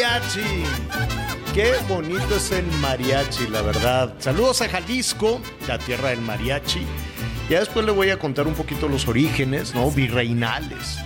[0.00, 0.64] Mariachi!
[1.54, 4.12] ¡Qué bonito es el mariachi, la verdad!
[4.18, 6.86] Saludos a Jalisco, la tierra del mariachi.
[7.48, 9.90] Ya después le voy a contar un poquito los orígenes, ¿no?
[9.90, 10.98] Virreinales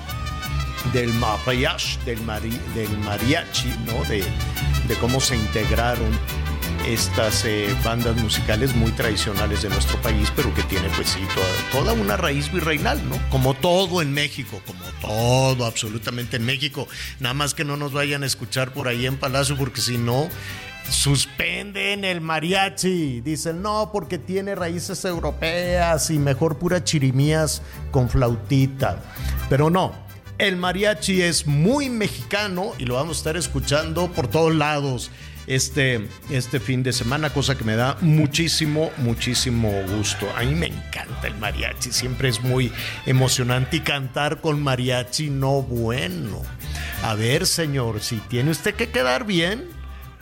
[0.93, 4.03] del mariachi, del, mari- del mariachi, ¿no?
[4.09, 6.11] De cómo se integraron
[6.87, 11.93] estas eh, bandas musicales muy tradicionales de nuestro país, pero que tiene pues toda, toda
[11.93, 13.17] una raíz virreinal, ¿no?
[13.31, 16.89] Como todo en México, como todo absolutamente en México.
[17.19, 20.29] Nada más que no nos vayan a escuchar por ahí en Palacio, porque si no,
[20.89, 23.21] suspenden el mariachi.
[23.21, 28.99] Dicen, no, porque tiene raíces europeas y mejor pura chirimías con flautita.
[29.49, 29.93] Pero no,
[30.39, 35.11] el mariachi es muy mexicano y lo vamos a estar escuchando por todos lados
[35.51, 40.29] este, este fin de semana, cosa que me da muchísimo, muchísimo gusto.
[40.37, 42.71] A mí me encanta el mariachi, siempre es muy
[43.05, 46.41] emocionante y cantar con mariachi, no bueno.
[47.03, 49.67] A ver, señor, si tiene usted que quedar bien,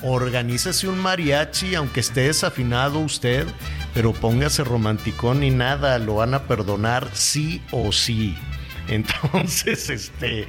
[0.01, 3.47] organícese un mariachi, aunque esté desafinado usted,
[3.93, 8.35] pero póngase romanticón y nada, lo van a perdonar sí o sí.
[8.89, 10.47] Entonces, este,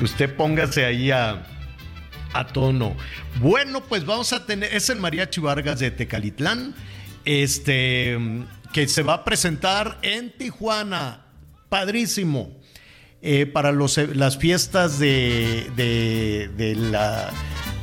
[0.00, 1.46] usted póngase ahí a,
[2.32, 2.96] a tono.
[3.40, 6.74] Bueno, pues vamos a tener, es el Mariachi Vargas de Tecalitlán,
[7.24, 8.18] este,
[8.72, 11.26] que se va a presentar en Tijuana.
[11.68, 12.50] Padrísimo.
[13.24, 17.30] Eh, para los, las fiestas de, de- de la,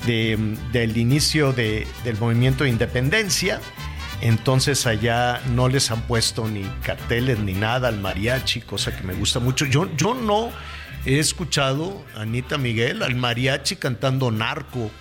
[0.05, 3.61] de- del inicio de- del movimiento de independencia.
[4.21, 9.13] Entonces allá no les han puesto ni carteles ni nada al mariachi, cosa que me
[9.13, 9.65] gusta mucho.
[9.65, 10.51] Yo, yo no
[11.15, 14.91] he escuchado a Anita Miguel al mariachi cantando narco,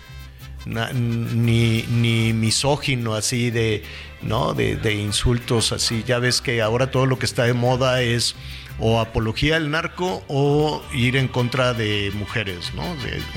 [0.67, 3.83] na- ni, ni misógino así de,
[4.23, 4.55] ¿no?
[4.55, 6.05] De, de insultos así.
[6.07, 8.35] Ya ves que ahora todo lo que está de moda es
[8.81, 12.85] o apología al narco o ir en contra de mujeres, ¿no?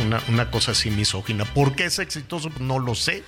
[0.03, 1.45] Una, una cosa así misógina.
[1.45, 2.49] ¿Por qué es exitoso?
[2.49, 3.23] Pues no lo sé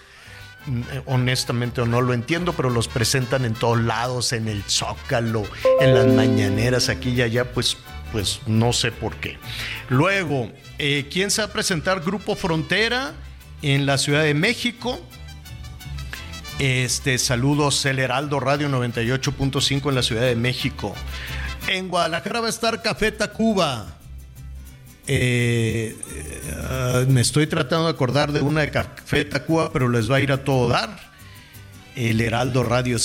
[0.67, 5.43] mm, honestamente o no lo entiendo, pero los presentan en todos lados, en el Zócalo,
[5.81, 7.77] en las mañaneras, aquí y allá, pues,
[8.13, 9.37] pues no sé por qué.
[9.89, 12.01] Luego, eh, ¿quién se va a presentar?
[12.01, 13.13] Grupo Frontera
[13.63, 15.01] en la Ciudad de México.
[16.59, 20.93] Este, saludos, El Heraldo Radio 98.5 en la Ciudad de México.
[21.67, 23.97] En Guadalajara va a estar Café Tacuba.
[25.07, 30.17] Eh, eh, me estoy tratando de acordar de una de Café Tacuba, pero les va
[30.17, 31.11] a ir a todo dar.
[31.95, 32.99] El Heraldo Radio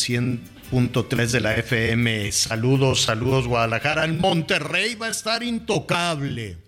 [0.71, 2.31] 100.3 de la FM.
[2.33, 4.05] Saludos, saludos Guadalajara.
[4.05, 6.59] En Monterrey va a estar intocable.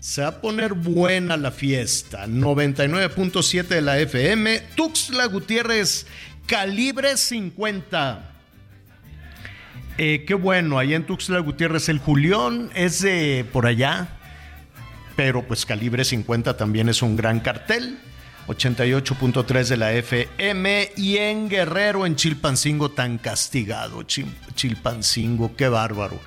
[0.00, 2.26] Se va a poner buena la fiesta.
[2.26, 4.60] 99.7 de la FM.
[4.74, 6.06] Tuxtla Gutiérrez,
[6.46, 8.28] calibre 50.
[9.98, 14.08] Eh, qué bueno, allá en Tuxtla Gutiérrez el Julión es de por allá,
[15.14, 17.98] pero pues calibre 50 también es un gran cartel.
[18.48, 24.02] 88.3 de la FM y en Guerrero, en Chilpancingo, tan castigado.
[24.02, 26.18] Chil- Chilpancingo, qué bárbaro.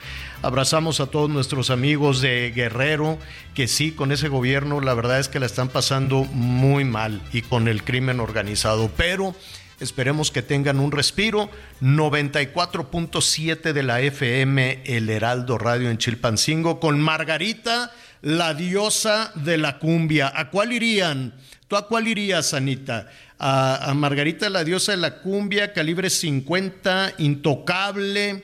[0.41, 3.17] Abrazamos a todos nuestros amigos de Guerrero,
[3.53, 7.41] que sí, con ese gobierno la verdad es que la están pasando muy mal y
[7.41, 9.35] con el crimen organizado, pero
[9.79, 11.49] esperemos que tengan un respiro.
[11.81, 17.91] 94.7 de la FM, El Heraldo Radio en Chilpancingo, con Margarita,
[18.21, 20.31] la diosa de la cumbia.
[20.35, 21.33] ¿A cuál irían?
[21.67, 23.09] ¿Tú a cuál irías, Anita?
[23.39, 28.43] A, a Margarita, la diosa de la cumbia, calibre 50, intocable,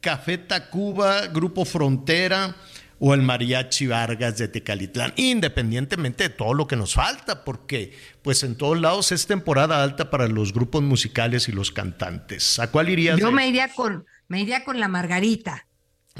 [0.00, 2.56] Café Tacuba, Grupo Frontera,
[2.98, 8.42] o el mariachi Vargas de Tecalitlán, independientemente de todo lo que nos falta, porque pues
[8.44, 12.58] en todos lados es temporada alta para los grupos musicales y los cantantes.
[12.58, 13.18] ¿A cuál irías?
[13.18, 15.66] Yo me iría con, me iría con la Margarita.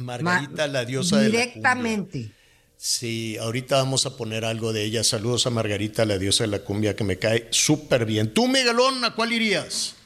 [0.00, 2.30] Margarita, la diosa de la Directamente.
[2.76, 5.04] Sí, ahorita vamos a poner algo de ella.
[5.04, 8.34] Saludos a Margarita, la diosa de la cumbia, que me cae súper bien.
[8.34, 9.96] Tú, Miguelón, ¿a cuál irías?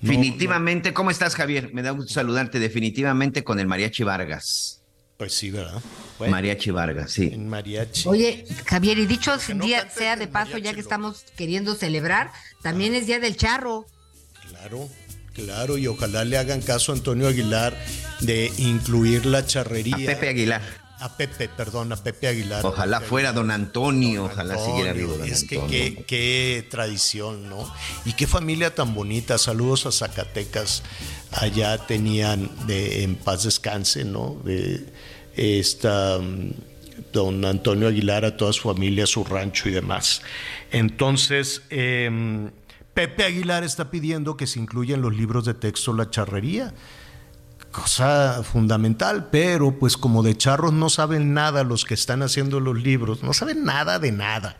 [0.00, 1.72] Definitivamente, ¿cómo estás, Javier?
[1.72, 2.58] Me da gusto saludarte.
[2.58, 4.82] Definitivamente con el Mariachi Vargas.
[5.16, 5.80] Pues sí, ¿verdad?
[6.18, 7.30] mariachi Vargas, sí.
[7.32, 8.08] En mariachi.
[8.08, 12.32] Oye, Javier, y dicho no día sea de paso, mariachi, ya que estamos queriendo celebrar,
[12.62, 13.86] también es Día del Charro.
[14.48, 14.88] Claro,
[15.32, 17.76] claro, y ojalá le hagan caso a Antonio Aguilar
[18.20, 19.94] de incluir la charrería.
[19.94, 20.62] A Pepe Aguilar.
[21.00, 22.64] A Pepe, perdón, a Pepe Aguilar.
[22.64, 27.48] Ojalá Pepe fuera don Antonio, ojalá Antonio, siguiera vivo don Es que qué, qué tradición,
[27.48, 27.68] ¿no?
[28.04, 29.36] Y qué familia tan bonita.
[29.38, 30.84] Saludos a Zacatecas.
[31.32, 34.40] Allá tenían, de, en paz descanse, ¿no?
[34.44, 34.86] De,
[35.36, 36.52] esta, mm,
[37.12, 40.22] don Antonio Aguilar, a toda su familia, su rancho y demás.
[40.70, 42.50] Entonces, em,
[42.94, 46.74] Pepe Aguilar está pidiendo que se incluya en los libros de texto la charrería
[47.70, 52.78] cosa fundamental, pero pues como de charros no saben nada los que están haciendo los
[52.82, 54.58] libros, no saben nada de nada.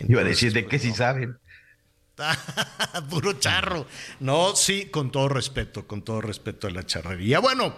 [0.00, 1.36] Iba a decir de qué sí saben.
[3.10, 3.86] Puro charro.
[4.20, 7.38] No, sí, con todo respeto, con todo respeto a la charrería.
[7.40, 7.74] Bueno,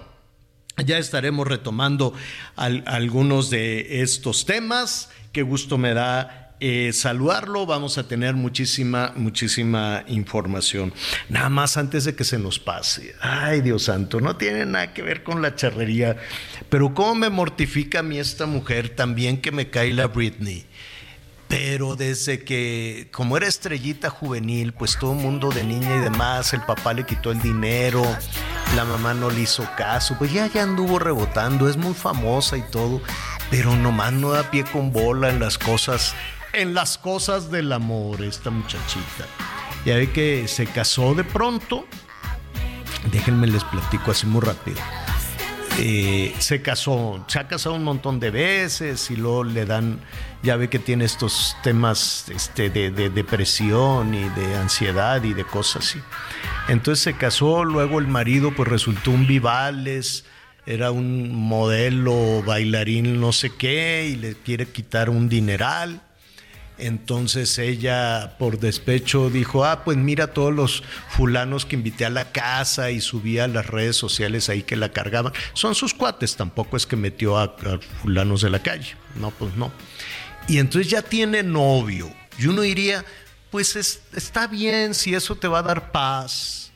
[0.85, 2.12] ya estaremos retomando
[2.55, 5.11] al- algunos de estos temas.
[5.32, 7.67] Qué gusto me da eh, saludarlo.
[7.67, 10.93] Vamos a tener muchísima, muchísima información.
[11.29, 13.14] Nada más antes de que se nos pase.
[13.20, 16.17] Ay, Dios santo, no tiene nada que ver con la charrería.
[16.69, 20.67] Pero cómo me mortifica a mí esta mujer también que me cae la Britney.
[21.49, 26.53] Pero desde que, como era estrellita juvenil, pues todo el mundo de niña y demás,
[26.53, 28.03] el papá le quitó el dinero,
[28.75, 32.62] la mamá no le hizo caso, pues ya, ya anduvo rebotando, es muy famosa y
[32.62, 33.00] todo,
[33.49, 36.17] pero nomás no da pie con bola en las cosas,
[36.52, 39.26] en las cosas del amor, esta muchachita.
[39.84, 41.87] Ya ve que se casó de pronto,
[43.10, 44.78] déjenme les platico así muy rápido.
[45.78, 50.00] Eh, se casó, se ha casado un montón de veces y luego le dan,
[50.43, 55.44] ya ve que tiene estos temas este, de, de depresión y de ansiedad y de
[55.44, 56.00] cosas así.
[56.69, 60.25] Entonces se casó, luego el marido pues resultó un Vivales,
[60.66, 66.00] era un modelo, bailarín, no sé qué, y le quiere quitar un dineral.
[66.78, 72.32] Entonces ella por despecho dijo, ah, pues mira todos los fulanos que invité a la
[72.32, 75.32] casa y subía a las redes sociales ahí que la cargaban.
[75.55, 78.94] Son sus cuates, tampoco es que metió a, a fulanos de la calle.
[79.14, 79.73] No, pues no.
[80.49, 82.12] Y entonces ya tiene novio.
[82.38, 83.05] Y uno diría,
[83.50, 86.70] pues es- está bien si eso te va a dar paz,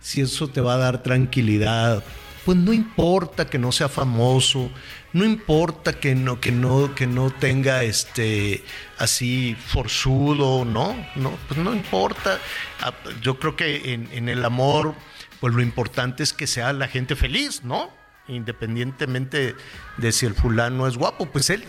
[0.00, 2.04] si eso te va a dar tranquilidad.
[2.44, 4.70] Pues no importa que no sea famoso,
[5.16, 8.62] no importa que no, que no, que no tenga este
[8.98, 12.38] así forzudo, no, no, pues no importa.
[12.82, 12.92] Ah,
[13.22, 14.94] Yo creo que en, en el amor,
[15.40, 17.88] pues lo importante es que sea la gente feliz, ¿no?
[18.28, 19.54] Independientemente
[19.96, 21.64] de si el fulano es guapo, pues él,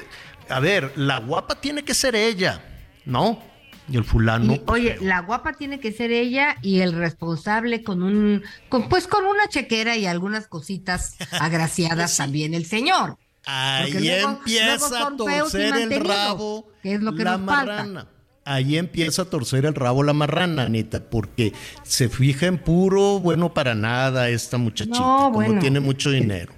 [0.49, 2.61] a ver, la guapa tiene que ser ella,
[3.05, 3.41] ¿no?
[3.87, 4.55] Y el fulano.
[4.55, 9.07] Y, oye, la guapa tiene que ser ella y el responsable con un, con, pues
[9.07, 13.17] con una chequera y algunas cositas agraciadas también el señor.
[13.47, 17.65] Ahí luego- empieza luego a torcer el rabo que es lo que la nos falta.
[17.73, 18.07] marrana.
[18.45, 21.51] Ahí empieza a torcer el rabo la marrana, Anita, porque
[21.83, 26.53] se fija en puro bueno para nada esta muchachita, No, como tiene mucho dinero.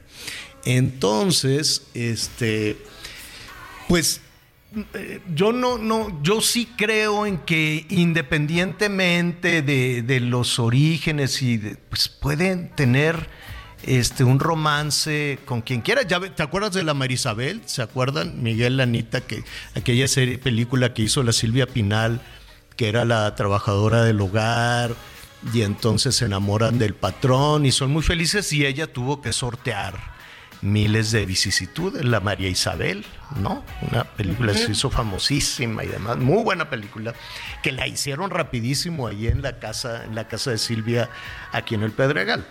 [0.66, 2.78] Entonces, este,
[3.88, 4.22] pues
[4.94, 11.58] eh, yo no, no, yo sí creo en que independientemente de, de los orígenes y
[11.58, 13.28] de- pues pueden tener
[13.84, 16.04] este un romance con quien quiera.
[16.04, 17.62] Ya ¿Te acuerdas de la Marisabel?
[17.66, 18.42] ¿Se acuerdan?
[18.44, 19.44] Miguel Anita, que
[19.76, 22.22] aquella serie, película que hizo la Silvia Pinal,
[22.76, 24.96] que era la trabajadora del hogar,
[25.54, 30.20] y entonces se enamoran del patrón y son muy felices y ella tuvo que sortear
[30.62, 33.06] miles de vicisitudes, la María Isabel,
[33.38, 33.64] ¿no?
[33.90, 37.14] Una película que se hizo famosísima y demás, muy buena película,
[37.64, 41.10] que la hicieron rapidísimo ahí en la casa, en la casa de Silvia,
[41.54, 42.46] aquí en el Pedregal.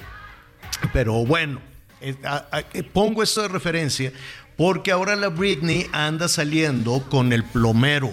[0.92, 1.60] Pero bueno,
[2.00, 2.14] eh,
[2.92, 4.12] pongo esto de referencia
[4.58, 8.12] porque ahora la Britney anda saliendo con el plomero,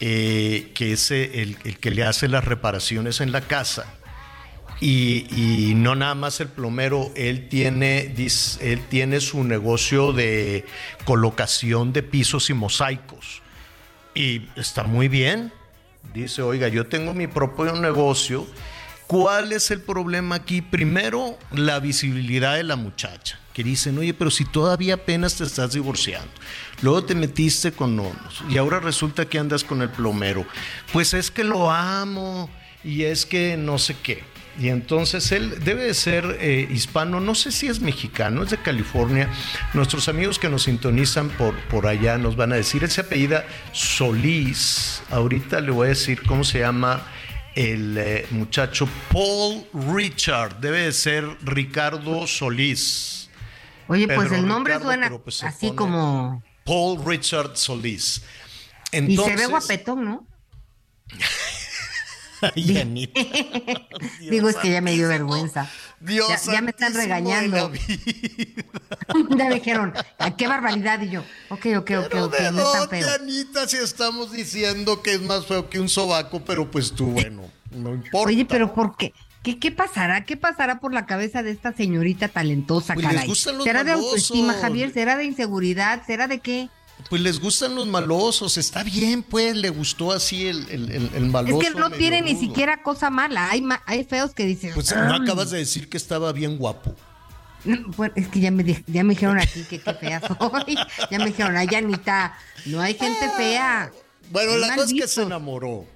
[0.00, 3.86] eh, que es eh, el, que le hace las reparaciones en la casa.
[4.80, 8.14] Y, no nada más el plomero, él tiene,
[8.60, 10.64] él tiene su negocio de
[11.04, 13.42] colocación de pisos y mosaicos.
[14.14, 15.52] Y está muy bien.
[16.14, 18.46] Dice, oiga, yo tengo mi propio negocio
[19.08, 20.60] ¿Cuál es el problema aquí?
[20.60, 25.72] Primero, la visibilidad de la muchacha, que dicen, oye, pero si todavía apenas te estás
[25.72, 26.28] divorciando,
[26.82, 30.44] luego te metiste con nonos y ahora resulta que andas con el plomero,
[30.92, 32.50] pues es que lo amo
[32.84, 34.22] y es que no sé qué.
[34.60, 38.58] Y entonces él debe de ser eh, hispano, no sé si es mexicano, es de
[38.58, 39.30] California.
[39.72, 43.46] Nuestros amigos que nos sintonizan por, por allá nos van a decir, él se apellida
[43.72, 45.00] Solís.
[45.10, 47.06] Ahorita le voy a decir cómo se llama
[47.58, 53.28] el eh, muchacho Paul Richard, debe de ser Ricardo Solís.
[53.88, 56.40] Oye, pues el nombre Ricardo, suena pues así como...
[56.64, 58.22] Paul Richard Solís.
[58.92, 60.26] Y se ve guapetón, ¿no?
[62.54, 63.12] Ay.
[64.30, 65.68] Digo, es que ya me dio vergüenza.
[66.00, 67.72] Dios Ya- ya me están regañando.
[69.36, 71.00] ya me dijeron, "Ay, qué barbaridad.
[71.02, 73.14] Y yo, ok, ok, ok, Pero ok, de no es tan dónde, feo.
[73.14, 77.42] Anita, si estamos diciendo que es más feo que un sobaco, pero pues tú, bueno,
[77.70, 78.28] no importa.
[78.28, 79.12] Oye, pero ¿por qué?
[79.42, 80.24] ¿Qué, ¿Qué pasará?
[80.24, 83.34] ¿Qué pasará por la cabeza de esta señorita talentosa, Pues caray?
[83.34, 84.52] ¿Será de autoestima.
[84.54, 84.92] Javier?
[84.92, 86.02] ¿Será de inseguridad?
[86.06, 86.68] ¿Será de qué?
[87.08, 91.24] Pues les gustan los malosos, está bien, pues, le gustó así el, el, el, el
[91.24, 91.58] Es maloso.
[91.60, 93.48] que no tiene ni siquiera cosa mala.
[93.50, 94.72] Hay, ma- hay feos que dicen.
[94.74, 96.94] Pues no acabas de decir que estaba bien guapo.
[97.64, 100.76] No, bueno, es que ya me, ya me dijeron aquí que qué fea soy.
[101.10, 102.36] Ya me dijeron, ay, Anita,
[102.66, 103.90] no hay gente fea.
[104.30, 105.86] Bueno, la cosa es que se enamoró.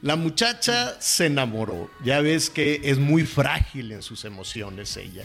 [0.00, 1.90] La muchacha se enamoró.
[2.04, 5.24] Ya ves que es muy frágil en sus emociones ella.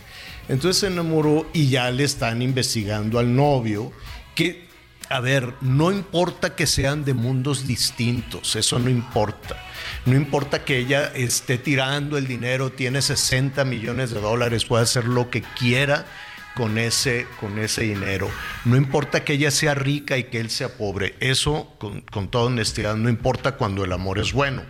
[0.50, 3.91] Entonces se enamoró y ya le están investigando al novio.
[4.36, 4.67] Que,
[5.13, 9.63] a ver, no importa que sean de mundos distintos, eso no importa.
[10.08, 15.05] No importa que ella esté tirando el dinero, tiene 60 millones de dólares, puede hacer
[15.05, 16.08] lo que quiera
[16.55, 18.27] con ese, con ese dinero.
[18.65, 21.15] No importa que ella sea rica y que él sea pobre.
[21.20, 24.63] Eso, con, con toda honestidad, no importa cuando el amor es bueno.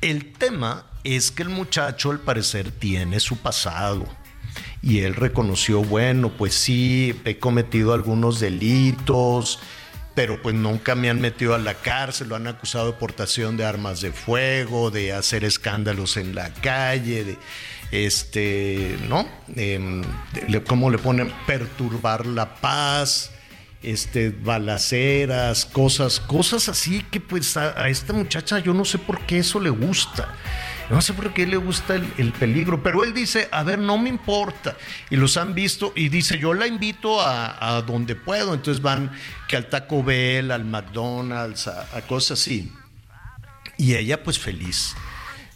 [0.00, 4.06] El tema es que el muchacho, al parecer, tiene su pasado.
[4.82, 9.60] Y él reconoció, bueno, pues sí, he cometido algunos delitos,
[10.14, 13.64] pero pues nunca me han metido a la cárcel, lo han acusado de portación de
[13.64, 17.38] armas de fuego, de hacer escándalos en la calle, de
[17.92, 19.26] este, ¿no?
[19.54, 21.32] Le- ¿Cómo le ponen?
[21.46, 23.30] Perturbar la paz,
[23.82, 29.38] este, balaceras, cosas, cosas así que pues a esta muchacha yo no sé por qué
[29.38, 30.34] eso le gusta.
[30.92, 33.96] No sé por qué le gusta el, el peligro, pero él dice, a ver, no
[33.96, 34.76] me importa.
[35.08, 38.52] Y los han visto y dice, yo la invito a, a donde puedo.
[38.52, 39.10] Entonces van
[39.48, 42.70] que al Taco Bell, al McDonald's, a, a cosas así.
[43.78, 44.94] Y ella pues feliz.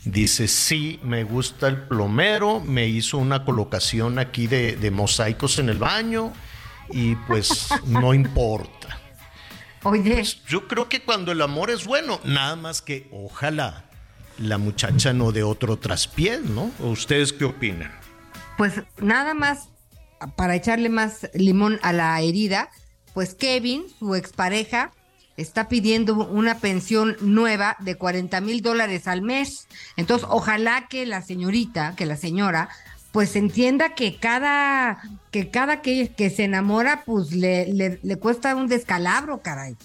[0.07, 5.69] Dice, sí, me gusta el plomero, me hizo una colocación aquí de, de mosaicos en
[5.69, 6.33] el baño
[6.89, 8.99] y pues no importa.
[9.83, 13.86] Oye, Yo creo que cuando el amor es bueno, nada más que ojalá
[14.39, 16.71] la muchacha no de otro traspié, ¿no?
[16.81, 17.93] ¿O ¿Ustedes qué opinan?
[18.57, 19.69] pues nada más
[20.35, 22.71] para echarle más limón a la herida,
[23.15, 24.93] pues Kevin, su expareja,
[25.37, 29.69] está pidiendo una pensión nueva de 40 mil dólares al mes.
[29.97, 32.71] Entonces, ojalá que la señorita, que la señora,
[33.13, 39.43] pues entienda que cada que cada que, se enamora, pues le, le cuesta un descalabro,
[39.43, 39.77] caray.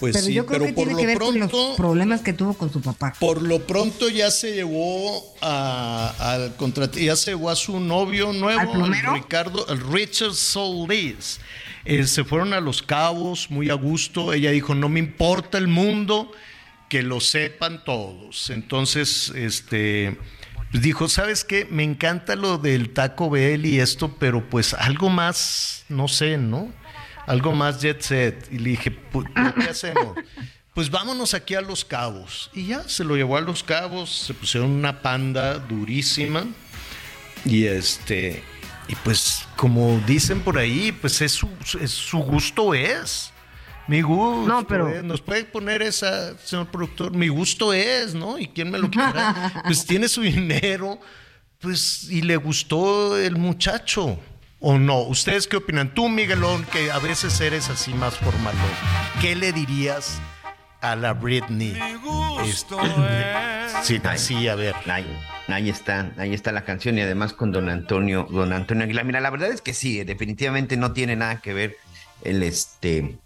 [0.00, 1.76] Pues pero sí, yo creo pero que por tiene lo que ver con los pronto,
[1.76, 3.14] problemas que tuvo con su papá.
[3.20, 6.54] por lo pronto ya se llevó a, al
[6.92, 11.38] ya se llevó a su novio nuevo, Ricardo, el Richard Solis.
[11.84, 14.32] Eh, se fueron a los cabos muy a gusto.
[14.32, 16.32] Ella dijo, no me importa el mundo,
[16.88, 18.50] que lo sepan todos.
[18.50, 20.18] Entonces, este,
[20.70, 21.66] pues dijo, ¿sabes qué?
[21.70, 26.72] Me encanta lo del Taco Bell y esto, pero pues algo más, no sé, ¿no?
[27.30, 28.48] Algo más jet set.
[28.52, 29.28] Y le dije, "Pu-
[29.62, 30.16] ¿qué hacemos?
[30.74, 32.48] Pues vámonos aquí a Los Cabos.
[32.54, 36.44] Y ya, se lo llevó a Los Cabos, se pusieron una panda durísima.
[37.44, 38.42] Y este,
[38.86, 41.48] y pues como dicen por ahí, pues es su,
[41.80, 43.32] es su gusto es.
[43.88, 45.02] Mi gusto No, pero- es.
[45.02, 48.38] Nos puede poner esa, señor productor, mi gusto es, ¿no?
[48.38, 49.62] Y quién me lo quiera.
[49.66, 51.00] pues tiene su dinero,
[51.58, 54.18] pues, y le gustó el muchacho.
[54.60, 55.00] ¿O no?
[55.00, 55.94] ¿Ustedes qué opinan?
[55.94, 58.60] Tú, Miguelón, que a veces eres así más formalón,
[59.20, 60.20] ¿qué le dirías
[60.82, 61.78] a la Britney?
[62.44, 62.74] Este,
[63.82, 64.74] sí, sí, a ver.
[64.86, 69.06] Ahí, ahí está, ahí está la canción y además con don Antonio, don Antonio Aguilar.
[69.06, 71.76] Mira, la verdad es que sí, definitivamente no tiene nada que ver
[72.22, 73.18] el este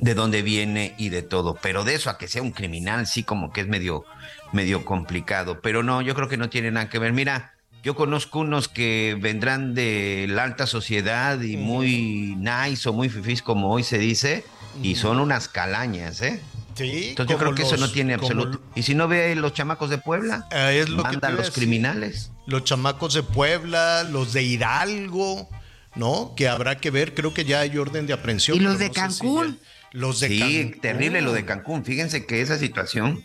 [0.00, 3.24] de dónde viene y de todo, pero de eso a que sea un criminal sí
[3.24, 4.04] como que es medio
[4.52, 7.12] medio complicado, pero no, yo creo que no tiene nada que ver.
[7.12, 7.54] Mira,
[7.88, 13.40] yo conozco unos que vendrán de la alta sociedad y muy nice o muy fifís
[13.40, 14.44] como hoy se dice
[14.82, 16.38] y son unas calañas, ¿eh?
[16.74, 18.60] Sí, Entonces yo creo que eso no tiene como absoluto.
[18.74, 21.30] Y si no ve los chamacos de Puebla, Eh, es lo que manda te a
[21.30, 22.30] iba a los criminales.
[22.44, 25.48] Los chamacos de Puebla, los de Hidalgo,
[25.94, 26.34] ¿no?
[26.36, 28.58] Que habrá que ver, creo que ya hay orden de aprehensión.
[28.58, 29.58] Y los de no sé si Cancún.
[29.58, 30.80] ya- los de sí, Cancún.
[30.82, 31.86] terrible lo de Cancún.
[31.86, 33.24] Fíjense que esa situación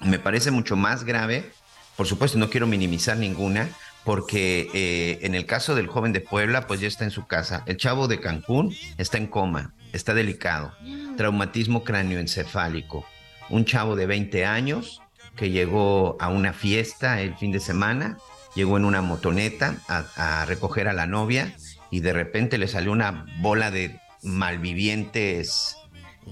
[0.00, 1.50] me parece mucho más grave.
[1.98, 3.68] Por supuesto, no quiero minimizar ninguna,
[4.04, 7.62] porque eh, en el caso del joven de Puebla, pues ya está en su casa.
[7.66, 10.72] El chavo de Cancún está en coma, está delicado,
[11.16, 13.04] traumatismo cráneoencefálico.
[13.48, 15.02] Un chavo de 20 años
[15.36, 18.18] que llegó a una fiesta el fin de semana,
[18.54, 21.54] llegó en una motoneta a, a recoger a la novia
[21.90, 25.76] y de repente le salió una bola de malvivientes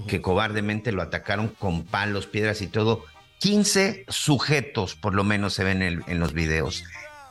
[0.07, 3.05] que cobardemente lo atacaron con palos, piedras y todo.
[3.41, 6.85] 15 sujetos, por lo menos se ven en, en los videos.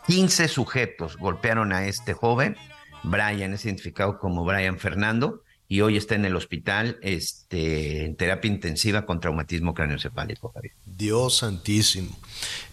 [0.07, 2.55] 15 sujetos golpearon a este joven.
[3.03, 8.49] Brian es identificado como Brian Fernando y hoy está en el hospital este, en terapia
[8.49, 10.73] intensiva con traumatismo craneoencefálico, Javier.
[10.85, 12.17] Dios santísimo.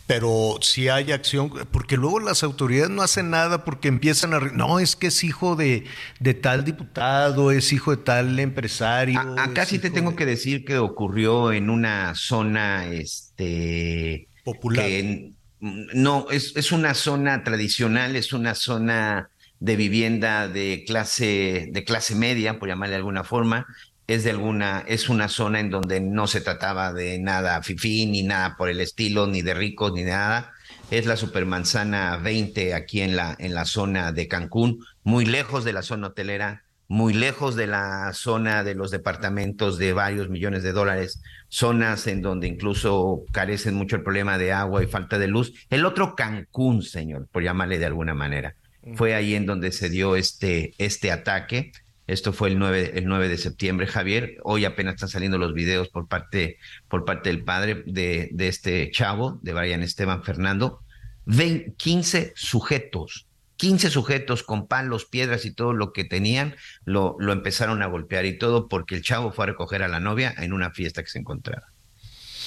[0.06, 4.38] Pero si hay acción, porque luego las autoridades no hacen nada porque empiezan a...
[4.38, 5.84] No, es que es hijo de,
[6.20, 9.18] de tal diputado, es hijo de tal empresario.
[9.18, 14.84] A- acá sí te tengo de- que decir que ocurrió en una zona este Popular.
[14.86, 19.30] que en- no es, es una zona tradicional, es una zona
[19.60, 23.66] de vivienda de clase de clase media, por llamarle de alguna forma,
[24.06, 28.22] es de alguna es una zona en donde no se trataba de nada fifí ni
[28.22, 30.52] nada por el estilo, ni de ricos ni nada.
[30.90, 35.72] Es la Supermanzana 20 aquí en la en la zona de Cancún, muy lejos de
[35.72, 40.72] la zona hotelera, muy lejos de la zona de los departamentos de varios millones de
[40.72, 45.52] dólares, zonas en donde incluso carecen mucho el problema de agua y falta de luz.
[45.70, 48.54] El otro Cancún, señor, por llamarle de alguna manera.
[48.96, 51.72] Fue ahí en donde se dio este, este ataque.
[52.06, 54.36] Esto fue el 9, el 9 de septiembre, Javier.
[54.42, 58.90] Hoy apenas están saliendo los videos por parte, por parte del padre de, de este
[58.90, 60.80] chavo, de Brian Esteban Fernando.
[61.24, 63.26] Ven 15 sujetos,
[63.64, 66.54] 15 sujetos con palos, piedras y todo lo que tenían,
[66.84, 70.00] lo, lo empezaron a golpear y todo porque el chavo fue a recoger a la
[70.00, 71.68] novia en una fiesta que se encontraba.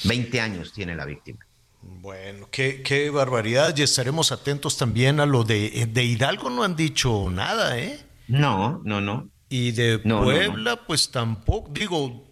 [0.04, 1.40] 20 años tiene la víctima.
[1.82, 3.76] Bueno, qué, qué barbaridad.
[3.76, 6.52] Y estaremos atentos también a lo de, de Hidalgo.
[6.52, 8.00] No han dicho nada, ¿eh?
[8.28, 9.28] No, no, no.
[9.50, 11.72] Y de No, no, Puebla, pues tampoco.
[11.74, 12.28] Digo,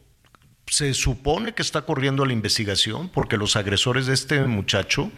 [0.68, 5.12] se supone que está corriendo la investigación porque los agresores de este muchacho,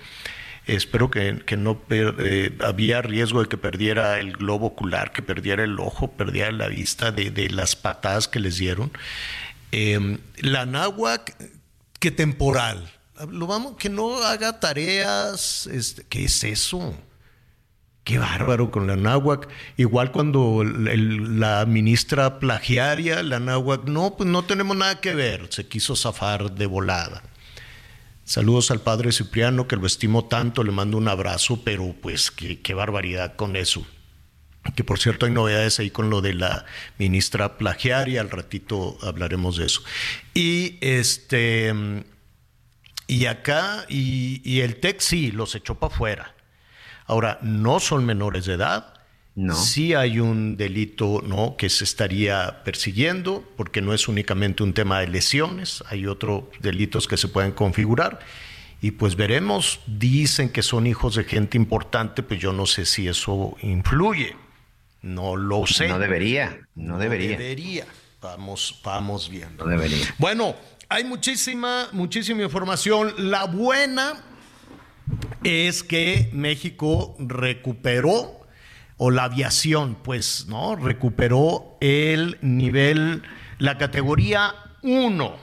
[0.68, 5.64] espero que, que no eh, había riesgo de que perdiera el globo ocular, que perdiera
[5.64, 8.92] el ojo, perdiera la vista de, de las patadas que les dieron.
[9.72, 11.36] Eh, la náhuac,
[12.00, 12.92] que temporal.
[13.30, 15.68] Lo vamos, que no haga tareas.
[15.68, 16.96] Este, ¿Qué es eso?
[18.04, 19.50] Qué bárbaro con la náhuac.
[19.76, 25.48] Igual cuando la ministra plagiaria, la náhuac, no, pues no tenemos nada que ver.
[25.50, 27.24] Se quiso zafar de volada.
[28.28, 32.74] Saludos al padre Cipriano, que lo estimo tanto, le mando un abrazo, pero pues qué,
[32.74, 33.88] barbaridad con eso.
[34.76, 36.66] Que por cierto hay novedades ahí con lo de la
[36.98, 39.82] ministra plagiaria, al ratito hablaremos de eso.
[40.34, 41.74] Y este
[43.08, 46.36] y acá, y, y el TEC sí, los echó para afuera.
[47.06, 48.94] Ahora, no son menores de edad.
[49.38, 49.54] No.
[49.54, 51.58] Sí hay un delito ¿no?
[51.58, 57.08] que se estaría persiguiendo, porque no es únicamente un tema de lesiones, hay otros delitos
[57.08, 58.18] que se pueden configurar.
[58.82, 63.08] Y pues veremos, dicen que son hijos de gente importante, pues yo no sé si
[63.08, 64.36] eso influye.
[65.04, 65.88] No lo sé.
[65.88, 67.38] No debería, no debería.
[67.38, 67.86] Debería.
[68.20, 69.66] Vamos, vamos viendo.
[69.66, 70.16] No debería.
[70.18, 70.56] Bueno,
[70.90, 73.14] hay muchísima, muchísima información.
[73.18, 74.24] La buena
[75.44, 78.47] es que México recuperó,
[78.98, 80.76] o la aviación, pues, ¿no?
[80.76, 83.24] Recuperó el nivel,
[83.60, 85.38] la categoría 1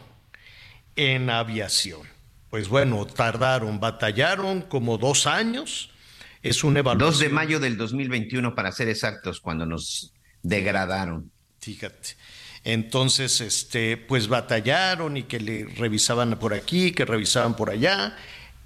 [0.96, 2.02] en aviación.
[2.50, 5.90] Pues bueno, tardaron, batallaron como dos años.
[6.42, 7.28] Es una 2 evaluación.
[7.28, 10.12] de mayo del 2021, para ser exactos, cuando nos
[10.42, 11.30] degradaron.
[11.60, 12.16] Fíjate.
[12.64, 18.16] Entonces, este, pues batallaron y que le revisaban por aquí, que revisaban por allá,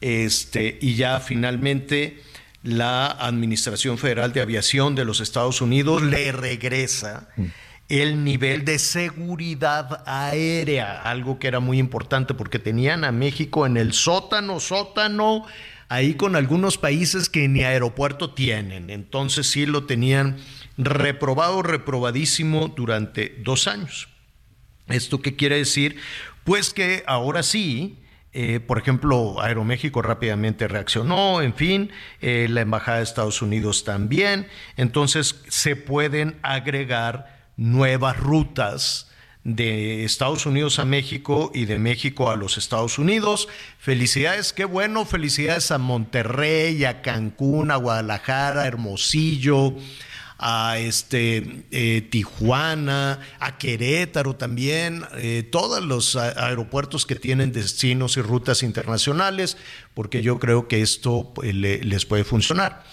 [0.00, 2.22] este, y ya finalmente
[2.62, 7.28] la Administración Federal de Aviación de los Estados Unidos le regresa
[7.88, 13.76] el nivel de seguridad aérea, algo que era muy importante porque tenían a México en
[13.76, 15.46] el sótano, sótano,
[15.88, 18.90] ahí con algunos países que ni aeropuerto tienen.
[18.90, 20.36] Entonces sí lo tenían
[20.76, 24.08] reprobado, reprobadísimo durante dos años.
[24.88, 25.96] ¿Esto qué quiere decir?
[26.44, 27.98] Pues que ahora sí,
[28.32, 34.48] eh, por ejemplo, Aeroméxico rápidamente reaccionó, en fin, eh, la Embajada de Estados Unidos también,
[34.76, 39.10] entonces se pueden agregar nuevas rutas
[39.44, 43.48] de Estados Unidos a México y de México a los Estados Unidos.
[43.78, 49.74] Felicidades, qué bueno, felicidades a Monterrey, a Cancún, a Guadalajara, Hermosillo,
[50.38, 58.22] a este eh, Tijuana, a Querétaro también, eh, todos los aeropuertos que tienen destinos y
[58.22, 59.56] rutas internacionales,
[59.94, 62.84] porque yo creo que esto pues, les puede funcionar.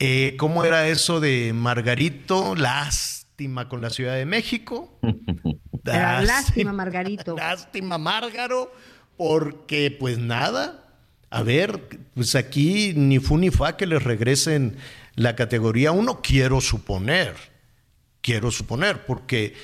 [0.00, 2.56] Eh, ¿Cómo era eso de Margarito?
[2.56, 4.98] Lástima con la Ciudad de México.
[5.84, 7.36] lástima, Margarito.
[7.36, 8.72] Lástima, Márgaro,
[9.16, 10.80] porque pues nada.
[11.30, 11.80] A ver,
[12.14, 14.76] pues aquí ni fu ni fa que les regresen
[15.16, 17.34] la categoría 1, quiero suponer.
[18.20, 19.54] Quiero suponer, porque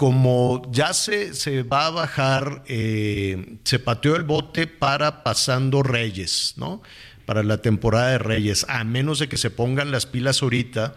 [0.00, 6.54] como ya se, se va a bajar, eh, se pateó el bote para pasando Reyes,
[6.56, 6.82] ¿no?
[7.26, 10.94] Para la temporada de Reyes, a menos de que se pongan las pilas ahorita,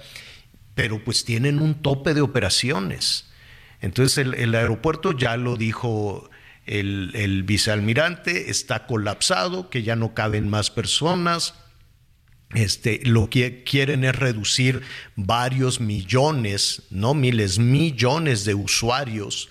[0.73, 3.25] pero pues tienen un tope de operaciones.
[3.81, 6.29] Entonces el, aeropuerto ya lo dijo
[6.65, 11.55] el, el, vicealmirante, está colapsado, que ya no caben más personas.
[12.53, 14.81] Este, lo que quieren es reducir
[15.15, 19.49] varios millones, no miles, millones de usuarios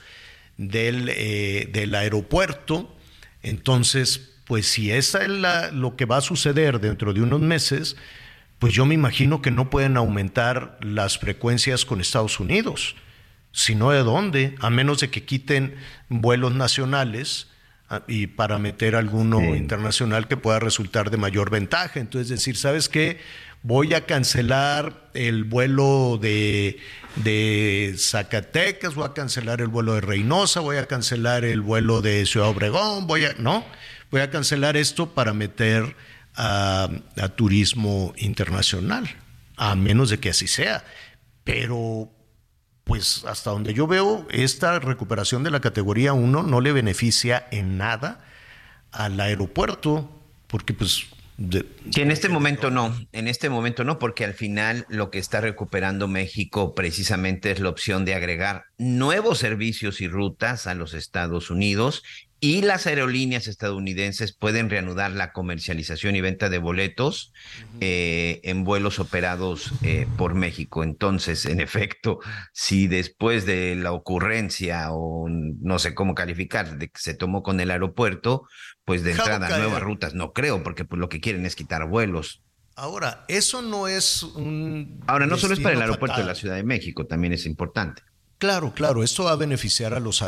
[0.56, 2.94] del, eh, del aeropuerto.
[3.42, 7.96] Entonces, pues si esa es lo que va a suceder dentro de unos meses,
[8.58, 12.94] pues yo me imagino que no pueden aumentar las frecuencias con Estados Unidos.
[13.50, 15.74] Sino de dónde, a menos de que quiten
[16.08, 17.48] vuelos nacionales
[18.06, 22.00] y para meter alguno internacional que pueda resultar de mayor ventaja.
[22.00, 23.18] Entonces decir, ¿sabes qué?
[23.62, 26.78] Voy a cancelar el vuelo de,
[27.16, 32.26] de Zacatecas, voy a cancelar el vuelo de Reynosa, voy a cancelar el vuelo de
[32.26, 33.64] Ciudad Obregón, voy a, no,
[34.10, 35.94] voy a cancelar esto para meter
[36.34, 36.88] a,
[37.20, 39.08] a turismo internacional,
[39.56, 40.84] a menos de que así sea.
[41.44, 42.10] Pero
[42.84, 47.78] pues hasta donde yo veo, esta recuperación de la categoría 1 no le beneficia en
[47.78, 48.20] nada
[48.90, 50.10] al aeropuerto,
[50.48, 51.06] porque pues...
[51.94, 55.40] que en este momento no, en este momento no, porque al final lo que está
[55.40, 61.50] recuperando México precisamente es la opción de agregar nuevos servicios y rutas a los Estados
[61.50, 62.02] Unidos
[62.44, 67.32] y las aerolíneas estadounidenses pueden reanudar la comercialización y venta de boletos
[67.80, 70.82] eh, en vuelos operados eh, por México.
[70.82, 72.18] Entonces, en efecto,
[72.52, 77.60] si después de la ocurrencia o no sé cómo calificar de que se tomó con
[77.60, 78.42] el aeropuerto,
[78.84, 82.42] pues de entrada nuevas rutas, no creo, porque pues, lo que quieren es quitar vuelos.
[82.74, 85.00] Ahora, eso no es un...
[85.06, 88.02] Ahora, no solo es para el aeropuerto de la Ciudad de México, también es importante.
[88.42, 90.20] Claro, claro, esto va a beneficiar a los,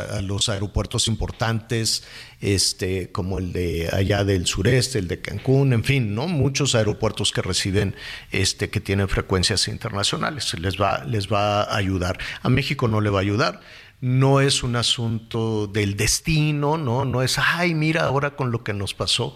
[0.47, 2.05] aeropuertos importantes,
[2.39, 6.25] este, como el de allá del sureste, el de Cancún, en fin, ¿no?
[6.25, 7.93] Muchos aeropuertos que reciben,
[8.31, 12.17] este, que tienen frecuencias internacionales, les va, les va a ayudar.
[12.41, 13.59] A México no le va a ayudar.
[13.99, 17.03] No es un asunto del destino, ¿no?
[17.03, 19.35] No es, ay, mira ahora con lo que nos pasó.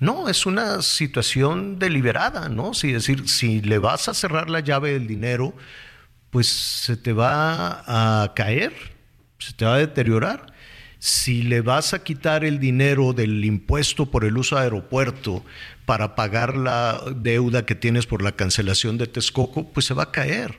[0.00, 2.72] No, es una situación deliberada, ¿no?
[2.72, 5.54] Es decir, si le vas a cerrar la llave del dinero,
[6.30, 8.72] pues se te va a caer,
[9.38, 10.52] se te va a deteriorar.
[10.98, 15.44] Si le vas a quitar el dinero del impuesto por el uso de aeropuerto
[15.86, 20.12] para pagar la deuda que tienes por la cancelación de Texcoco, pues se va a
[20.12, 20.58] caer.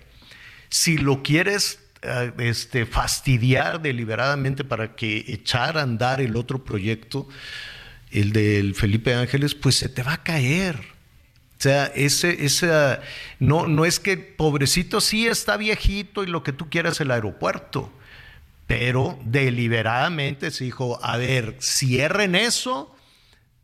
[0.70, 7.28] Si lo quieres eh, este, fastidiar deliberadamente para que echar a andar el otro proyecto,
[8.12, 10.99] el del Felipe Ángeles, pues se te va a caer.
[11.60, 12.70] O sea, ese, ese,
[13.40, 17.92] no, no es que pobrecito sí está viejito y lo que tú quieras el aeropuerto,
[18.66, 22.96] pero deliberadamente se dijo, a ver, cierren eso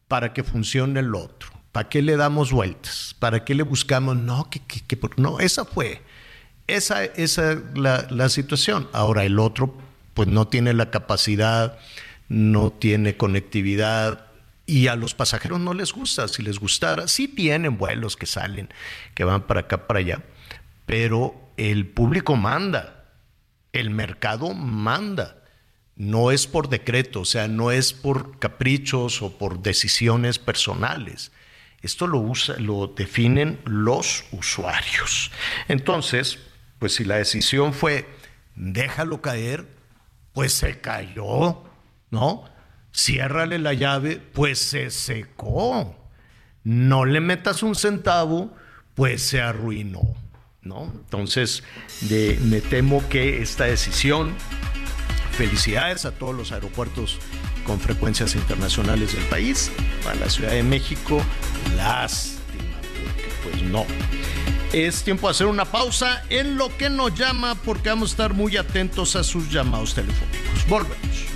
[0.10, 1.51] para que funcione el otro.
[1.71, 3.15] ¿Para qué le damos vueltas?
[3.17, 4.17] ¿Para qué le buscamos?
[4.17, 6.01] No, que, que, no, esa fue.
[6.67, 7.39] Esa es
[7.75, 8.89] la, la situación.
[8.91, 9.73] Ahora el otro,
[10.13, 11.77] pues no tiene la capacidad,
[12.27, 14.25] no tiene conectividad,
[14.65, 16.28] y a los pasajeros no les gusta.
[16.28, 18.73] Si les gustara, sí tienen vuelos que salen,
[19.13, 20.23] que van para acá, para allá,
[20.86, 23.06] pero el público manda,
[23.73, 25.41] el mercado manda.
[25.95, 31.32] No es por decreto, o sea, no es por caprichos o por decisiones personales.
[31.82, 35.32] Esto lo, usa, lo definen los usuarios.
[35.69, 36.39] Entonces,
[36.80, 38.10] pues si la decisión fue
[38.56, 39.67] déjalo caer,
[40.34, 41.63] pues se cayó,
[42.10, 42.45] ¿no?
[42.95, 45.95] Ciérrale la llave, pues se secó.
[46.63, 48.55] No le metas un centavo,
[48.95, 50.15] pues se arruinó.
[50.65, 50.91] ¿no?
[50.93, 51.63] Entonces,
[52.41, 54.34] me temo que esta decisión,
[55.31, 57.19] felicidades a todos los aeropuertos
[57.65, 59.71] con frecuencias internacionales del país,
[60.10, 61.21] a la Ciudad de México,
[61.77, 63.86] lástima, porque pues no.
[64.73, 68.34] Es tiempo de hacer una pausa en lo que nos llama porque vamos a estar
[68.34, 70.67] muy atentos a sus llamados telefónicos.
[70.67, 71.35] Volvemos.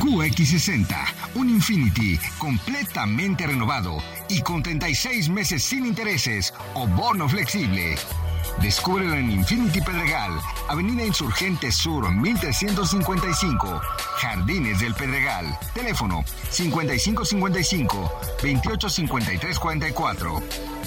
[0.00, 0.96] QX60,
[1.34, 3.98] un Infinity completamente renovado
[4.28, 7.96] y con 36 meses sin intereses o bono flexible.
[8.60, 10.32] Descúbrelo en Infinity Pedregal,
[10.68, 13.80] Avenida Insurgente Sur 1355,
[14.16, 15.58] Jardines del Pedregal.
[15.74, 20.42] Teléfono 5555 285344.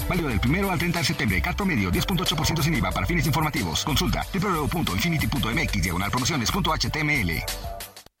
[0.08, 1.42] Válido del primero al 30 de septiembre.
[1.42, 3.84] Cat promedio 10.8% sin IVA para fines informativos.
[3.84, 7.77] Consulta www.infinity.mx diagonal promociones.html.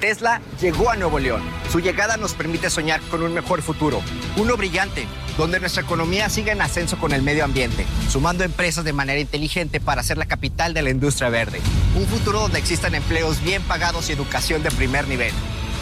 [0.00, 1.42] Tesla llegó a Nuevo León.
[1.70, 4.00] Su llegada nos permite soñar con un mejor futuro,
[4.36, 8.94] uno brillante, donde nuestra economía siga en ascenso con el medio ambiente, sumando empresas de
[8.94, 11.60] manera inteligente para ser la capital de la industria verde.
[11.94, 15.32] Un futuro donde existan empleos bien pagados y educación de primer nivel.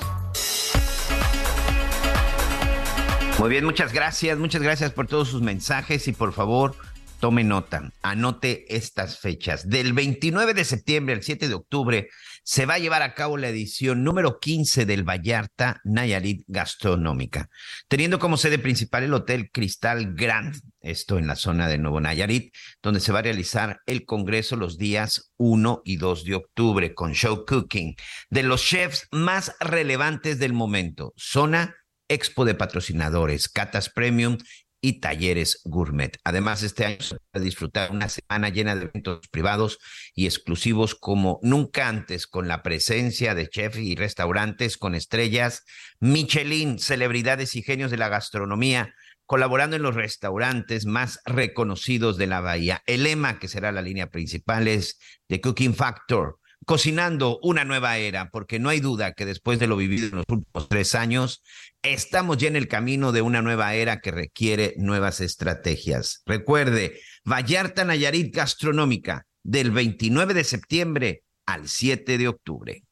[3.39, 6.77] Muy bien, muchas gracias, muchas gracias por todos sus mensajes y por favor
[7.19, 9.69] tome nota, anote estas fechas.
[9.69, 12.09] Del 29 de septiembre al 7 de octubre
[12.45, 17.49] se va a llevar a cabo la edición número 15 del Vallarta Nayarit Gastronómica,
[17.89, 22.55] teniendo como sede principal el Hotel Cristal Grand, esto en la zona de Nuevo Nayarit,
[22.83, 27.15] donde se va a realizar el congreso los días 1 y 2 de octubre con
[27.15, 27.97] show cooking
[28.31, 31.75] de los chefs más relevantes del momento, zona
[32.09, 34.39] expo de patrocinadores, catas premium
[34.85, 36.19] y talleres gourmet.
[36.25, 39.79] Además, este año se va a disfrutar una semana llena de eventos privados
[40.15, 45.65] y exclusivos como nunca antes, con la presencia de chefs y restaurantes con estrellas
[46.01, 52.41] Michelin, celebridades y genios de la gastronomía, colaborando en los restaurantes más reconocidos de la
[52.41, 52.83] bahía.
[52.85, 58.31] El lema, que será la línea principal, es The Cooking Factor, cocinando una nueva era,
[58.31, 61.43] porque no hay duda que después de lo vivido en los últimos tres años,
[61.83, 66.23] estamos ya en el camino de una nueva era que requiere nuevas estrategias.
[66.27, 72.83] Recuerde, Vallarta Nayarit Gastronómica, del 29 de septiembre al 7 de octubre.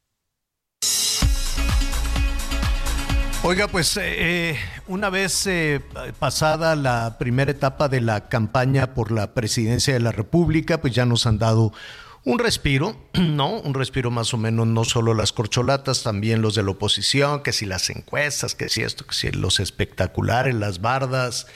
[3.45, 4.57] Oiga, pues eh,
[4.87, 5.81] una vez eh,
[6.17, 11.05] pasada la primera etapa de la campaña por la presidencia de la República, pues ya
[11.05, 11.73] nos han dado
[12.25, 13.59] un respiro, ¿no?
[13.59, 17.51] Un respiro más o menos, no solo las corcholatas, también los de la oposición, que
[17.51, 21.47] si las encuestas, que si esto, que si los espectaculares, las bardas,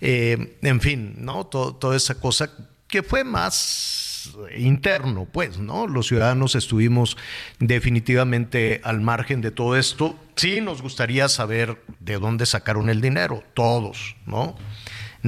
[0.00, 1.46] eh, en fin, ¿no?
[1.46, 2.50] toda esa cosa
[2.88, 4.08] que fue más
[4.56, 5.86] interno, pues, ¿no?
[5.86, 7.16] Los ciudadanos estuvimos
[7.58, 10.18] definitivamente al margen de todo esto.
[10.36, 14.56] Sí, nos gustaría saber de dónde sacaron el dinero, todos, ¿no?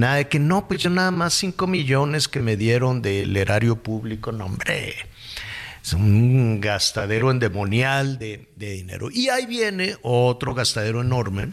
[0.00, 3.76] Nada de que no, pues yo nada más 5 millones que me dieron del erario
[3.76, 4.94] público, no, hombre.
[5.84, 9.10] Es un gastadero endemonial de, dinero.
[9.10, 11.52] Y ahí viene otro gastadero enorme.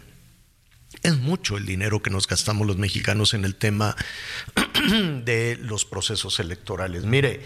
[1.02, 3.94] Es mucho el dinero que nos gastamos los mexicanos en el tema
[5.26, 7.04] de los procesos electorales.
[7.04, 7.42] Mire,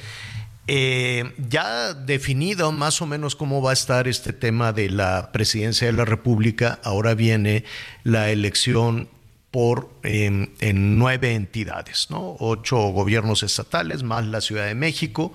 [0.68, 5.88] eh, ya definido más o menos cómo va a estar este tema de la presidencia
[5.88, 7.64] de la República, ahora viene
[8.04, 9.08] la elección
[9.52, 12.36] por em, en nueve entidades, ¿no?
[12.40, 15.32] Ocho gobiernos estatales, más la Ciudad de México,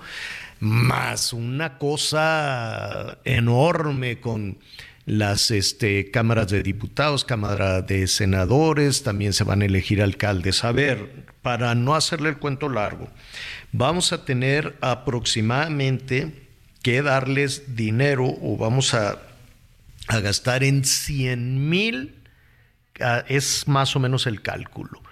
[0.60, 4.58] más una cosa enorme con
[5.06, 10.64] las este, cámaras de diputados, cámara de senadores, también se van a elegir alcaldes.
[10.64, 13.08] A ver, para no hacerle el cuento largo,
[13.72, 16.48] vamos a tener aproximadamente
[16.82, 19.22] que darles dinero o vamos a,
[20.08, 22.14] gastar en 100 mil,
[23.28, 25.02] es más o menos el cálculo,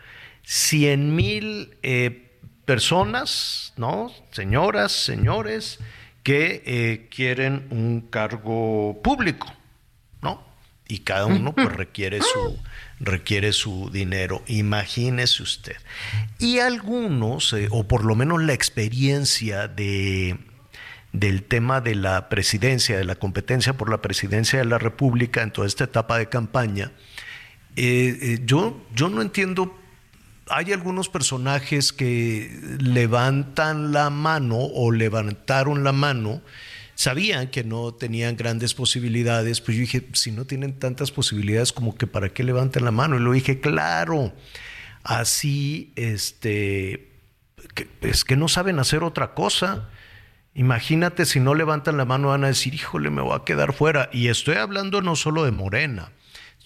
[0.42, 4.12] 100 mil eh, personas, ¿no?
[4.30, 5.78] Señoras, señores,
[6.22, 9.52] que eh, quieren un cargo público,
[10.22, 10.42] ¿no?
[10.88, 12.58] Y cada uno pues requiere su
[13.00, 14.42] requiere su dinero.
[14.46, 15.76] Imagínese usted.
[16.38, 20.38] Y algunos, eh, o por lo menos la experiencia de,
[21.12, 25.50] del tema de la presidencia, de la competencia por la presidencia de la República en
[25.50, 26.92] toda esta etapa de campaña,
[27.76, 29.76] eh, eh, yo, yo no entiendo
[30.48, 36.40] hay algunos personajes que levantan la mano o levantaron la mano
[36.96, 41.94] sabían que no tenían grandes posibilidades, pues yo dije, si no tienen tantas posibilidades como
[41.94, 43.16] que para qué levantan la mano.
[43.16, 44.32] Y lo dije, claro,
[45.04, 47.12] así, este,
[48.00, 49.90] es que no saben hacer otra cosa.
[50.54, 54.08] Imagínate si no levantan la mano van a decir, híjole, me voy a quedar fuera.
[54.10, 56.12] Y estoy hablando no solo de Morena,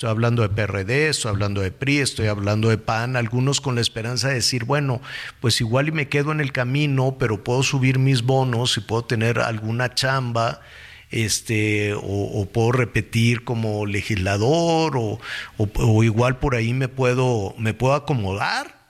[0.00, 3.82] Estoy hablando de PRD, estoy hablando de PRI, estoy hablando de PAN, algunos con la
[3.82, 5.02] esperanza de decir, bueno,
[5.42, 9.04] pues igual y me quedo en el camino, pero puedo subir mis bonos y puedo
[9.04, 10.62] tener alguna chamba,
[11.10, 18.88] este, o, puedo repetir como legislador, o, igual por ahí me puedo, me puedo acomodar,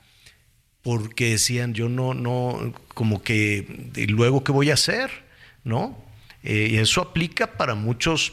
[0.81, 5.11] porque decían, yo no, no, como que, ¿y luego qué voy a hacer?
[5.65, 6.05] ¿No?
[6.45, 8.33] Eh, y eso aplica para muchos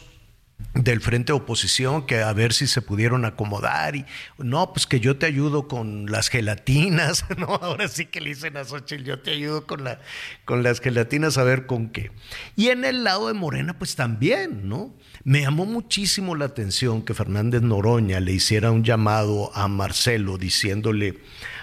[0.73, 4.05] del frente de oposición que a ver si se pudieron acomodar y
[4.37, 8.57] no, pues que yo te ayudo con las gelatinas, no, ahora sí que le dicen
[8.57, 9.99] a Xochitl, yo te ayudo con, la,
[10.45, 12.11] con las gelatinas a ver con qué.
[12.55, 14.93] Y en el lado de Morena, pues también, ¿no?
[15.23, 21.19] Me llamó muchísimo la atención que Fernández Noroña le hiciera un llamado a Marcelo diciéndole,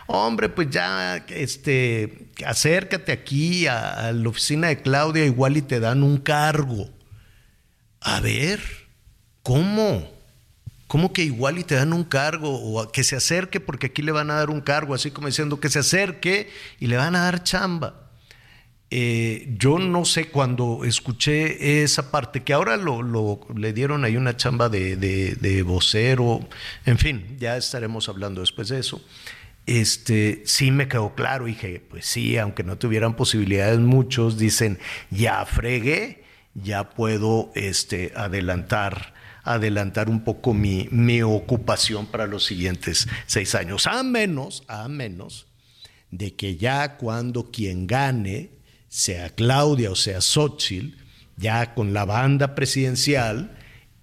[0.06, 6.02] hombre, pues ya, este, acércate aquí a la oficina de Claudia, igual y te dan
[6.02, 6.90] un cargo.
[8.00, 8.83] A ver,
[9.44, 10.10] ¿Cómo?
[10.86, 12.50] ¿Cómo que igual y te dan un cargo?
[12.50, 15.60] O que se acerque porque aquí le van a dar un cargo, así como diciendo
[15.60, 16.48] que se acerque
[16.80, 18.10] y le van a dar chamba.
[18.90, 24.36] Eh, yo no sé cuando escuché esa parte, que ahora lo, le dieron ahí una
[24.36, 26.48] chamba de, de, vocero,
[26.86, 29.04] en fin, ya estaremos hablando después de eso.
[29.66, 34.78] Este, sí me quedó claro, dije, pues sí, aunque no tuvieran posibilidades muchos, dicen,
[35.10, 36.22] ya fregué,
[36.54, 39.13] ya puedo este, adelantar
[39.44, 45.46] adelantar un poco mi, mi ocupación para los siguientes seis años, a menos, a menos
[46.10, 48.50] de que ya cuando quien gane,
[48.88, 50.96] sea Claudia o sea Xochitl,
[51.36, 53.56] ya con la banda presidencial,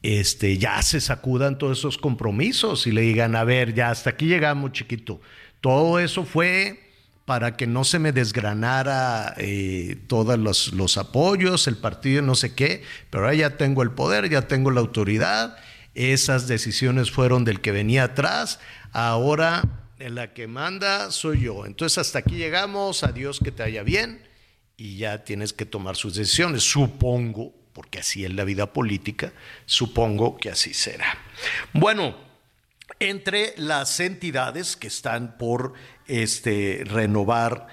[0.03, 4.25] este, ya se sacudan todos esos compromisos y le digan, a ver, ya hasta aquí
[4.25, 5.21] llegamos, chiquito.
[5.61, 6.90] Todo eso fue
[7.31, 12.53] para que no se me desgranara eh, todos los, los, apoyos, el partido, no sé
[12.55, 15.55] qué, pero ahora ya tengo el poder, ya tengo la autoridad,
[15.93, 18.59] esas decisiones fueron del que venía atrás,
[18.91, 19.63] ahora
[19.97, 21.65] en la que manda soy yo.
[21.65, 24.27] Entonces hasta aquí llegamos, adiós que te haya bien
[24.75, 29.31] y ya tienes que tomar sus decisiones, supongo, porque así es la vida política,
[29.65, 31.17] supongo que así será.
[31.71, 32.13] Bueno,
[32.99, 35.73] entre las entidades que están por
[36.11, 37.67] este, renovar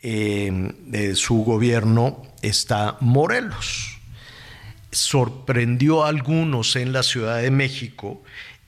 [0.00, 0.72] em,
[1.14, 3.98] su gobierno está Morelos.
[4.90, 8.22] Sorprendió a algunos en la Ciudad de México.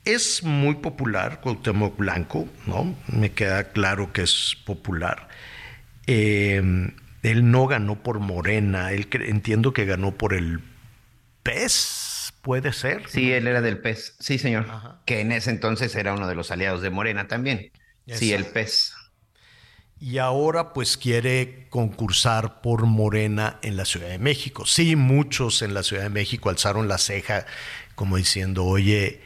[0.05, 2.95] Es muy popular Cuauhtémoc Blanco, ¿no?
[3.09, 5.29] Me queda claro que es popular.
[6.07, 10.61] Em, él no ganó por Morena, él entiendo que ganó por el
[11.43, 13.09] PES, puede ser.
[13.09, 14.67] Sí, él era del PES, sí, señor.
[15.07, 17.71] Que en ese entonces era uno de los aliados de Morena también.
[18.07, 18.94] Sí, el PES
[20.01, 24.67] y ahora pues quiere concursar por Morena en la Ciudad de México.
[24.67, 27.47] Sí, muchos en la Ciudad de México alzaron la ceja
[27.95, 29.21] como diciendo, oye,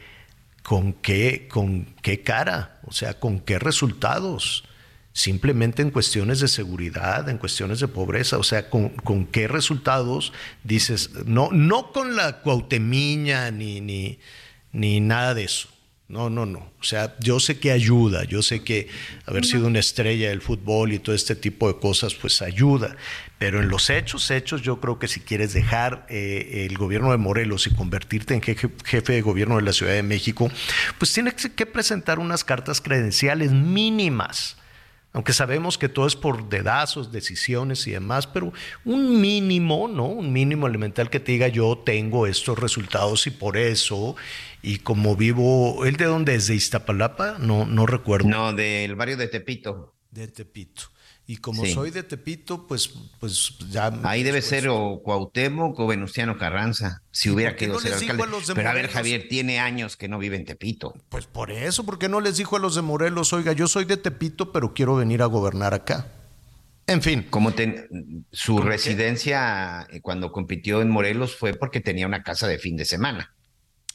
[0.63, 2.79] ¿con qué, con qué cara?
[2.85, 4.63] O sea, ¿con qué resultados?
[5.19, 10.31] simplemente en cuestiones de seguridad, en cuestiones de pobreza, o sea, con, qué resultados
[10.63, 14.19] dices, no, no con la cuautemiña ni, ni,
[14.71, 15.67] ni nada de eso.
[16.09, 16.71] No, no, no.
[16.79, 18.87] O sea, yo sé que ayuda, yo sé que
[19.27, 22.97] haber sido una estrella del fútbol y todo este tipo de cosas, pues ayuda.
[23.37, 27.17] Pero en los hechos, hechos, yo creo que si quieres dejar eh, el gobierno de
[27.17, 30.49] Morelos y convertirte en jefe, jefe, de gobierno de la Ciudad de México,
[30.97, 34.57] pues tienes que presentar unas cartas credenciales mínimas
[35.11, 38.53] aunque sabemos que todo es por dedazos, decisiones y demás, pero
[38.85, 40.05] un mínimo, ¿no?
[40.05, 44.15] Un mínimo elemental que te diga yo tengo estos resultados y por eso,
[44.61, 46.47] y como vivo, ¿él de dónde es?
[46.47, 47.37] ¿De Iztapalapa?
[47.39, 48.27] No, no recuerdo.
[48.27, 49.95] No, del barrio de Tepito.
[50.11, 50.83] De Tepito.
[51.29, 53.93] Y como soy de Tepito, pues, pues ya.
[54.01, 58.23] Ahí debe ser o Cuauhtémoc o Venustiano Carranza, si hubiera querido ser alcalde.
[58.55, 60.95] Pero a ver, Javier, tiene años que no vive en Tepito.
[61.07, 63.85] Pues por eso, ¿por qué no les dijo a los de Morelos, oiga, yo soy
[63.85, 66.07] de Tepito, pero quiero venir a gobernar acá?
[66.87, 67.27] En fin.
[67.29, 67.53] Como
[68.31, 72.85] su residencia eh, cuando compitió en Morelos fue porque tenía una casa de fin de
[72.85, 73.35] semana.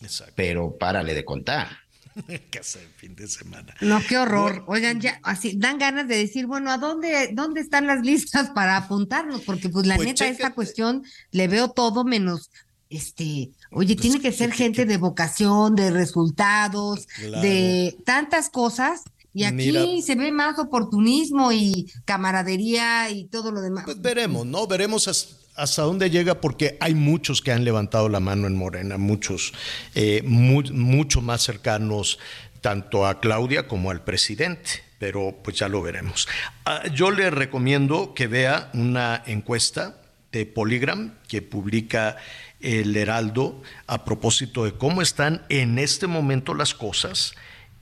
[0.00, 0.34] Exacto.
[0.36, 1.68] Pero párale de contar.
[2.50, 3.74] casa de fin de semana.
[3.80, 4.64] No, qué horror.
[4.66, 8.76] Oigan, ya así dan ganas de decir, bueno, ¿a dónde, dónde están las listas para
[8.76, 9.42] apuntarnos?
[9.42, 12.50] Porque pues la pues neta, esta cuestión le veo todo menos
[12.90, 19.02] este, oye, pues tiene que ser gente de vocación, de resultados, de tantas cosas.
[19.36, 23.84] Y aquí se ve más oportunismo y camaradería y todo lo demás.
[23.84, 24.64] Pues veremos, ¿no?
[24.68, 25.08] Veremos
[25.56, 29.52] hasta dónde llega, porque hay muchos que han levantado la mano en Morena, muchos,
[29.94, 32.18] eh, mucho más cercanos
[32.60, 36.26] tanto a Claudia como al presidente, pero pues ya lo veremos.
[36.64, 39.96] Ah, yo le recomiendo que vea una encuesta
[40.32, 42.16] de Polygram que publica
[42.60, 47.34] el Heraldo a propósito de cómo están en este momento las cosas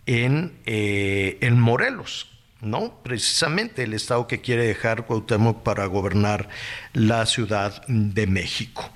[0.07, 2.32] en, eh, en Morelos,
[2.63, 2.95] ¿no?
[3.03, 6.49] Precisamente el estado que quiere dejar Cuauhtémoc para gobernar
[6.95, 8.89] la Ciudad de México.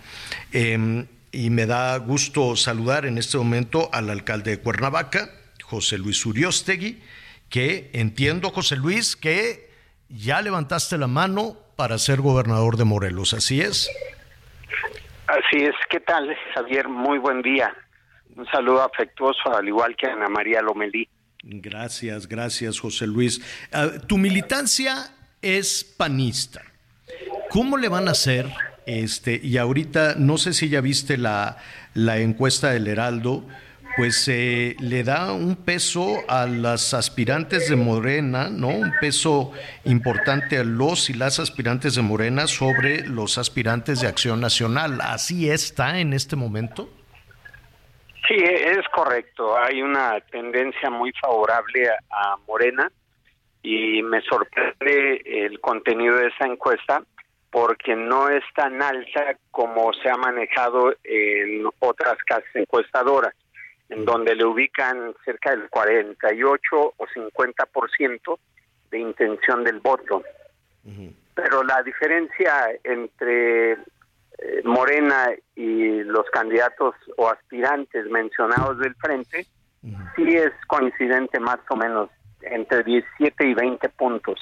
[0.53, 5.29] Em, y me da gusto saludar en este momento al alcalde de Cuernavaca,
[5.63, 7.03] José Luis Uriostegui,
[7.51, 9.69] que entiendo, José Luis, que
[10.09, 13.91] ya levantaste la mano para ser gobernador de Morelos, ¿así es?
[15.27, 16.89] Así es, ¿qué tal, Javier?
[16.89, 17.75] Muy buen día.
[18.37, 21.09] Un saludo afectuoso, al igual que Ana María Lomelí.
[21.43, 23.41] Gracias, gracias, José Luis.
[23.73, 25.11] Ah, tu militancia
[25.43, 26.63] es panista.
[27.51, 28.53] ¿Cómo le van a hacer?
[28.87, 31.59] Este, y ahorita, no sé si ya viste la,
[31.95, 33.47] la encuesta del Heraldo,
[33.97, 38.69] pues eh, le da un peso a las aspirantes de Morena, ¿no?
[38.69, 39.53] Un peso
[39.85, 45.01] importante a los y las aspirantes de Morena sobre los aspirantes de Acción Nacional.
[45.01, 46.91] ¿Así está en este momento?
[48.29, 49.57] Sí, es correcto.
[49.57, 52.91] Hay una tendencia muy favorable a, Morena
[53.63, 57.03] y me sorprende el contenido de esa encuesta
[57.51, 63.35] porque no es tan alta como se ha manejado en otras casas encuestadoras,
[63.89, 68.39] en donde le ubican cerca del 48 o 50%
[68.91, 70.23] de intención del voto.
[71.35, 73.79] Pero la diferencia entre
[74.39, 79.47] eh, Morena y los candidatos o aspirantes mencionados del frente,
[80.15, 82.11] sí es coincidente más o menos
[82.43, 84.39] entre 17 y 20 puntos.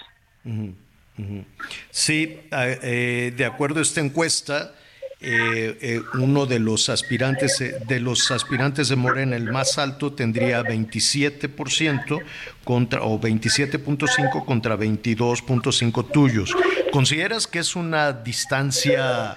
[1.91, 4.73] Sí, eh, de acuerdo a esta encuesta,
[5.21, 12.21] eh, uno de los aspirantes de los aspirantes de Morena, el más alto, tendría 27%
[12.65, 16.55] contra o 27.5 contra 22.5 tuyos.
[16.91, 19.35] ¿Consideras que es una distancia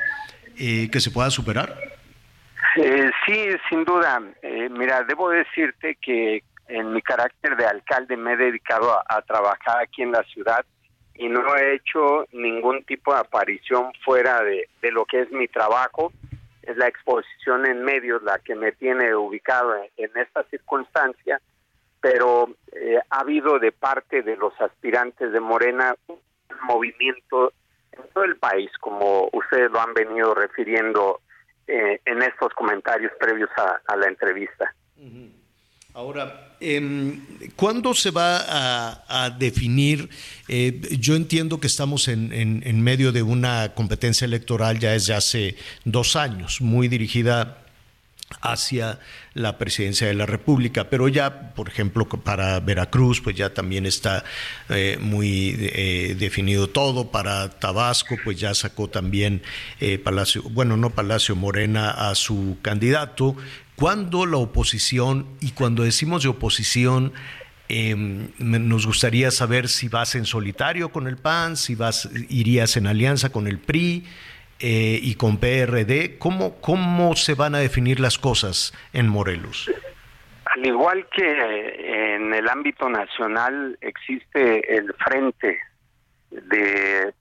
[0.60, 1.76] eh, que se pueda superar?
[2.78, 4.22] Eh, sí, sin duda.
[4.42, 9.82] Eh, mira, debo decirte que en mi carácter de alcalde me he dedicado a, trabajar
[9.82, 10.66] aquí en la ciudad
[11.16, 16.12] y no he hecho ningún tipo de aparición fuera de, lo que es mi trabajo.
[16.64, 21.40] Es la exposición en medios la que me tiene ubicado en, esta circunstancia,
[22.02, 22.50] pero
[23.10, 26.20] ha habido de parte de los aspirantes de Morena un
[26.68, 27.54] movimiento
[27.98, 31.22] en todo el país, como ustedes lo han venido refiriendo
[31.68, 34.74] eh, en estos comentarios previos a, la entrevista.
[35.94, 37.20] Ahora, eh,
[37.56, 38.44] ¿cuándo se va
[39.08, 40.10] a, definir?
[40.48, 45.56] Eh, yo entiendo que estamos en, en, medio de una competencia electoral ya desde hace
[45.86, 47.67] dos años, muy dirigida
[48.42, 49.00] hacia
[49.34, 54.24] la presidencia de la República, pero ya, por ejemplo, para Veracruz, pues ya también está
[54.70, 59.42] eh, muy eh, definido todo, para Tabasco, pues ya sacó también
[59.80, 63.36] eh, Palacio, bueno, no Palacio Morena a su candidato,
[63.76, 67.14] cuando la oposición, y cuando decimos de oposición,
[67.70, 72.88] Em, nos gustaría saber si vas en solitario con el PAN, si vas, irías en
[72.88, 74.06] alianza con el PRI
[74.60, 76.18] eh, y con PRD.
[76.18, 79.72] ¿Cómo, ¿Cómo se van a definir las cosas en Morelos?
[80.46, 85.60] Al igual que en el ámbito nacional existe el frente
[86.32, 87.14] de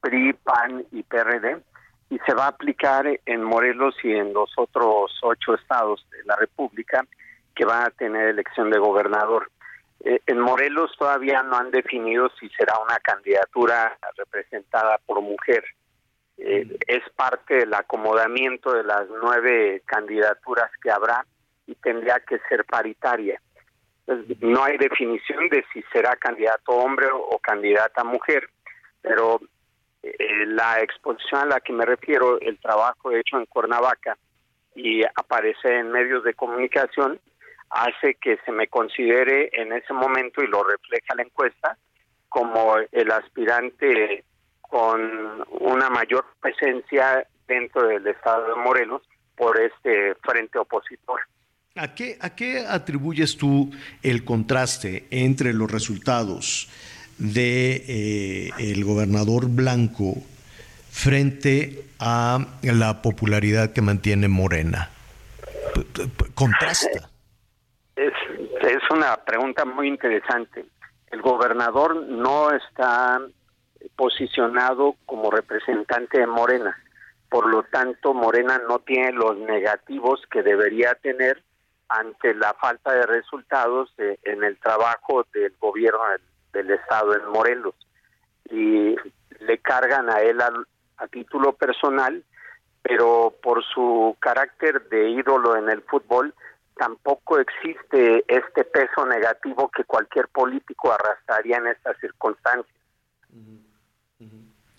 [0.00, 1.58] PRI, PAN y PRD
[2.10, 6.36] y se va a aplicar en Morelos y en los otros ocho estados de la
[6.36, 7.04] República
[7.54, 9.50] que van a tener elección de gobernador.
[10.04, 15.64] Eh, en Morelos todavía no han definido si será una candidatura representada por mujer.
[16.38, 21.26] Eh, es parte del acomodamiento de las nueve candidaturas que habrá
[21.66, 23.40] y tendría que ser paritaria.
[24.40, 28.48] no hay definición de si será candidato hombre o candidata mujer,
[29.02, 29.40] pero
[30.02, 34.16] eh, la exposición a la que me refiero, el trabajo hecho en Cuernavaca
[34.74, 37.18] y aparece en medios de comunicación,
[37.70, 41.76] hace que se me considere en ese momento, y lo refleja la encuesta,
[42.28, 44.24] como el aspirante
[44.68, 49.02] con una mayor presencia dentro del estado de Morelos
[49.36, 51.20] por este frente opositor.
[51.76, 53.70] ¿A qué, ¿A qué atribuyes tú
[54.02, 56.68] el contraste entre los resultados
[57.18, 60.14] de eh, el gobernador Blanco
[60.90, 64.90] frente a la popularidad que mantiene Morena?
[66.34, 67.10] Contrasta.
[67.94, 68.12] Es,
[68.62, 70.64] es una pregunta muy interesante.
[71.10, 73.20] El gobernador no está
[73.96, 76.76] posicionado como representante de Morena.
[77.28, 81.42] Por lo tanto, Morena no tiene los negativos que debería tener
[81.88, 86.00] ante la falta de resultados en el trabajo del gobierno
[86.52, 87.74] del, Estado en Morelos.
[88.50, 88.96] Y
[89.40, 90.52] le cargan a él a,
[91.10, 92.24] título personal,
[92.82, 96.34] pero por su carácter de ídolo en el fútbol,
[96.76, 102.74] tampoco existe este peso negativo que cualquier político arrastraría en estas circunstancias.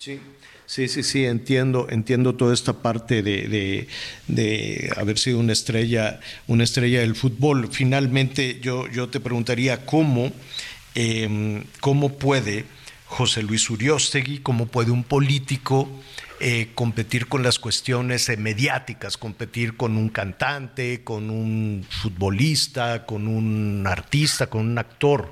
[0.00, 0.18] Sí,
[0.64, 3.86] sí, sí, sí, entiendo, entiendo toda esta parte de,
[4.28, 7.68] de, haber sido una estrella, una estrella del fútbol.
[7.70, 10.32] Finalmente, yo, yo te preguntaría cómo,
[10.94, 12.64] em, cómo puede
[13.04, 15.86] José Luis Uriostegui, cómo puede un político
[16.42, 23.86] eh, competir con las cuestiones mediáticas, competir con un cantante, con un futbolista, con un
[23.86, 25.30] artista, con un actor.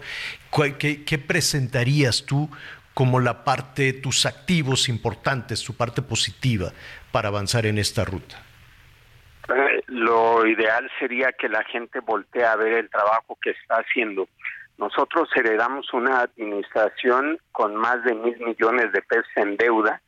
[0.79, 2.51] ¿Qué, qué presentarías tú
[2.99, 6.73] como la parte, tus activos importantes, tu parte positiva
[7.13, 8.43] para avanzar en esta ruta?
[9.55, 14.29] Eh, lo ideal sería que la gente voltee a ver el trabajo que está haciendo.
[14.79, 20.03] Nosotros heredamos una administración con más de mil millones de pesos en deuda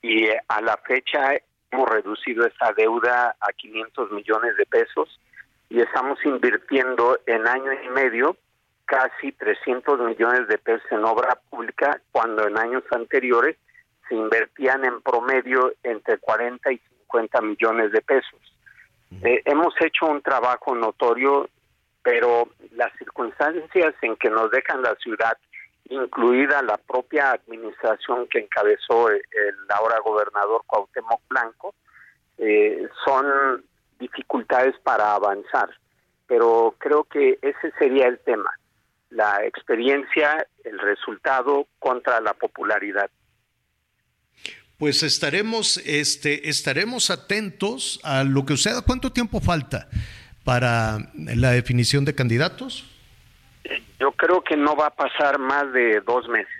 [0.00, 1.34] y eh, a la fecha
[1.70, 5.20] hemos reducido esa deuda a 500 millones de pesos
[5.68, 8.38] y estamos invirtiendo en año y medio
[8.84, 13.56] casi 300 millones de pesos en obra pública, cuando en años anteriores
[14.08, 18.40] se invertían en promedio entre 40 y 50 millones de pesos.
[19.22, 21.48] Eh, hemos hecho un trabajo notorio,
[22.02, 25.36] pero las circunstancias en que nos dejan la ciudad,
[25.88, 29.22] incluida la propia administración que encabezó el,
[29.68, 31.74] ahora gobernador Cuauhtémoc Blanco,
[32.38, 33.64] eh, son
[33.98, 35.70] dificultades para avanzar.
[36.26, 38.50] Pero creo que ese sería el tema
[39.12, 43.10] la experiencia, el resultado contra la popularidad.
[44.78, 48.72] Pues estaremos, este, estaremos atentos a lo que usted.
[48.84, 49.88] ¿Cuánto tiempo falta
[50.44, 52.84] para la definición de candidatos?
[54.00, 56.52] Yo creo que no va a pasar más de dos meses.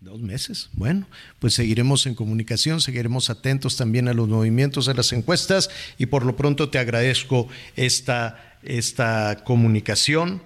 [0.00, 0.70] Dos meses.
[0.72, 1.06] Bueno,
[1.38, 6.24] pues seguiremos en comunicación, seguiremos atentos también a los movimientos de las encuestas y por
[6.24, 10.42] lo pronto te agradezco esta, esta comunicación.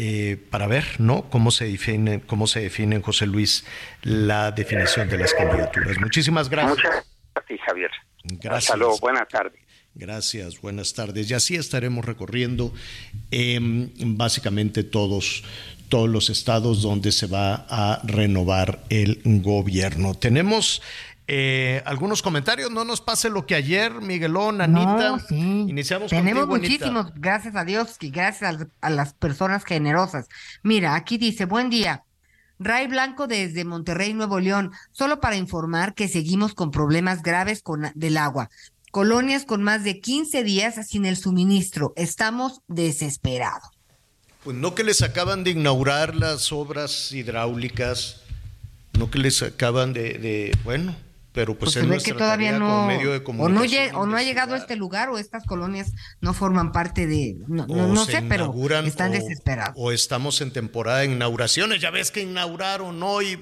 [0.00, 1.28] Eh, para ver ¿no?
[1.28, 3.64] cómo, se define, cómo se define, José Luis,
[4.02, 5.98] la definición de las candidaturas.
[5.98, 6.76] Muchísimas gracias.
[6.76, 7.90] Muchas gracias, Javier.
[8.22, 8.54] Gracias.
[8.54, 9.60] Hasta luego, buenas tardes.
[9.96, 11.28] Gracias, buenas tardes.
[11.28, 12.72] Y así estaremos recorriendo
[13.32, 15.42] em, básicamente todos,
[15.88, 20.14] todos los estados donde se va a renovar el gobierno.
[20.14, 20.80] Tenemos
[21.30, 25.18] eh, algunos comentarios, no nos pase lo que ayer, Miguelón, Anita.
[25.28, 30.26] Iniciamos Tenemos muchísimos, gracias a Dios y gracias a, las personas generosas.
[30.62, 32.04] Mira, aquí dice, buen día.
[32.58, 37.92] Ray Blanco desde Monterrey, Nuevo León, solo para informar que seguimos con problemas graves con,
[37.94, 38.48] del agua.
[38.90, 41.92] Colonias con más de 15 días sin el suministro.
[41.96, 43.68] Estamos desesperados.
[44.44, 48.22] Pues no que les acaban de inaugurar las obras hidráulicas,
[48.98, 50.96] no que les acaban de bueno,
[51.38, 53.60] pero pues, Pues es se ve nuestra que todavía no, medio de o no,
[53.94, 57.64] o no ha llegado a este lugar o estas colonias no forman parte de, no,
[57.64, 58.52] no, sé, pero
[58.84, 59.72] están o- desesperados.
[59.76, 61.80] O estamos en temporada de inauguraciones.
[61.80, 63.38] Ya ves que inauguraron hoy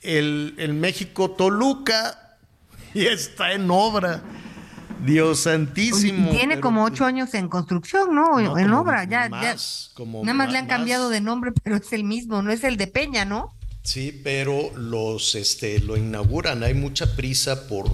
[0.00, 2.38] el, el México Toluca
[2.94, 4.22] y está en obra.
[5.04, 6.30] Dios santísimo.
[6.30, 8.40] Tiene pero, como pues, ocho años en construcción, ¿no?
[8.40, 9.56] No, en obra, ya, ya.
[9.92, 12.78] como Nada más le han cambiado de nombre, pero es el mismo, no es el
[12.78, 13.55] de Peña, ¿no?
[13.86, 16.64] Sí, pero los este lo inauguran.
[16.64, 17.88] Hay mucha prisa por,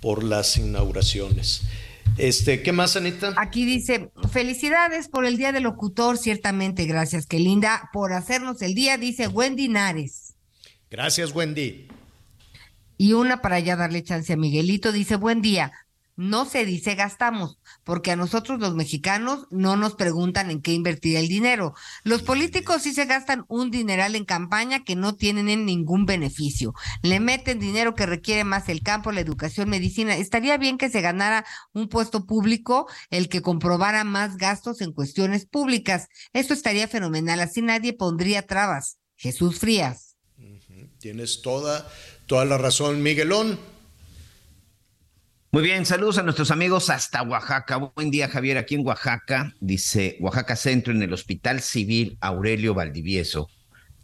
[0.00, 1.62] por las inauguraciones.
[2.16, 3.34] Este, ¿qué más, Anita?
[3.36, 8.74] Aquí dice, felicidades por el Día del Locutor, ciertamente, gracias, qué linda, por hacernos el
[8.74, 10.34] día, dice Wendy Nares.
[10.90, 11.86] Gracias, Wendy.
[12.96, 15.70] Y una para ya darle chance a Miguelito, dice, buen día.
[16.18, 21.16] No se dice gastamos, porque a nosotros los mexicanos no nos preguntan en qué invertir
[21.16, 21.74] el dinero.
[22.02, 26.74] Los políticos sí se gastan un dineral en campaña que no tienen ningún beneficio.
[27.04, 30.16] Le meten dinero que requiere más el campo, la educación, medicina.
[30.16, 35.46] Estaría bien que se ganara un puesto público el que comprobara más gastos en cuestiones
[35.46, 36.08] públicas.
[36.32, 38.98] Esto estaría fenomenal, así nadie pondría trabas.
[39.14, 40.16] Jesús Frías.
[40.98, 41.88] Tienes toda,
[42.26, 43.77] toda la razón, Miguelón.
[45.50, 47.76] Muy bien, saludos a nuestros amigos hasta Oaxaca.
[47.76, 49.54] Buen día, Javier, aquí en Oaxaca.
[49.60, 53.48] Dice Oaxaca Centro en el Hospital Civil Aurelio Valdivieso.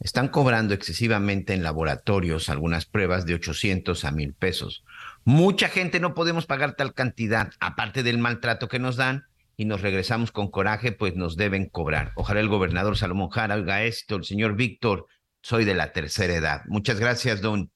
[0.01, 4.85] Están cobrando excesivamente en laboratorios algunas pruebas de 800 a 1000 pesos.
[5.25, 9.27] Mucha gente no podemos pagar tal cantidad, aparte del maltrato que nos dan,
[9.59, 12.13] y nos regresamos con coraje, pues nos deben cobrar.
[12.17, 15.09] Ojalá el gobernador Salomón Jara oiga esto, el señor Víctor,
[15.43, 16.63] soy de la tercera edad.
[16.69, 17.71] Muchas gracias, don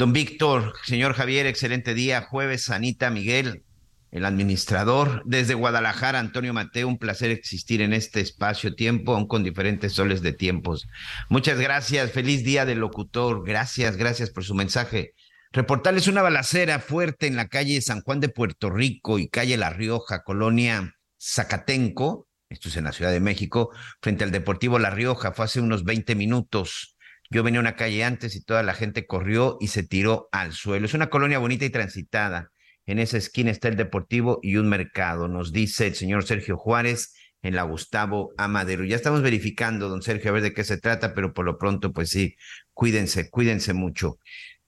[0.00, 2.22] Don Víctor, señor Javier, excelente día.
[2.22, 3.64] Jueves, Anita Miguel,
[4.10, 5.20] el administrador.
[5.26, 10.32] Desde Guadalajara, Antonio Mateo, un placer existir en este espacio-tiempo, aún con diferentes soles de
[10.32, 10.88] tiempos.
[11.28, 12.12] Muchas gracias.
[12.12, 13.44] Feliz día del locutor.
[13.44, 15.12] Gracias, gracias por su mensaje.
[15.52, 19.68] Reportarles una balacera fuerte en la calle San Juan de Puerto Rico y calle La
[19.68, 22.26] Rioja, colonia Zacatenco.
[22.48, 23.68] Esto es en la Ciudad de México,
[24.00, 25.32] frente al Deportivo La Rioja.
[25.32, 26.96] Fue hace unos 20 minutos.
[27.30, 30.52] Yo venía a una calle antes y toda la gente corrió y se tiró al
[30.52, 30.86] suelo.
[30.86, 32.50] Es una colonia bonita y transitada.
[32.86, 37.14] En esa esquina está el deportivo y un mercado, nos dice el señor Sergio Juárez
[37.40, 38.84] en la Gustavo Amadero.
[38.84, 41.92] Ya estamos verificando, don Sergio, a ver de qué se trata, pero por lo pronto,
[41.92, 42.34] pues sí,
[42.74, 44.18] cuídense, cuídense mucho.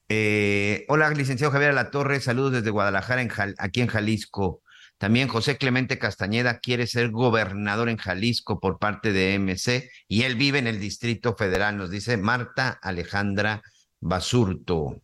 [0.07, 4.62] Eh, hola, licenciado Javier La Torre, saludos desde Guadalajara, aquí en Jalisco.
[5.03, 10.35] También José Clemente Castañeda quiere ser gobernador en Jalisco por parte de MC y él
[10.35, 13.63] vive en el Distrito Federal, nos dice Marta Alejandra
[13.99, 15.01] Basurto.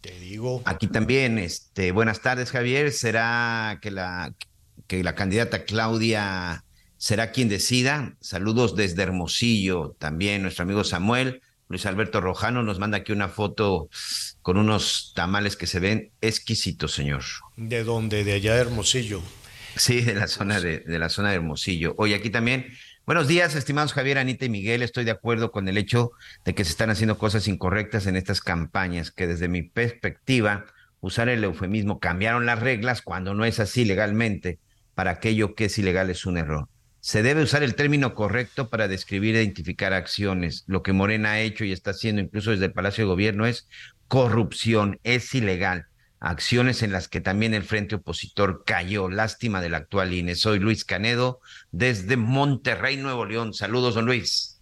[0.00, 0.62] Te digo.
[0.64, 2.92] Aquí también, este, buenas tardes, Javier.
[2.92, 4.32] ¿Será que la,
[4.86, 6.64] que la candidata Claudia
[6.96, 8.16] será quien decida?
[8.20, 11.42] Saludos desde Hermosillo, también nuestro amigo Samuel.
[11.66, 13.88] Luis Alberto Rojano nos manda aquí una foto
[14.42, 17.22] con unos tamales que se ven exquisitos, señor.
[17.62, 18.24] ¿De dónde?
[18.24, 19.20] De allá de Hermosillo.
[19.76, 21.94] Sí, de la zona de, de la zona de Hermosillo.
[21.98, 22.68] Hoy aquí también.
[23.04, 24.82] Buenos días, estimados Javier, Anita y Miguel.
[24.82, 26.12] Estoy de acuerdo con el hecho
[26.46, 30.64] de que se están haciendo cosas incorrectas en estas campañas, que desde mi perspectiva,
[31.00, 34.58] usar el eufemismo cambiaron las reglas cuando no es así legalmente.
[34.94, 36.66] Para aquello que es ilegal es un error.
[37.00, 40.64] Se debe usar el término correcto para describir e identificar acciones.
[40.66, 43.68] Lo que Morena ha hecho y está haciendo incluso desde el Palacio de Gobierno es
[44.08, 45.89] corrupción, es ilegal.
[46.22, 49.08] Acciones en las que también el frente opositor cayó.
[49.08, 50.34] Lástima del actual INE.
[50.34, 51.40] Soy Luis Canedo
[51.72, 53.54] desde Monterrey, Nuevo León.
[53.54, 54.60] Saludos, don Luis.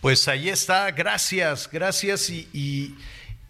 [0.00, 2.94] Pues ahí está, gracias, gracias y, y,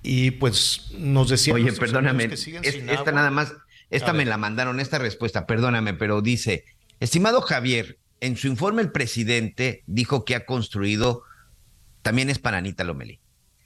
[0.03, 1.53] y pues nos decía.
[1.55, 3.53] Oye, perdóname, es- esta nada más,
[3.91, 4.29] esta A me ver.
[4.29, 6.65] la mandaron, esta respuesta, perdóname, pero dice,
[7.01, 11.25] estimado Javier, en su informe el presidente dijo que ha construido,
[12.01, 13.21] también es para Anita Lomelí,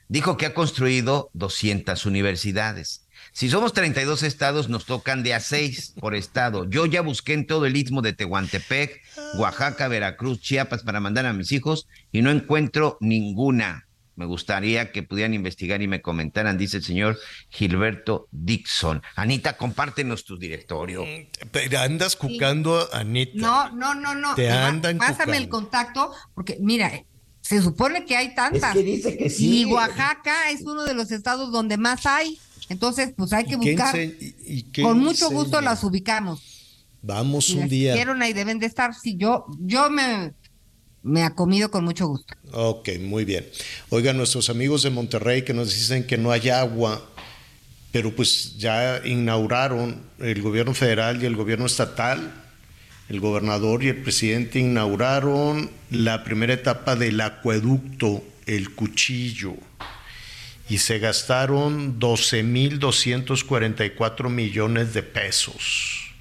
[0.08, 3.06] dijo que ha construido 200 universidades.
[3.32, 6.68] Si somos 32 estados, nos tocan de a 6 por estado.
[6.68, 9.00] Yo ya busqué en todo el istmo de Tehuantepec,
[9.38, 13.86] Oaxaca, Veracruz, Chiapas para mandar a mis hijos y no encuentro ninguna.
[14.16, 17.18] Me gustaría que pudieran investigar y me comentaran, dice el señor
[17.48, 19.00] Gilberto Dixon.
[19.16, 21.06] Anita, compártenos tu directorio.
[21.52, 23.32] Pero andas cucando a Anita.
[23.34, 24.34] No, no, no, no.
[24.34, 25.70] Te andan Pásame el cucando.
[25.70, 27.02] contacto, porque mira,
[27.40, 28.76] se supone que hay tantas.
[28.76, 29.60] Es que dice que sí.
[29.60, 32.38] Y Oaxaca es uno de los estados donde más hay.
[32.70, 33.96] Entonces, pues hay que ¿Y qué buscar.
[33.98, 35.34] y- qué Con mucho enseña?
[35.42, 36.40] gusto las ubicamos.
[37.02, 37.92] Vamos Si un día.
[37.92, 38.94] quisieron ahí deben de estar.
[38.94, 40.32] Sí, yo, yo me,
[41.02, 42.32] me ha comido con mucho gusto.
[42.52, 43.46] Ok, muy bien.
[43.90, 47.02] Oigan, nuestros amigos de Monterrey que nos dicen que no hay agua,
[47.90, 52.32] pero pues ya inauguraron el gobierno federal y el gobierno estatal,
[53.08, 59.54] el gobernador y el presidente inauguraron la primera etapa del acueducto, el cuchillo.
[60.70, 66.14] Y se gastaron 12.244 millones de pesos.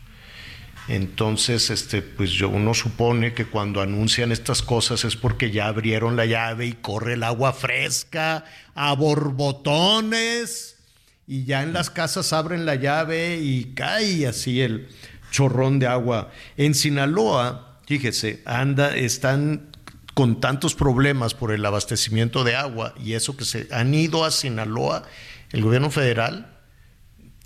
[0.87, 6.15] Entonces, este, pues yo, uno supone que cuando anuncian estas cosas es porque ya abrieron
[6.15, 8.43] la llave y corre el agua fresca
[8.73, 10.77] a borbotones
[11.27, 14.89] y ya en las casas abren la llave y cae así el
[15.29, 16.31] chorrón de agua.
[16.57, 19.68] En Sinaloa, fíjese, anda, están
[20.19, 24.31] con tantos problemas por el abastecimiento de agua y eso que se han ido a
[24.31, 25.03] Sinaloa,
[25.51, 26.57] el gobierno federal,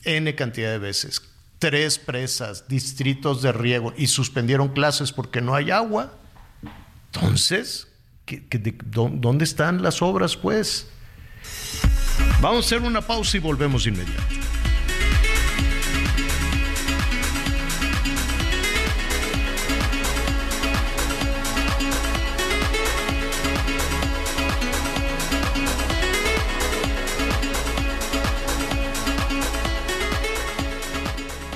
[0.04, 1.22] N cantidad de veces,
[1.60, 6.14] tres presas, distritos de riego y suspendieron clases porque no hay agua.
[7.14, 7.90] Entonces,
[8.88, 10.88] ¿dónde están las obras pues?
[12.42, 14.43] Vamos a hacer una pausa y volvemos de inmediato.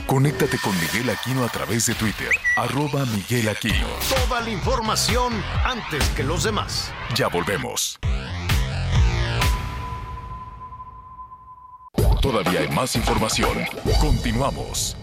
[0.08, 3.88] Conéctate con Miguel Aquino a través de Twitter, arroba Miguel Aquino.
[4.08, 5.34] Toda la información
[5.66, 6.94] antes que los demás.
[7.14, 8.00] Ya volvemos.
[12.22, 13.66] Todavía hay más información.
[14.00, 14.96] Continuamos.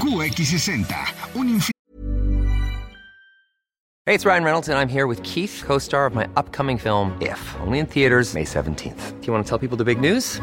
[0.00, 0.94] QX60,
[1.34, 1.62] un
[4.04, 7.16] Hey, it's Ryan Reynolds, and I'm here with Keith, co star of my upcoming film,
[7.22, 9.18] If, only in theaters, May 17th.
[9.18, 10.42] Do you want to tell people the big news?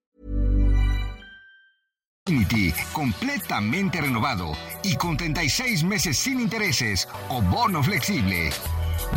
[2.27, 4.51] Infinity, completamente renovado
[4.83, 8.51] y con 36 meses sin intereses o bono flexible.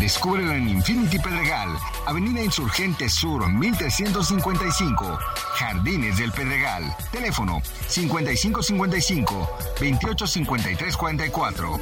[0.00, 1.68] Descúbrelo en Infinity Pedregal,
[2.06, 5.18] Avenida Insurgente Sur 1355,
[5.54, 6.96] Jardines del Pedregal.
[7.12, 11.80] Teléfono 5555 285344.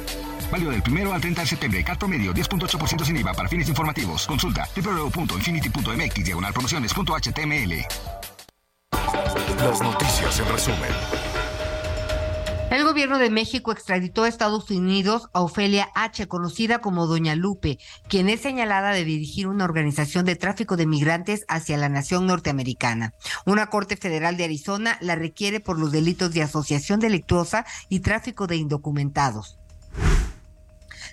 [0.51, 1.85] Válido del primero al 30 de septiembre.
[1.85, 4.27] Cat promedio 10.8% sin IVA para fines informativos.
[4.27, 8.12] Consulta www.infinity.mx diagonal promociones.html.
[9.59, 10.91] Las noticias en resumen.
[12.73, 17.77] El gobierno de México extraditó a Estados Unidos a Ofelia H., conocida como Doña Lupe,
[18.07, 23.13] quien es señalada de dirigir una organización de tráfico de migrantes hacia la nación norteamericana.
[23.45, 28.47] Una corte federal de Arizona la requiere por los delitos de asociación delictuosa y tráfico
[28.47, 29.59] de indocumentados.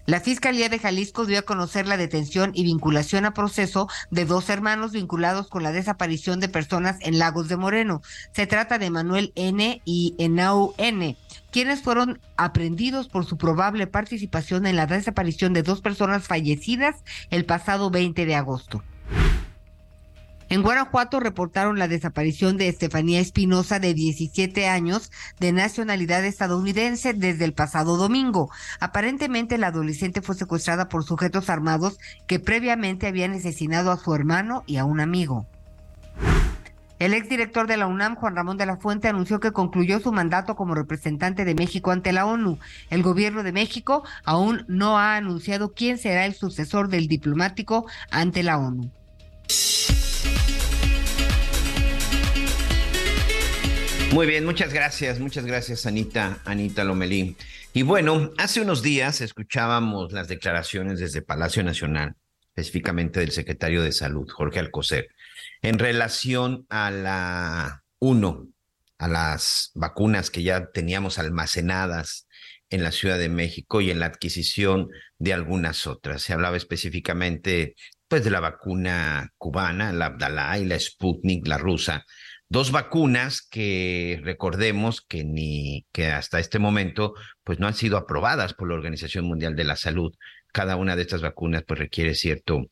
[0.07, 4.49] La Fiscalía de Jalisco dio a conocer la detención y vinculación a proceso de dos
[4.49, 8.03] hermanos vinculados con la desaparición de personas en Lagos de Moreno.
[8.33, 9.83] Se trata de Manuel N.
[9.85, 11.17] y Enau N.,
[11.51, 16.97] quienes fueron aprendidos por su probable participación en la desaparición de dos personas fallecidas
[17.31, 18.83] el pasado 20 de agosto.
[20.51, 27.45] En Guanajuato reportaron la desaparición de Estefanía Espinosa, de 17 años, de nacionalidad estadounidense, desde
[27.45, 28.51] el pasado domingo.
[28.81, 34.65] Aparentemente, la adolescente fue secuestrada por sujetos armados que previamente habían asesinado a su hermano
[34.67, 35.47] y a un amigo.
[36.99, 40.57] El exdirector de la UNAM, Juan Ramón de la Fuente, anunció que concluyó su mandato
[40.57, 42.59] como representante de México ante la ONU.
[42.91, 48.43] El gobierno de México aún no ha anunciado quién será el sucesor del diplomático ante
[48.43, 48.91] la ONU.
[54.13, 57.37] Muy bien, muchas gracias, muchas gracias Anita, Anita Lomelí.
[57.73, 62.17] Y bueno, hace unos días escuchábamos las declaraciones desde Palacio Nacional,
[62.49, 65.11] específicamente del secretario de Salud, Jorge Alcocer,
[65.63, 68.49] en relación a la uno,
[68.99, 72.27] a las vacunas que ya teníamos almacenadas
[72.69, 74.89] en la Ciudad de México y en la adquisición
[75.19, 76.23] de algunas otras.
[76.23, 77.77] Se hablaba específicamente
[78.09, 82.05] pues de la vacuna cubana, la Abdalá y la Sputnik, la rusa,
[82.53, 88.55] Dos vacunas que recordemos que ni que hasta este momento pues no han sido aprobadas
[88.55, 90.13] por la Organización Mundial de la Salud.
[90.53, 92.67] Cada una de estas vacunas pues requiere cierto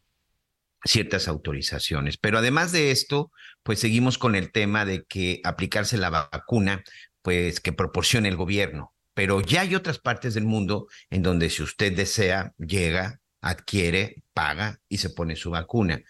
[0.84, 2.16] ciertas autorizaciones.
[2.16, 3.30] Pero además de esto,
[3.62, 6.82] pues seguimos con el tema de que aplicarse la vacuna
[7.22, 8.92] pues que proporcione el gobierno.
[9.14, 14.80] Pero ya hay otras partes del mundo en donde si usted desea, llega, adquiere, paga
[14.88, 16.02] y se pone su vacuna.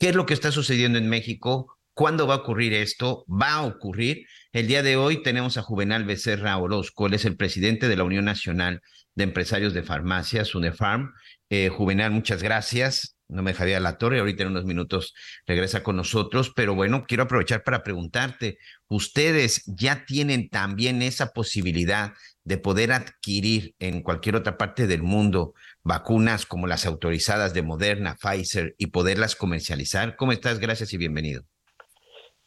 [0.00, 1.78] ¿Qué es lo que está sucediendo en México?
[1.94, 3.26] ¿Cuándo va a ocurrir esto?
[3.28, 4.26] Va a ocurrir.
[4.52, 8.04] El día de hoy tenemos a Juvenal Becerra Orozco, él es el presidente de la
[8.04, 8.80] Unión Nacional
[9.14, 11.12] de Empresarios de Farmacias, UNEFARM.
[11.50, 13.16] Eh, Juvenal, muchas gracias.
[13.28, 15.14] no me dejaría la torre, ahorita en unos minutos
[15.46, 22.12] regresa con nosotros, pero bueno, quiero aprovechar para preguntarte, ¿ustedes ya tienen también esa posibilidad
[22.44, 28.16] de poder adquirir en cualquier otra parte del mundo vacunas como las autorizadas de Moderna,
[28.20, 30.16] Pfizer y poderlas comercializar?
[30.16, 30.58] ¿Cómo estás?
[30.58, 31.51] Gracias y bienvenido.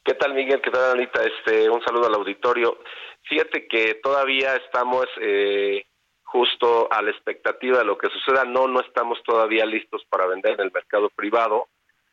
[0.06, 0.62] ¿Qué tal, Miguel?
[0.62, 1.20] ¿Qué tal, Anita?
[1.24, 2.78] Este, un saludo al auditorio.
[3.24, 5.84] Fíjate que todavía estamos eh,
[6.22, 8.46] justo a la expectativa de lo que suceda.
[8.46, 11.70] No, no estamos todavía listos para vender en el mercado privado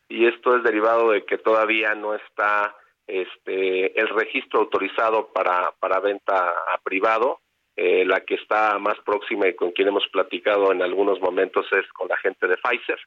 [0.09, 2.75] y esto es derivado de que todavía no está
[3.05, 7.41] este, el registro autorizado para, para venta a privado.
[7.75, 11.87] Eh, la que está más próxima y con quien hemos platicado en algunos momentos es
[11.93, 12.99] con la gente de Pfizer.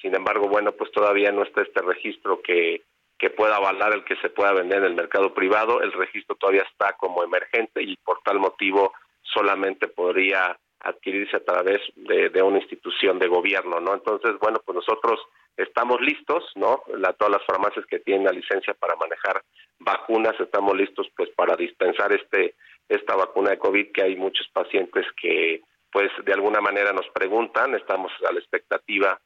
[0.00, 2.80] Sin embargo, bueno, pues todavía no está este registro que,
[3.22, 5.80] que pueda avalar el que se pueda vender en el mercado privado.
[5.80, 11.80] El registro todavía está como emergente y por tal motivo solamente podría adquirirse a través
[11.94, 13.94] de, una institución de gobierno, ¿no?
[13.94, 15.20] Entonces, bueno, pues nosotros
[15.56, 16.82] estamos listos, ¿no?
[16.96, 19.40] La, todas las farmacias que tienen la licencia para manejar
[19.78, 22.56] vacunas, estamos listos pues para dispensar este
[22.88, 25.62] esta vacuna de COVID que hay muchos pacientes que
[25.92, 29.16] pues de alguna manera nos preguntan, estamos a la expectativa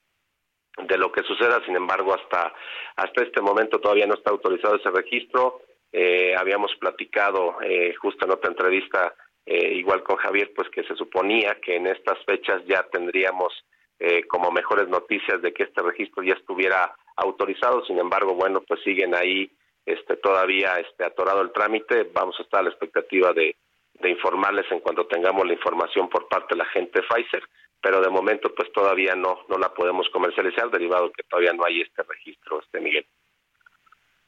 [0.76, 2.52] de lo que suceda, sin embargo, hasta
[2.96, 5.60] hasta este momento todavía no está autorizado ese registro.
[5.92, 9.14] Eh, habíamos platicado eh, justo en otra entrevista
[9.46, 13.52] eh, igual con Javier, pues que se suponía que en estas fechas ya tendríamos
[13.98, 18.82] eh, como mejores noticias de que este registro ya estuviera autorizado, sin embargo, bueno, pues
[18.82, 19.50] siguen ahí
[19.86, 23.54] este todavía este atorado el trámite, vamos a estar a la expectativa de,
[23.94, 27.44] de informarles en cuanto tengamos la información por parte de la gente Pfizer,
[27.86, 31.82] pero de momento pues todavía no no la podemos comercializar derivado que todavía no hay
[31.82, 33.06] este registro, este Miguel.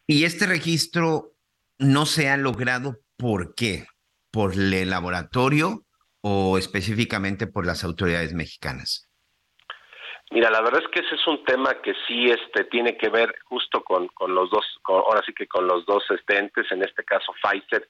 [0.06, 1.32] Y este registro
[1.76, 3.86] no se ha logrado, ¿por qué?
[4.30, 5.82] por el laboratorio
[6.20, 9.10] o específicamente por las autoridades mexicanas?
[10.30, 13.34] Mira, la verdad es que ese es un tema que sí este tiene que ver
[13.46, 17.02] justo con, con los dos, ahora sí que con los dos este, entes, en este
[17.02, 17.88] caso Pfizer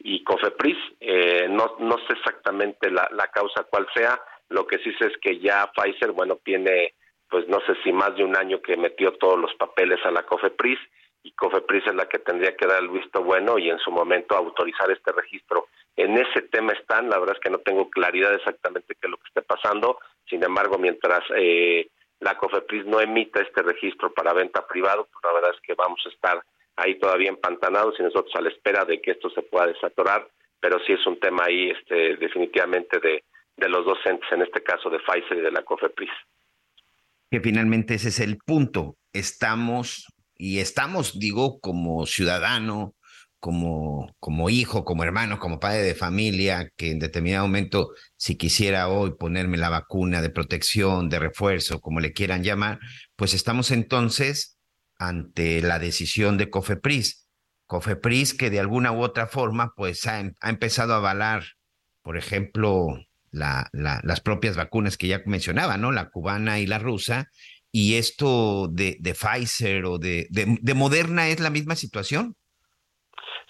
[0.00, 0.76] y Cofepris.
[1.00, 5.16] Eh, no, no sé exactamente la, la causa cuál sea, lo que sí sé es
[5.18, 6.94] que ya Pfizer, bueno, tiene,
[7.28, 10.24] pues no sé si más de un año que metió todos los papeles a la
[10.24, 10.78] Cofepris
[11.22, 14.36] y Cofepris es la que tendría que dar el visto bueno y en su momento
[14.36, 15.66] autorizar este registro.
[15.96, 19.16] En ese tema están, la verdad es que no tengo claridad exactamente qué es lo
[19.16, 21.88] que esté pasando, sin embargo, mientras eh,
[22.20, 26.00] la Cofepris no emita este registro para venta privado, pues la verdad es que vamos
[26.06, 26.40] a estar
[26.76, 30.28] ahí todavía empantanados y nosotros a la espera de que esto se pueda desatorar,
[30.60, 33.24] pero sí es un tema ahí este, definitivamente de,
[33.56, 36.10] de los docentes, en este caso de Pfizer y de la Cofepris.
[37.30, 38.96] Que finalmente ese es el punto.
[39.12, 42.94] Estamos y estamos, digo, como ciudadano,
[43.40, 48.88] como, como hijo, como hermano, como padre de familia, que en determinado momento, si quisiera
[48.88, 52.78] hoy ponerme la vacuna de protección, de refuerzo, como le quieran llamar,
[53.14, 54.58] pues estamos entonces
[54.98, 57.28] ante la decisión de Cofepris.
[57.66, 61.44] Cofepris que de alguna u otra forma, pues ha, ha empezado a avalar,
[62.02, 62.88] por ejemplo,
[63.36, 65.92] la, la, las propias vacunas que ya mencionaba, ¿no?
[65.92, 67.28] La cubana y la rusa,
[67.70, 72.34] y esto de, de Pfizer o de, de, Moderna es la misma situación?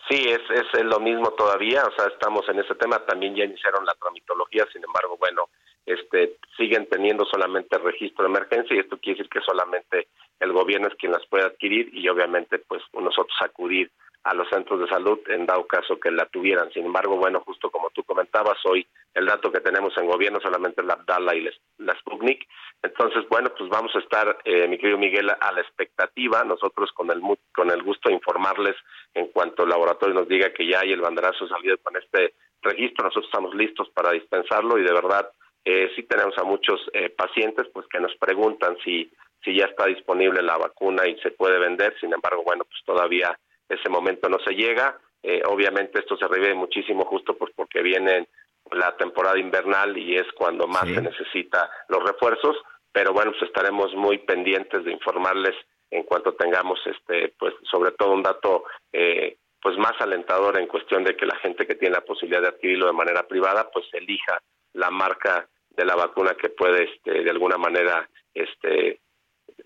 [0.09, 3.85] Sí, es, es lo mismo todavía, o sea, estamos en ese tema, también ya iniciaron
[3.85, 5.49] la tramitología, sin embargo, bueno,
[5.85, 10.09] este, siguen teniendo solamente registro de emergencia y esto quiere decir que solamente
[10.41, 13.91] el gobierno es quien las puede adquirir y obviamente pues nosotros acudir
[14.27, 16.71] a los centros de salud en dado caso que la tuvieran.
[16.73, 20.81] Sin embargo, bueno, justo como tú comentabas, hoy el dato que tenemos en gobierno solamente
[20.81, 21.49] es la Abdala y
[21.79, 22.45] la Sputnik.
[22.83, 27.09] Entonces, bueno, pues vamos a estar, eh, mi querido Miguel, a la expectativa, nosotros con
[27.13, 27.23] el,
[27.55, 28.75] con el gusto de informarles
[29.15, 33.05] en cuanto el laboratorio nos diga que ya hay el banderazo salido con este registro,
[33.05, 35.31] nosotros estamos listos para dispensarlo y de verdad
[35.65, 39.09] eh, sí tenemos a muchos eh, pacientes pues que nos preguntan si
[39.45, 43.39] si ya está disponible la vacuna y se puede vender, sin embargo, bueno, pues todavía
[43.69, 44.99] ese momento no se llega.
[45.23, 48.29] Eh, obviamente esto se revive muchísimo justo pues porque viene
[48.71, 52.57] la temporada invernal y es cuando más se necesita los refuerzos,
[52.93, 55.55] pero bueno, pues estaremos muy pendientes de informarles
[55.91, 61.05] en cuanto tengamos este pues sobre todo un dato eh, pues más alentador en cuestión
[61.05, 64.41] de que la gente que tiene la posibilidad de adquirirlo de manera privada pues elija
[64.73, 69.01] la marca de la vacuna que puede este de alguna manera este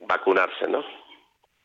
[0.00, 0.84] vacunarse, ¿no?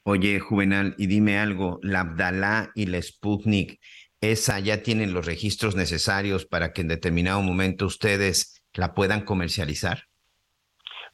[0.08, 3.80] Oye, Juvenal, y dime algo, la Abdalá y la Sputnik,
[4.22, 10.04] ¿esa ya tienen los registros necesarios para que en determinado momento ustedes la puedan comercializar?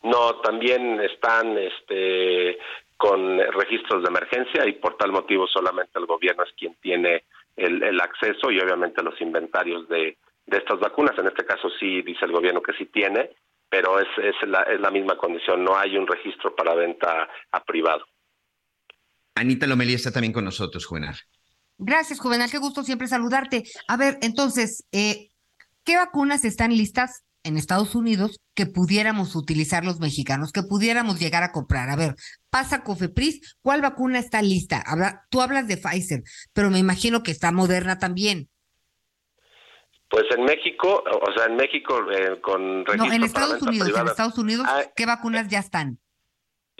[0.04, 2.58] No, también están este,
[2.98, 7.24] con registros de emergencia y por tal motivo solamente el gobierno es quien tiene
[7.56, 10.18] el, acceso y obviamente los inventarios de,
[10.48, 11.18] de estas vacunas.
[11.18, 13.30] En este caso sí dice el gobierno que sí tiene
[13.72, 17.64] pero es, es, la, es la misma condición, no hay un registro para venta a
[17.64, 18.06] privado.
[19.42, 21.18] Anita Lomelí está también con nosotros, Juvenal.
[21.78, 23.64] Gracias, Juvenal, qué gusto siempre saludarte.
[23.88, 25.30] A ver, entonces, eh,
[25.84, 31.42] ¿qué vacunas están listas en Estados Unidos que pudiéramos utilizar los mexicanos, que pudiéramos llegar
[31.42, 31.90] a comprar?
[31.90, 32.14] A ver,
[32.52, 34.84] pasa Cofepris, ¿cuál vacuna está lista?
[34.86, 36.22] Habla, tú hablas de Pfizer,
[36.54, 38.48] pero me imagino que está Moderna también.
[40.08, 44.08] Pues en México, o sea, en México eh, con registro No, en Estados Unidos, en
[44.08, 45.98] Estados Unidos, ah, ¿qué vacunas ya están?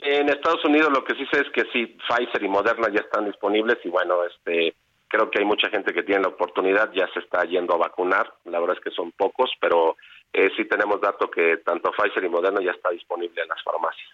[0.04, 3.26] En Estados Unidos lo que sí sé es que sí, Pfizer y Moderna ya están
[3.26, 4.74] disponibles y bueno, este
[5.08, 8.32] creo que hay mucha gente que tiene la oportunidad, ya se está yendo a vacunar,
[8.44, 9.96] la verdad es que son pocos, pero
[10.32, 14.08] eh, sí tenemos dato que tanto Pfizer y Moderna ya está disponible en las farmacias.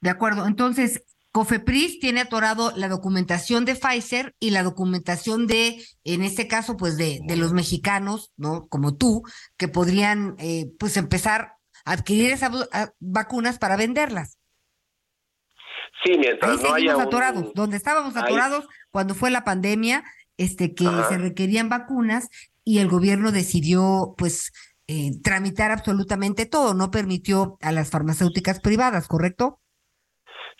[0.00, 6.22] De acuerdo, entonces Cofepris tiene atorado la documentación de Pfizer y la documentación de, en
[6.22, 8.66] este caso, pues de, de los mexicanos, ¿no?
[8.68, 9.22] Como tú,
[9.56, 11.52] que podrían, eh, pues empezar
[11.84, 12.68] a adquirir esas
[13.00, 14.38] vacunas para venderlas.
[16.04, 20.02] Sí, mientras no haya atorados, donde estábamos atorados cuando fue la pandemia,
[20.36, 22.28] este que se requerían vacunas
[22.64, 24.52] y el gobierno decidió pues
[24.88, 29.60] eh, tramitar absolutamente todo, no permitió a las farmacéuticas privadas, ¿correcto?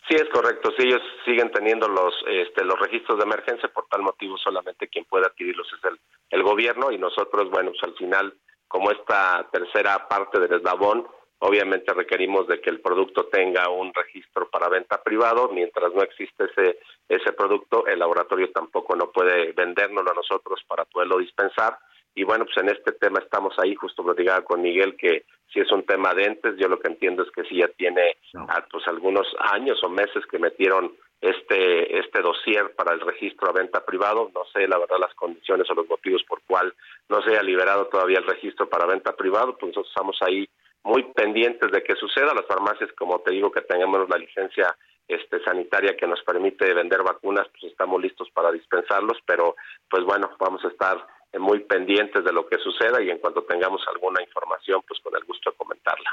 [0.09, 0.71] Sí, es correcto.
[0.77, 5.05] Sí, ellos siguen teniendo los este, los registros de emergencia, por tal motivo solamente quien
[5.07, 8.35] puede adquirirlos es el, el gobierno y nosotros, bueno, pues al final,
[8.69, 11.07] como esta tercera parte del eslabón,
[11.45, 15.49] Obviamente requerimos de que el producto tenga un registro para venta privado.
[15.53, 16.79] Mientras no existe ese,
[17.09, 21.77] ese producto, el laboratorio tampoco no puede vendérnoslo a nosotros para poderlo dispensar.
[22.15, 25.73] Y bueno, pues en este tema estamos ahí, justo platicaba con Miguel que si es
[25.73, 28.87] un tema de entes, yo lo que entiendo es que si ya tiene ah, pues
[28.87, 34.31] algunos años o meses que metieron este este dossier para el registro a venta privado,
[34.33, 36.73] no sé la verdad las condiciones o los motivos por cual
[37.09, 40.49] no se haya liberado todavía el registro para venta privado, pues nosotros estamos ahí
[40.85, 42.35] muy pendientes de que suceda.
[42.35, 44.77] Las farmacias, como te digo, que tengamos la licencia
[45.09, 49.57] este, sanitaria que nos permite vender vacunas, pues estamos listos para dispensarlos, pero
[49.91, 51.07] pues bueno, vamos a estar
[51.39, 55.25] muy pendientes de lo que suceda y en cuanto tengamos alguna información, pues con el
[55.25, 56.11] gusto de comentarla.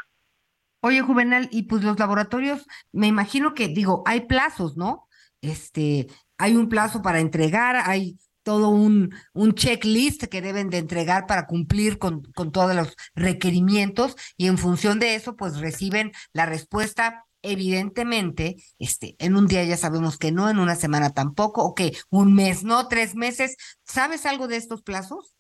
[0.82, 5.08] Oye, Juvenal, y pues los laboratorios, me imagino que, digo, hay plazos, ¿no?
[5.42, 6.08] Este,
[6.38, 8.16] hay un plazo para entregar, hay
[8.50, 14.16] todo un, un checklist que deben de entregar para cumplir con, con todos los requerimientos
[14.38, 19.78] y en función de eso, pues reciben la respuesta evidentemente, este, en un día ya
[19.78, 23.56] sabemos que no, en una semana tampoco, o que un mes no, tres meses.
[23.84, 25.38] ¿Sabes algo de estos plazos?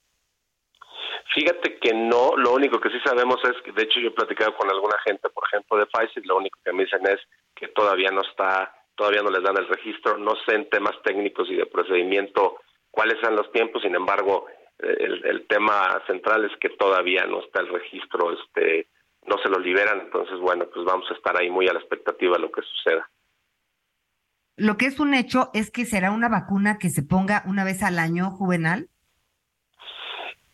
[1.33, 4.55] Fíjate que no, lo único que sí sabemos es que, de hecho, yo he platicado
[4.55, 7.19] con alguna gente, por ejemplo, de Pfizer, lo único que me dicen es
[7.55, 11.49] que todavía no está, todavía no les dan el registro, no sé en temas técnicos
[11.49, 12.59] y de procedimiento
[12.91, 14.47] cuáles son los tiempos, sin embargo,
[14.79, 18.87] el, el, tema central es que todavía no está el registro, este,
[19.27, 22.35] no se lo liberan, entonces bueno, pues vamos a estar ahí muy a la expectativa
[22.35, 23.09] de lo que suceda.
[24.55, 27.81] Lo que es un hecho es que será una vacuna que se ponga una vez
[27.81, 28.89] al año, Juvenal.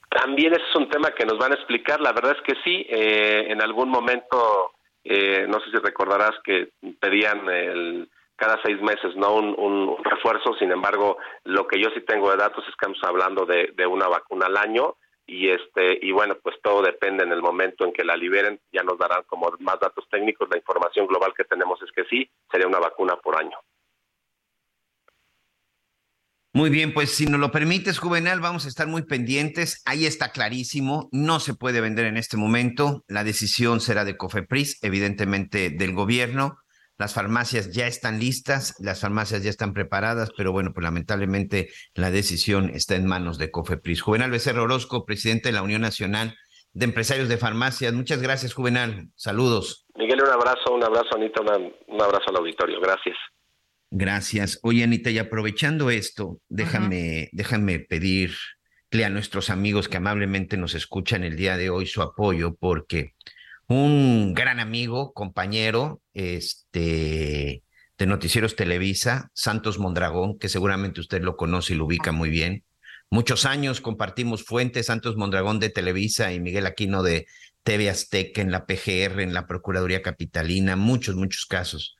[0.10, 3.48] También es un tema que nos van a explicar, la verdad es que sí, eh,
[3.50, 4.74] en algún momento,
[5.04, 6.70] eh, no sé si recordarás que
[7.00, 10.54] pedían el cada seis meses, no un, refuerzo.
[10.60, 14.08] Sin embargo, lo que yo sí tengo de datos es que estamos hablando de, una
[14.08, 14.96] vacuna al año
[15.28, 18.60] y este y bueno, pues todo depende en el momento en que la liberen.
[18.72, 20.50] Ya nos darán como más datos técnicos.
[20.52, 23.58] La información global que tenemos es que sí, sería una vacuna por año.
[26.54, 29.82] Muy bien, pues si nos lo permites, Juvenal, vamos a estar muy pendientes.
[29.86, 33.04] Ahí está clarísimo, no se puede vender en este momento.
[33.10, 36.60] La decisión será de Cofepris, evidentemente del gobierno.
[36.98, 42.10] Las farmacias ya están listas, las farmacias ya están preparadas, pero bueno, pues lamentablemente la
[42.10, 44.02] decisión está en manos de Cofepris.
[44.02, 46.38] Juvenal Becerra Orozco, presidente de la Unión Nacional
[46.72, 47.94] de Empresarios de Farmacias.
[47.94, 49.08] Muchas gracias, Juvenal.
[49.16, 49.86] Saludos.
[49.96, 52.80] Miguel, un abrazo, un abrazo, Anita, un abrazo al auditorio.
[52.80, 53.18] Gracias.
[53.92, 54.60] Gracias.
[54.64, 61.24] Oye, Anita, y aprovechando esto, déjame, déjame pedirle a nuestros amigos que amablemente nos escuchan
[61.24, 63.14] el día de hoy su apoyo, porque
[63.68, 67.64] un gran amigo, compañero, este,
[67.98, 72.64] de Noticieros Televisa, Santos Mondragón, que seguramente usted lo conoce y lo ubica muy bien.
[73.10, 77.28] Muchos años compartimos fuentes, Santos Mondragón de Televisa y Miguel Aquino de
[77.64, 81.96] TV Azteca en la PGR, en la Procuraduría Capitalina, muchos, muchos casos.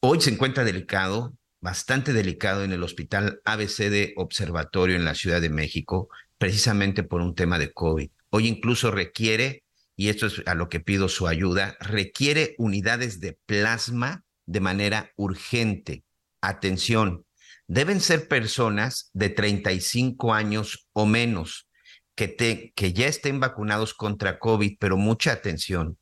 [0.00, 5.40] Hoy se encuentra delicado, bastante delicado en el Hospital ABC de Observatorio en la Ciudad
[5.40, 8.10] de México, precisamente por un tema de COVID.
[8.30, 9.64] Hoy incluso requiere
[9.96, 15.10] y esto es a lo que pido su ayuda, requiere unidades de plasma de manera
[15.16, 16.04] urgente.
[16.42, 17.24] Atención,
[17.66, 21.68] deben ser personas de 35 años o menos
[22.14, 25.98] que, te, que ya estén vacunados contra COVID, pero mucha atención.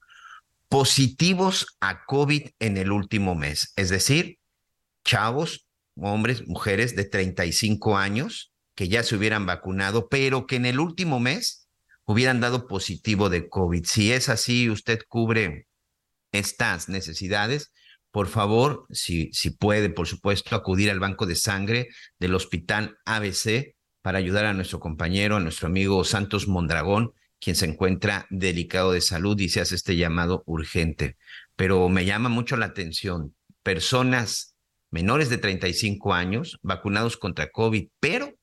[0.69, 3.73] positivos a COVID en el último mes.
[3.77, 4.39] Es decir,
[5.05, 10.81] chavos, hombres, mujeres de 35 años que ya se hubieran vacunado, pero que en el
[10.81, 11.64] último mes
[12.07, 13.85] hubieran dado positivo de COVID.
[13.85, 15.67] Si es así, usted cubre
[16.33, 17.73] estas necesidades,
[18.11, 21.89] por favor, si, si puede, por supuesto, acudir al banco de sangre
[22.19, 27.67] del Hospital ABC para ayudar a nuestro compañero, a nuestro amigo Santos Mondragón, quien se
[27.67, 31.17] encuentra delicado de salud y se hace este llamado urgente.
[31.57, 34.55] Pero me llama mucho la atención, personas
[34.91, 38.35] menores de 35 años vacunados contra COVID, pero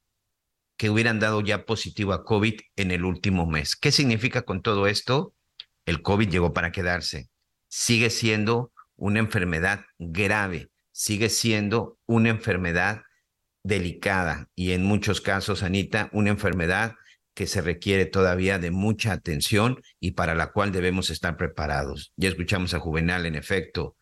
[0.81, 3.75] que hubieran dado ya positivo a COVID en el último mes.
[3.75, 5.35] ¿Qué significa con todo esto?
[5.85, 7.29] El COVID llegó para quedarse.
[7.67, 13.03] Sigue siendo una enfermedad grave, sigue siendo una enfermedad
[13.61, 16.95] delicada y en muchos casos, Anita, una enfermedad
[17.35, 22.11] que se requiere todavía de mucha atención y para la cual debemos estar preparados.
[22.15, 23.97] Ya escuchamos a Juvenal, en efecto,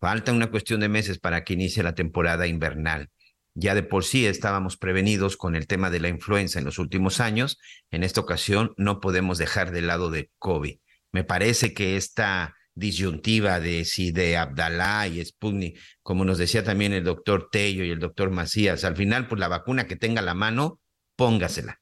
[0.00, 3.08] falta una cuestión de meses para que inicie la temporada invernal.
[3.54, 7.20] Ya de por sí estábamos prevenidos con el tema de la influenza en los últimos
[7.20, 7.58] años.
[7.90, 10.78] En esta ocasión no podemos dejar de lado de COVID.
[11.12, 16.92] Me parece que esta disyuntiva de si de Abdalá y Sputnik, como nos decía también
[16.92, 20.34] el doctor Tello y el doctor Macías, al final, pues la vacuna que tenga la
[20.34, 20.80] mano,
[21.16, 21.80] póngasela.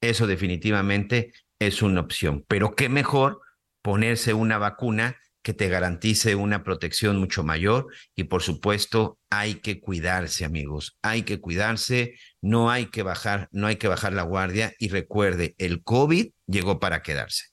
[0.00, 2.44] Eso definitivamente es una opción.
[2.48, 3.40] Pero qué mejor
[3.82, 9.78] ponerse una vacuna que te garantice una protección mucho mayor y por supuesto hay que
[9.78, 14.72] cuidarse amigos, hay que cuidarse, no hay que bajar, no hay que bajar la guardia
[14.78, 17.44] y recuerde, el COVID llegó para quedarse.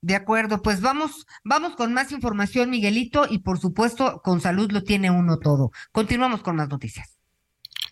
[0.00, 4.84] De acuerdo, pues vamos, vamos con más información, Miguelito, y por supuesto, con salud lo
[4.84, 5.72] tiene uno todo.
[5.90, 7.18] Continuamos con más noticias.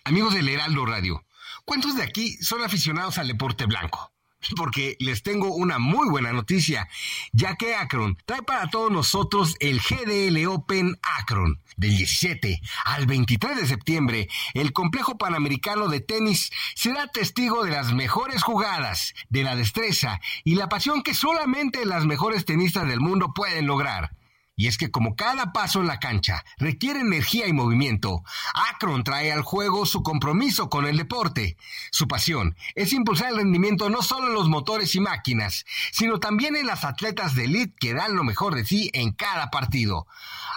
[0.04, 1.26] Amigos del Heraldo Radio,
[1.64, 4.13] ¿cuántos de aquí son aficionados al deporte blanco?
[4.56, 6.88] Porque les tengo una muy buena noticia,
[7.32, 11.60] ya que Akron trae para todos nosotros el GDL Open Akron.
[11.76, 17.92] Del 17 al 23 de septiembre, el complejo panamericano de tenis será testigo de las
[17.92, 23.32] mejores jugadas, de la destreza y la pasión que solamente las mejores tenistas del mundo
[23.34, 24.12] pueden lograr.
[24.56, 28.22] Y es que como cada paso en la cancha requiere energía y movimiento,
[28.70, 31.56] Akron trae al juego su compromiso con el deporte.
[31.90, 36.54] Su pasión es impulsar el rendimiento no solo en los motores y máquinas, sino también
[36.56, 40.06] en las atletas de elite que dan lo mejor de sí en cada partido.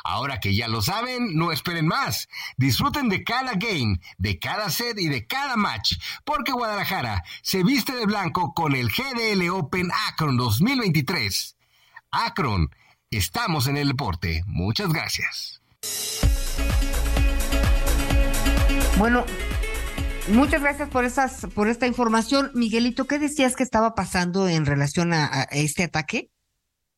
[0.04, 2.30] Ahora que ya lo saben, no esperen más.
[2.56, 7.94] Disfruten de cada game, de cada set y de cada match, porque Guadalajara se viste
[7.94, 11.58] de blanco con el GDL Open Akron 2023.
[12.12, 12.70] Akron
[13.12, 14.44] Estamos en el deporte.
[14.48, 15.62] Muchas gracias.
[18.98, 19.26] Bueno,
[20.28, 22.52] muchas gracias por esas, por esta información.
[22.54, 26.32] Miguelito, ¿qué decías que estaba pasando en relación a, este ataque?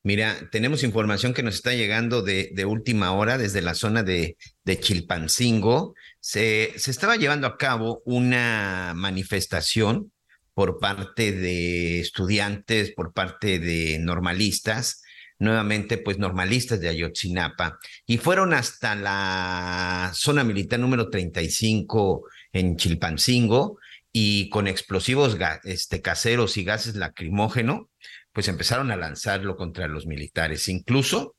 [0.02, 4.36] Mira, tenemos información que nos está llegando de, de última hora desde la zona de,
[4.64, 5.94] de Chilpancingo.
[6.20, 10.12] Se, se estaba llevando a cabo una manifestación
[10.56, 15.04] por parte de estudiantes, por parte de normalistas,
[15.40, 23.80] nuevamente pues normalistas de Ayotzinapa y fueron hasta la zona militar número 35 en Chilpancingo
[24.12, 27.90] y con explosivos este, caseros y gases lacrimógeno
[28.34, 30.68] pues empezaron a lanzarlo contra los militares.
[30.68, 31.36] Incluso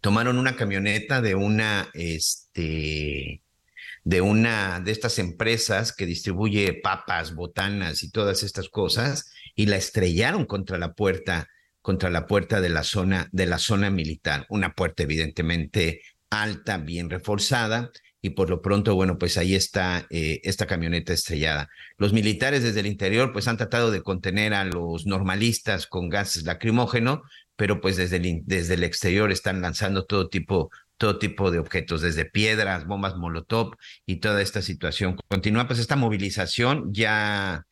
[0.00, 3.42] tomaron una camioneta de una este
[4.04, 9.76] de una de estas empresas que distribuye papas, botanas y todas estas cosas y la
[9.76, 11.48] estrellaron contra la puerta
[11.82, 14.46] contra la puerta de la zona, de la zona militar.
[14.48, 17.90] Una puerta evidentemente alta, bien reforzada,
[18.24, 21.68] y por lo pronto, bueno, pues ahí está eh, esta camioneta estrellada.
[21.98, 26.44] Los militares desde el interior, pues han tratado de contener a los normalistas con gases
[26.44, 27.22] lacrimógeno,
[27.56, 32.00] pero pues desde el, desde el exterior están lanzando todo tipo, todo tipo de objetos,
[32.00, 33.74] desde piedras, bombas molotov
[34.06, 35.16] y toda esta situación.
[35.28, 37.66] Continúa pues esta movilización ya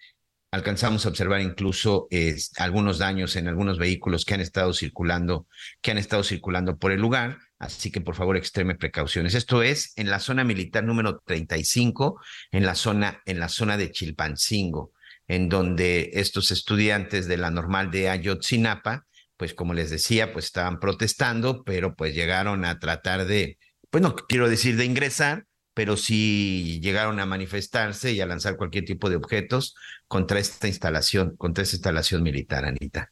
[0.50, 2.08] alcanzamos a observar incluso
[2.56, 5.46] algunos daños en algunos vehículos que han estado circulando,
[5.80, 7.38] que han estado circulando por el lugar.
[7.58, 9.34] Así que por favor extreme precauciones.
[9.34, 12.20] Esto es en la zona militar número 35,
[12.52, 14.92] en la zona, en la zona de Chilpancingo,
[15.28, 19.06] en donde estos estudiantes de la normal de Ayotzinapa,
[19.36, 23.58] pues como les decía, pues estaban protestando, pero pues llegaron a tratar de,
[23.90, 25.44] pues no quiero decir de ingresar,
[25.80, 29.74] pero sí llegaron a manifestarse y a lanzar cualquier tipo de objetos
[30.08, 33.10] contra esta instalación, contra esta instalación militar, Anita.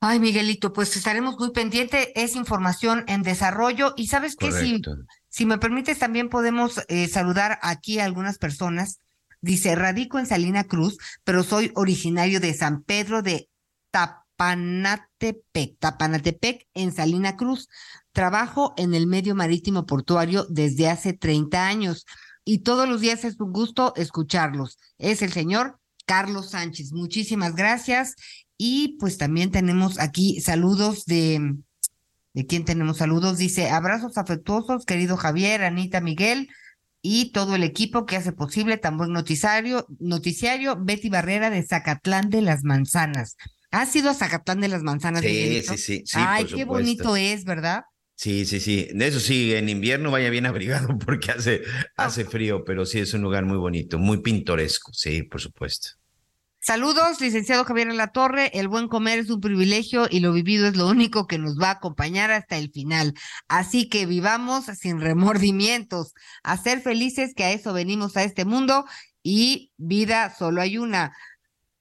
[0.00, 2.08] Ay, Miguelito, pues estaremos muy pendientes.
[2.14, 3.94] Es información en desarrollo.
[3.96, 4.82] Y sabes que si,
[5.30, 9.00] si me permites, también podemos eh, saludar aquí a algunas personas.
[9.40, 13.48] Dice, radico en Salina Cruz, pero soy originario de San Pedro de
[13.92, 17.70] Tapanatepec, Tapanatepec en Salina Cruz.
[18.18, 22.04] Trabajo en el medio marítimo portuario desde hace 30 años
[22.44, 24.76] y todos los días es un gusto escucharlos.
[24.98, 26.90] Es el señor Carlos Sánchez.
[26.90, 28.16] Muchísimas gracias.
[28.56, 31.58] Y pues también tenemos aquí saludos de,
[32.34, 33.38] ¿de quién tenemos saludos?
[33.38, 36.48] Dice, abrazos afectuosos, querido Javier, Anita, Miguel
[37.00, 42.30] y todo el equipo que hace posible tan buen noticiario, noticiario Betty Barrera de Zacatlán
[42.30, 43.36] de las Manzanas.
[43.70, 45.22] ¿Ha sido a Zacatlán de las Manzanas?
[45.22, 46.18] Sí, sí, sí, sí.
[46.18, 47.84] Ay, qué bonito es, ¿verdad?
[48.18, 48.88] Sí, sí, sí.
[48.98, 51.62] Eso sí, en invierno vaya bien abrigado porque hace,
[51.96, 55.90] hace frío, pero sí es un lugar muy bonito, muy pintoresco, sí, por supuesto.
[56.58, 58.50] Saludos, licenciado Javier La Torre.
[58.54, 61.68] El buen comer es un privilegio y lo vivido es lo único que nos va
[61.68, 63.14] a acompañar hasta el final.
[63.46, 66.12] Así que vivamos sin remordimientos,
[66.42, 68.84] a ser felices, que a eso venimos a este mundo
[69.22, 71.16] y vida solo hay una.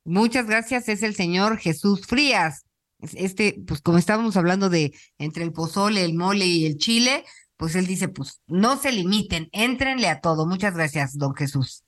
[0.06, 2.67] Muchas gracias, es el señor Jesús Frías.
[3.00, 7.24] Este, pues como estábamos hablando de entre el pozole, el mole y el chile,
[7.58, 10.46] pues él dice, pues no se limiten, éntrenle a todo.
[10.46, 11.84] Muchas gracias, don Jesús.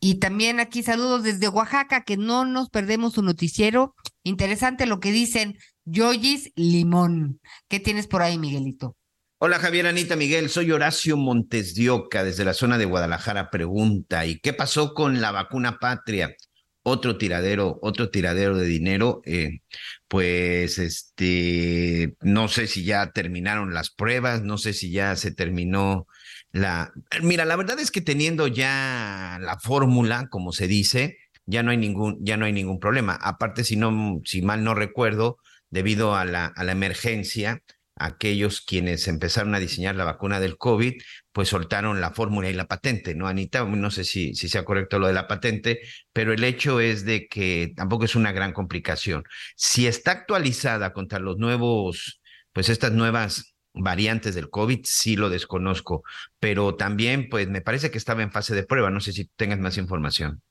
[0.00, 3.94] Y también aquí saludos desde Oaxaca, que no nos perdemos su noticiero.
[4.22, 7.40] Interesante lo que dicen Yoyis Limón.
[7.68, 8.96] ¿Qué tienes por ahí, Miguelito?
[9.42, 13.50] Hola Javier Anita Miguel, soy Horacio Montes de Oca desde la zona de Guadalajara.
[13.50, 16.34] Pregunta, ¿y qué pasó con la vacuna patria?
[16.82, 19.22] Otro tiradero, otro tiradero de dinero.
[19.24, 19.60] Eh,
[20.08, 26.06] pues este, no sé si ya terminaron las pruebas, no sé si ya se terminó
[26.52, 26.92] la,
[27.22, 31.76] mira, la verdad es que teniendo ya la fórmula, como se dice, ya no hay
[31.76, 33.14] ningún, ya no hay ningún problema.
[33.14, 35.38] Aparte, si no, si mal no recuerdo,
[35.70, 37.62] debido a la, a la emergencia,
[37.94, 40.94] aquellos quienes empezaron a diseñar la vacuna del COVID,
[41.32, 43.64] pues soltaron la fórmula y la patente, ¿no, Anita?
[43.64, 45.80] No sé si, si sea correcto lo de la patente,
[46.12, 49.24] pero el hecho es de que tampoco es una gran complicación.
[49.56, 52.20] Si está actualizada contra los nuevos,
[52.52, 56.02] pues estas nuevas variantes del COVID, sí lo desconozco,
[56.38, 59.58] pero también, pues me parece que estaba en fase de prueba, no sé si tengas
[59.58, 60.42] más información.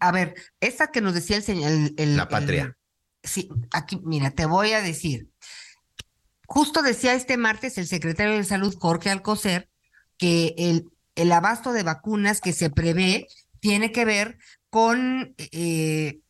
[0.00, 1.70] A ver, esta que nos decía el señor...
[1.98, 2.76] La patria.
[3.22, 5.28] sí, aquí, mira, te voy a decir.
[6.46, 9.68] Justo decía este martes el secretario de Salud, Jorge Alcocer,
[10.16, 13.26] que el, el abasto de vacunas que se prevé
[13.60, 14.38] tiene que ver
[14.70, 16.20] con eh,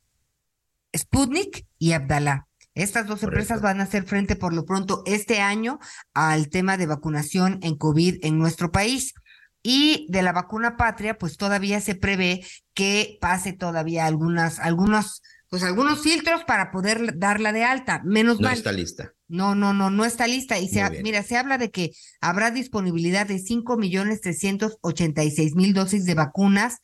[0.97, 2.47] Sputnik y Abdalá.
[2.74, 5.78] Estas dos empresas van a hacer frente por lo pronto este año
[6.12, 9.14] al tema de vacunación en COVID en nuestro país.
[9.62, 15.62] Y de la vacuna patria, pues todavía se prevé que pase todavía algunas, algunos, pues
[15.64, 18.02] algunos filtros para poder darla de alta.
[18.05, 18.59] Menos no mal.
[18.59, 19.12] está lista.
[19.28, 20.58] No, no, no, no está lista.
[20.58, 21.90] Y se, mira, se habla de que
[22.20, 26.78] habrá disponibilidad de 5 millones 386 mil dosis de vacunas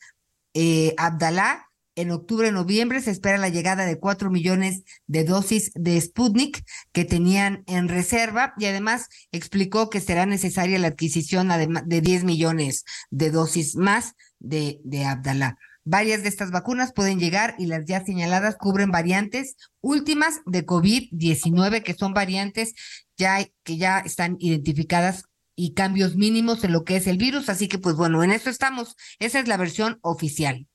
[0.53, 5.99] eh, Abdalá en octubre, noviembre se espera la llegada de cuatro millones de dosis de
[6.01, 11.49] Sputnik que tenían en reserva y además explicó que será necesaria la adquisición
[11.85, 15.57] de 10 millones de dosis más de, de Abdalá.
[15.85, 21.83] Varias de estas vacunas pueden llegar y las ya señaladas cubren variantes últimas de COVID-19,
[21.83, 22.73] que son variantes
[23.17, 27.49] ya, que ya están identificadas y cambios mínimos en lo que es el virus.
[27.49, 28.95] Así que, pues bueno, en eso estamos.
[29.19, 30.67] Esa es la versión oficial.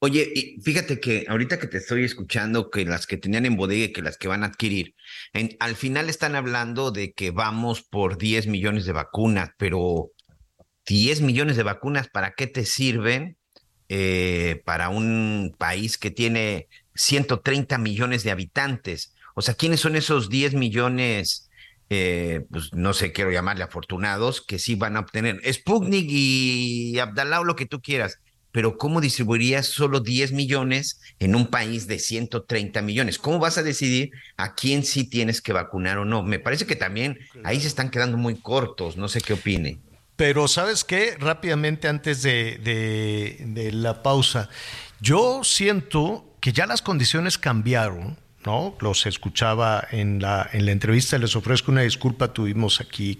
[0.00, 3.92] Oye, fíjate que ahorita que te estoy escuchando, que las que tenían en bodega y
[3.92, 4.94] que las que van a adquirir,
[5.58, 10.10] al final están hablando de que vamos por 10 millones de vacunas, pero
[10.86, 13.38] 10 millones de vacunas, ¿para qué te sirven?
[13.96, 16.66] Eh, para un país que tiene
[16.96, 19.14] 130 millones de habitantes.
[19.36, 21.48] O sea, ¿quiénes son esos 10 millones?
[21.90, 27.38] Eh, pues no sé, quiero llamarle afortunados, que sí van a obtener Sputnik y Abdalá
[27.38, 28.18] o lo que tú quieras
[28.54, 33.18] pero ¿cómo distribuirías solo 10 millones en un país de 130 millones?
[33.18, 36.22] ¿Cómo vas a decidir a quién sí tienes que vacunar o no?
[36.22, 39.80] Me parece que también ahí se están quedando muy cortos, no sé qué opine.
[40.16, 44.48] Pero sabes qué, rápidamente antes de, de la pausa,
[45.00, 48.76] yo siento que ya las condiciones cambiaron ¿no?
[48.80, 53.18] Los escuchaba en la, en la entrevista, les ofrezco una disculpa, tuvimos aquí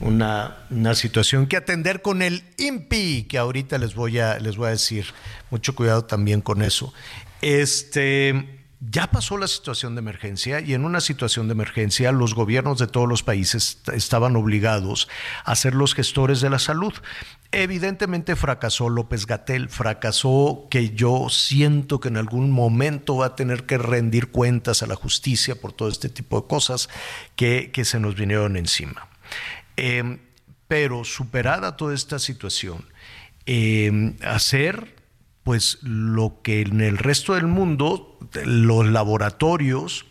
[0.00, 4.68] una, una, situación que atender con el INPI, que ahorita les voy a, les voy
[4.68, 5.06] a decir,
[5.50, 6.92] mucho cuidado también con eso.
[7.42, 8.53] Este,
[8.90, 12.86] ya pasó la situación de emergencia y en una situación de emergencia los gobiernos de
[12.86, 15.08] todos los países estaban obligados
[15.44, 16.92] a ser los gestores de la salud.
[17.52, 23.64] Evidentemente fracasó López Gatel, fracasó que yo siento que en algún momento va a tener
[23.64, 26.88] que rendir cuentas a la justicia por todo este tipo de cosas
[27.36, 29.08] que, que se nos vinieron encima.
[29.76, 30.18] Em,
[30.68, 32.84] pero superada toda esta situación,
[33.46, 35.03] em, hacer
[35.44, 40.06] pues lo que en el resto del mundo los laboratorios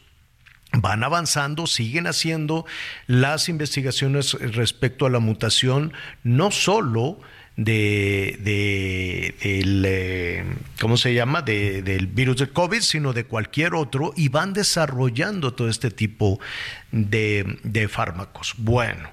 [0.72, 2.65] van avanzando, siguen haciendo
[3.07, 5.93] las investigaciones respecto a la mutación,
[6.23, 7.19] no solo
[7.55, 10.45] de, de el, eh,
[10.80, 11.41] ¿cómo se llama?
[11.41, 16.39] del virus del COVID, sino de cualquier otro, y van desarrollando todo este tipo
[16.91, 18.55] de, de fármacos.
[18.57, 19.10] Bueno,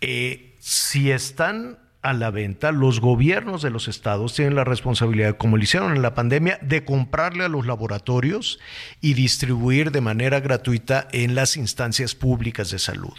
[0.00, 5.56] eh, si están a la venta, los gobiernos de los estados tienen la responsabilidad, como
[5.56, 8.60] lo hicieron en la pandemia, de comprarle a los laboratorios
[9.00, 13.14] y distribuir de manera gratuita en las instancias públicas de salud.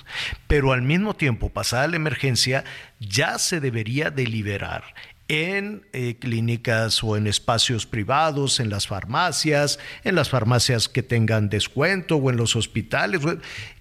[0.48, 2.64] Pero al mismo tiempo, pasada la emergencia,
[3.00, 4.84] ya se debería deliberar
[5.28, 11.50] en eh, clínicas o en espacios privados, en las farmacias, en las farmacias que tengan
[11.50, 13.22] descuento o en los hospitales,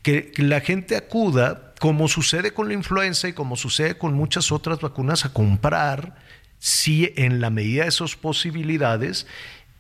[0.03, 4.81] que la gente acuda como sucede con la influenza y como sucede con muchas otras
[4.81, 6.17] vacunas, a comprar,
[6.59, 9.27] si en la medida de sus posibilidades,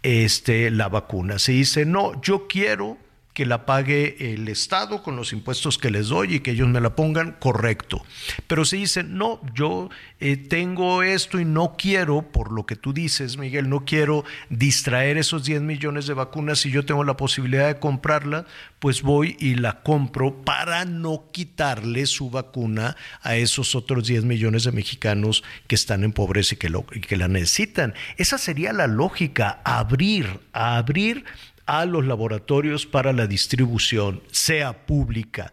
[0.02, 1.38] este, la vacuna.
[1.38, 2.98] Se dice, no, yo quiero
[3.34, 6.80] que la pague el Estado con los impuestos que les doy y que ellos me
[6.80, 8.06] la pongan, correcto.
[8.46, 9.90] Pero si dicen, no, yo
[10.20, 15.18] eh, tengo esto y no quiero, por lo que tú dices, Miguel, no quiero distraer
[15.18, 18.46] esos 10 millones de vacunas si yo tengo la posibilidad de comprarla,
[18.78, 24.62] pues voy y la compro para no quitarle su vacuna a esos otros 10 millones
[24.62, 27.94] de mexicanos que están en pobreza y que, lo, y que la necesitan.
[28.16, 31.24] Esa sería la lógica, abrir, abrir
[31.66, 35.52] a los laboratorios para la distribución, sea pública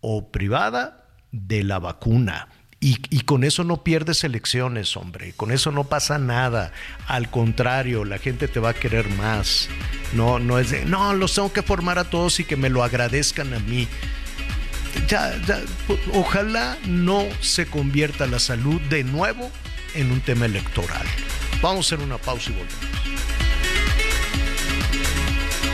[0.00, 2.48] o privada, de la vacuna.
[2.82, 5.34] Y, con eso no pierdes elecciones, hombre.
[5.36, 6.72] Con eso no pasa nada.
[7.06, 9.68] Al contrario, la gente te va a querer más.
[10.14, 12.82] No, no es de, no, los tengo que formar a todos y que me lo
[12.82, 13.86] agradezcan a mí.
[15.08, 15.60] Ya, ya,
[16.14, 19.50] ojalá no se convierta la salud de nuevo
[19.94, 21.06] en un tema electoral.
[21.60, 23.39] Vamos a hacer una pausa y volvemos.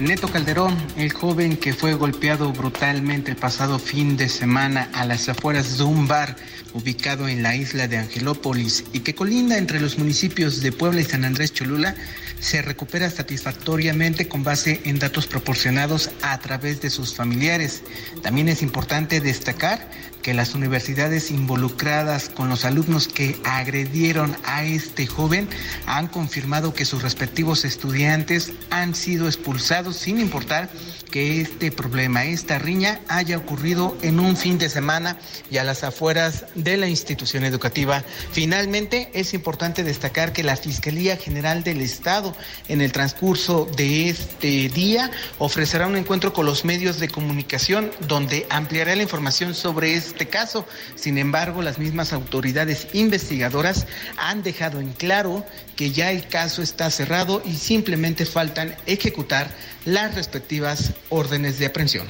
[0.00, 5.26] Neto Calderón, el joven que fue golpeado brutalmente el pasado fin de semana a las
[5.30, 6.36] afueras de un bar
[6.74, 11.04] ubicado en la isla de Angelópolis y que colinda entre los municipios de Puebla y
[11.04, 11.94] San Andrés Cholula,
[12.40, 17.82] se recupera satisfactoriamente con base en datos proporcionados a través de sus familiares.
[18.22, 19.88] También es importante destacar
[20.22, 25.48] que las universidades involucradas con los alumnos que agredieron a este joven
[25.86, 30.68] han confirmado que sus respectivos estudiantes han sido expulsados sin importar
[31.10, 35.18] que este problema, esta riña haya ocurrido en un fin de semana
[35.50, 38.04] y a las afueras de la institución educativa.
[38.32, 42.34] Finalmente, es importante destacar que la Fiscalía General del Estado
[42.68, 48.46] en el transcurso de este día ofrecerá un encuentro con los medios de comunicación donde
[48.50, 50.66] ampliará la información sobre este caso.
[50.94, 55.44] Sin embargo, las mismas autoridades investigadoras han dejado en claro
[55.76, 59.50] que ya el caso está cerrado y simplemente faltan ejecutar
[59.84, 62.06] las respectivas órdenes de aprehensión.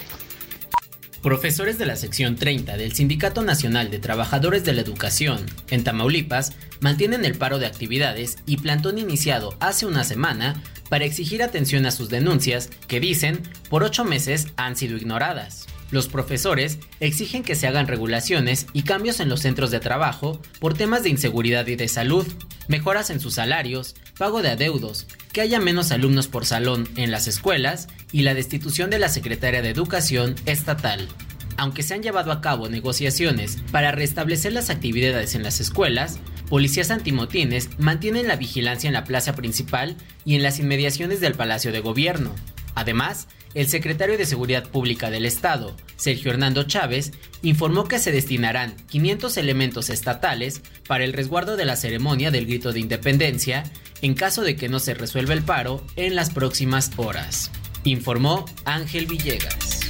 [1.22, 6.52] Profesores de la sección 30 del Sindicato Nacional de Trabajadores de la Educación en Tamaulipas
[6.80, 11.90] mantienen el paro de actividades y plantón iniciado hace una semana para exigir atención a
[11.90, 15.66] sus denuncias que dicen por ocho meses han sido ignoradas.
[15.90, 20.74] Los profesores exigen que se hagan regulaciones y cambios en los centros de trabajo por
[20.74, 22.26] temas de inseguridad y de salud,
[22.66, 27.28] mejoras en sus salarios, pago de adeudos, que haya menos alumnos por salón en las
[27.28, 31.08] escuelas y la destitución de la secretaria de Educación estatal.
[31.56, 36.18] Aunque se han llevado a cabo negociaciones para restablecer las actividades en las escuelas,
[36.48, 41.72] policías antimotines mantienen la vigilancia en la plaza principal y en las inmediaciones del Palacio
[41.72, 42.34] de Gobierno.
[42.74, 48.76] Además, el secretario de Seguridad Pública del Estado, Sergio Hernando Chávez, informó que se destinarán
[48.90, 53.64] 500 elementos estatales para el resguardo de la ceremonia del grito de independencia
[54.02, 57.50] en caso de que no se resuelva el paro en las próximas horas.
[57.84, 59.80] Informó Ángel Villegas.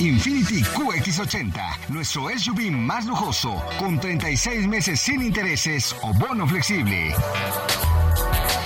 [0.00, 7.14] Infinity QX80, nuestro SUV más lujoso, con 36 meses sin intereses o bono flexible.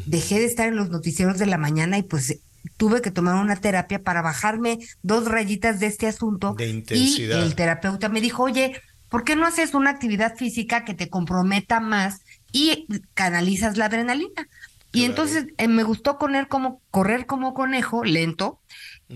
[0.06, 2.40] dejé de estar en los noticieros de la mañana y pues
[2.76, 6.54] tuve que tomar una terapia para bajarme dos rayitas de este asunto.
[6.54, 7.38] De intensidad.
[7.38, 11.08] Y el terapeuta me dijo, oye, ¿por qué no haces una actividad física que te
[11.08, 12.20] comprometa más
[12.52, 14.48] y canalizas la adrenalina?
[14.94, 18.60] Y entonces eh, me gustó correr como, correr como conejo, lento,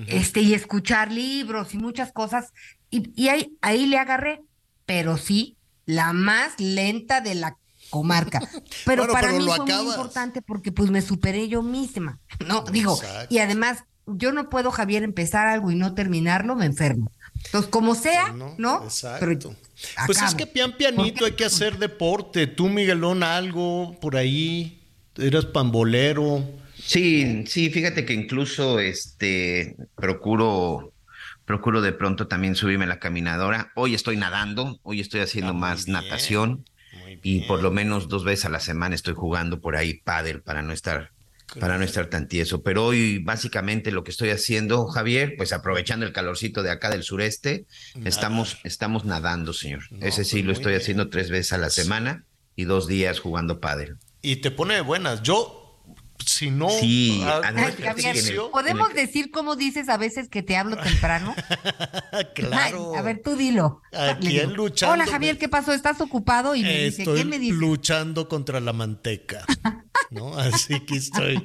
[0.09, 2.53] este, y escuchar libros y muchas cosas.
[2.91, 4.43] Y, y ahí, ahí le agarré,
[4.85, 5.57] pero sí,
[5.87, 7.57] la más lenta de la
[7.91, 8.41] comarca.
[8.85, 12.63] Pero para mí fue muy importante porque pues me superé yo misma, ¿no?
[12.71, 17.11] Digo, y además yo no puedo, Javier, empezar algo y no terminarlo, me enfermo.
[17.45, 18.83] Entonces, como sea, ¿no?
[18.85, 19.55] Exacto.
[20.07, 22.47] pues es que pian pianito hay que hacer deporte.
[22.47, 24.78] Tú, Miguelón, algo por ahí,
[25.19, 26.45] eras pambolero.
[26.79, 30.93] Sí, sí, fíjate que incluso este procuro
[31.45, 33.73] procuro de pronto también subirme a la caminadora.
[33.75, 36.67] Hoy estoy nadando, hoy estoy haciendo ah, más natación
[37.23, 40.63] y por lo menos dos veces a la semana estoy jugando por ahí pádel para
[40.63, 41.11] no estar
[41.59, 42.63] para no estar tan tieso.
[42.63, 47.03] Pero hoy básicamente lo que estoy haciendo, Javier, pues aprovechando el calorcito de acá del
[47.03, 47.65] sureste,
[48.05, 49.85] estamos estamos nadando, señor.
[50.03, 52.25] Ese sí pues lo estoy haciendo tres veces a la semana
[52.57, 53.97] y dos días jugando pádel.
[54.29, 55.23] Y te pone de buenas.
[55.23, 55.55] Yo
[56.19, 57.25] si no sí,
[58.53, 61.35] podemos decir cómo dices a veces que te hablo temprano
[62.35, 62.95] claro.
[62.95, 63.81] A ver tú dilo.
[63.93, 68.29] Aquí luchando hola Javier qué pasó estás ocupado y me dice qué me dice luchando
[68.29, 69.47] contra la manteca
[70.11, 71.43] no así que estoy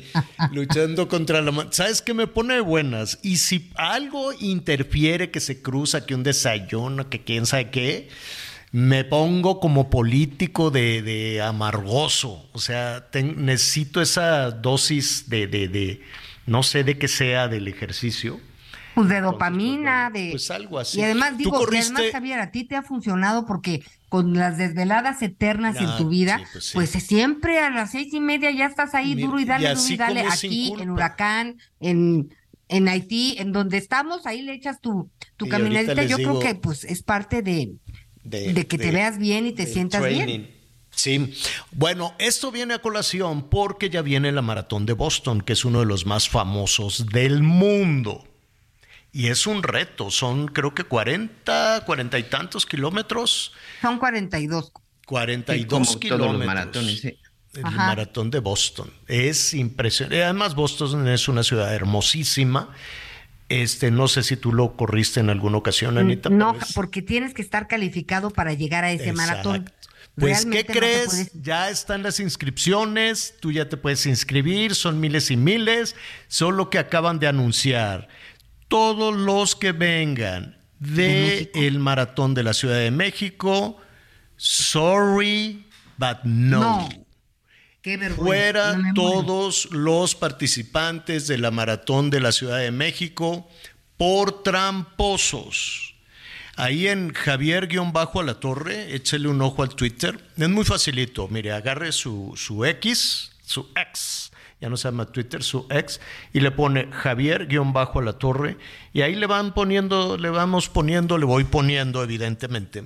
[0.52, 3.20] luchando contra la manteca sabes que me pone buenas.
[3.22, 8.10] Y si algo interfiere que se cruza que un desayuno que quién sabe qué
[8.74, 12.50] me pongo como político de, amargoso.
[12.54, 16.02] O sea, necesito esa dosis de, de,
[16.48, 18.42] no sé de qué sea del ejercicio.
[18.96, 20.30] Pues de dopamina, de...
[20.32, 21.00] Pues algo así.
[21.00, 25.78] Y además digo, además, Javier, a ti te ha funcionado porque con las desveladas eternas
[25.78, 29.40] en tu vida, pues, pues, siempre a las seis y media ya estás ahí duro
[29.40, 32.34] y dale, duro y dale, aquí, en Huracán, en,
[32.70, 36.04] en Haití, en donde estamos, ahí le echas tu, tu caminadita.
[36.04, 37.74] Yo creo que pues es parte de,
[38.24, 40.50] de, que te veas bien y te sientas bien.
[40.96, 41.34] Sí,
[41.72, 45.80] bueno, esto viene a colación porque ya viene la maratón de Boston, que es uno
[45.80, 48.28] de los más famosos del mundo.
[49.12, 53.54] Y es un reto, son creo que 40, 40 y tantos kilómetros.
[53.82, 54.72] Son 42.
[55.06, 56.20] 42 kilómetros.
[56.20, 57.18] Todos los maratones, sí.
[57.56, 58.92] El maratón de Boston.
[59.08, 60.24] Es impresionante.
[60.24, 62.74] Además, Boston es una ciudad hermosísima
[63.62, 66.30] este, no sé si tú lo corriste en alguna ocasión, Anita.
[66.30, 69.70] No, porque tienes que estar calificado para llegar a ese maratón.
[70.16, 71.32] Pues, ¿qué crees?
[71.34, 75.96] Ya están las inscripciones, tú ya te puedes inscribir, son miles y miles,
[76.28, 78.08] solo que acaban de anunciar.
[78.68, 83.78] Todos los que vengan de, el maratón de la Ciudad de México,
[84.38, 85.66] sorry,
[85.98, 86.88] but no.
[88.16, 93.50] Fuera todos los participantes de la maratón de la Ciudad de México
[93.98, 95.94] por tramposos.
[96.56, 100.24] Ahí en Javier-Bajo a la Torre, échale un ojo al Twitter.
[100.38, 101.28] Es muy facilito.
[101.28, 104.32] Mire, agarre su, su X, su X,
[104.62, 106.00] ya no se llama Twitter, su ex,
[106.32, 108.56] y le pone Javier guion bajo a la torre,
[108.94, 112.84] y ahí le van poniendo, le vamos poniendo, le voy poniendo evidentemente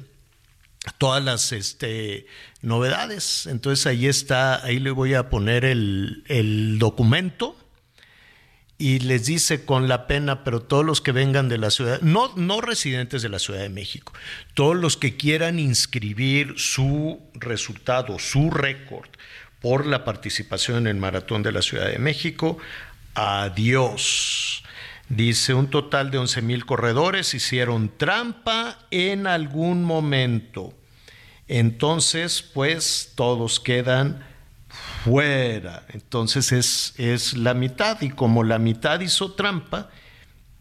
[0.97, 2.25] todas las este,
[2.61, 3.47] novedades.
[3.47, 7.55] Entonces ahí está, ahí le voy a poner el, el documento
[8.77, 12.31] y les dice con la pena, pero todos los que vengan de la ciudad, no,
[12.35, 14.13] no residentes de la Ciudad de México,
[14.53, 19.09] todos los que quieran inscribir su resultado, su récord
[19.61, 22.59] por la participación en el Maratón de la Ciudad de México,
[23.15, 24.63] adiós.
[25.09, 30.76] Dice, un total de 11 mil corredores hicieron trampa en algún momento.
[31.47, 34.23] Entonces, pues todos quedan
[35.03, 35.85] fuera.
[35.89, 39.89] Entonces es, es la mitad y como la mitad hizo trampa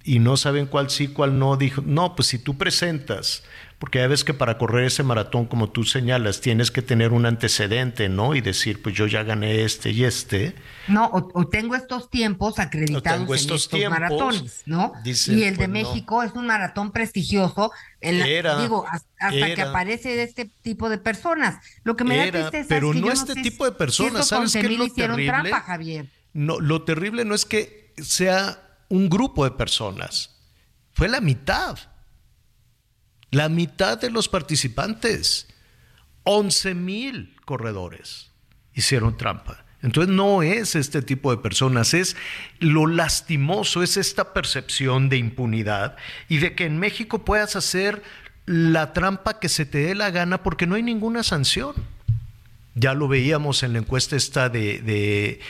[0.04, 3.42] y no saben cuál sí, cuál no, dijo, no, pues si tú presentas
[3.78, 7.26] porque ya ves que para correr ese maratón, como tú señalas, tienes que tener un
[7.26, 8.34] antecedente, ¿no?
[8.34, 10.54] Y decir, pues yo ya gané este y este.
[10.88, 14.92] No, o, tengo estos tiempos acreditados en estos maratones, ¿no?
[15.04, 17.70] y el de pues, México es un maratón prestigioso,
[18.00, 18.22] en
[18.60, 18.86] digo,
[19.18, 21.62] hasta que aparece este tipo de personas.
[21.84, 24.60] Lo que me da tristeza pero es que no este tipo de personas, ¿sabes qué
[24.60, 25.26] es lo terrible?
[25.26, 26.06] Trampa, Javier.
[26.32, 28.58] No, lo terrible no es que sea
[28.88, 30.34] un grupo de personas,
[30.92, 31.78] fue la mitad.
[33.36, 35.46] La mitad de los participantes,
[36.22, 38.30] 11 mil corredores,
[38.72, 39.66] hicieron trampa.
[39.82, 42.16] Entonces no es este tipo de personas, es
[42.60, 45.96] lo lastimoso, es esta percepción de impunidad
[46.30, 48.02] y de que en México puedas hacer
[48.46, 51.74] la trampa que se te dé la gana porque no hay ninguna sanción.
[52.78, 55.40] Ya lo veíamos en la encuesta esta de,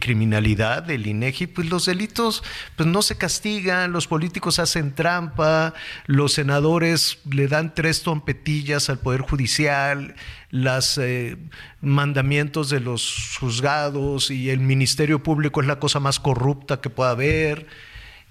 [0.00, 2.42] criminalidad del INEGI, pues los delitos
[2.76, 5.74] pues no se castigan, los políticos hacen trampa,
[6.06, 10.14] los senadores le dan tres trompetillas al Poder Judicial,
[10.50, 11.36] los eh,
[11.82, 17.10] mandamientos de los juzgados y el Ministerio Público es la cosa más corrupta que pueda
[17.10, 17.66] haber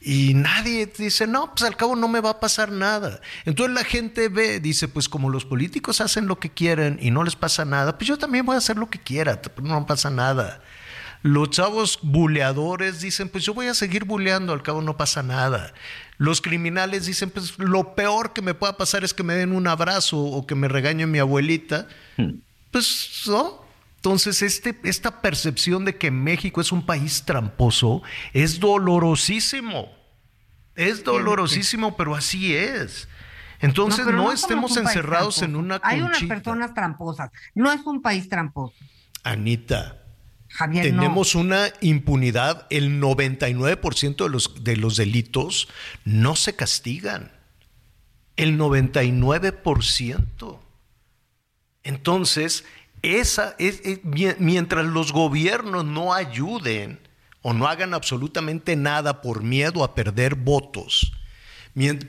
[0.07, 3.21] y nadie dice, no, pues al cabo no me va a pasar nada.
[3.43, 7.23] Entonces la gente ve, dice, pues como los políticos hacen lo que quieren y no
[7.23, 10.61] les pasa nada, pues yo también voy a hacer lo que quiera, no pasa nada.
[11.23, 15.73] Los chavos buleadores dicen, pues yo voy a seguir buleando, al cabo no pasa nada.
[16.19, 19.65] Los criminales dicen, pues lo peor que me pueda pasar es que me den un
[19.65, 21.87] abrazo o que me regañe mi abuelita.
[22.17, 22.41] Hmm.
[22.69, 23.64] Pues no,
[24.05, 28.03] entonces, este, esta percepción de que México es un país tramposo
[28.33, 29.91] es dolorosísimo.
[30.75, 33.07] Es dolorosísimo, pero así es.
[33.61, 37.31] Entonces, no, estemos encerrados en una Hay unas personas tramposas.
[37.55, 38.75] No es un país tramposo.
[39.23, 40.03] Anita,
[40.59, 42.67] tenemos una impunidad.
[42.69, 45.67] El 99% de los, de los delitos
[46.03, 47.31] no se castigan.
[48.35, 50.59] El 99%.
[51.85, 52.65] Entonces,
[53.05, 53.81] esa es,
[54.39, 56.99] mientras los gobiernos no ayuden
[57.41, 61.11] o no hagan absolutamente nada por miedo a perder votos,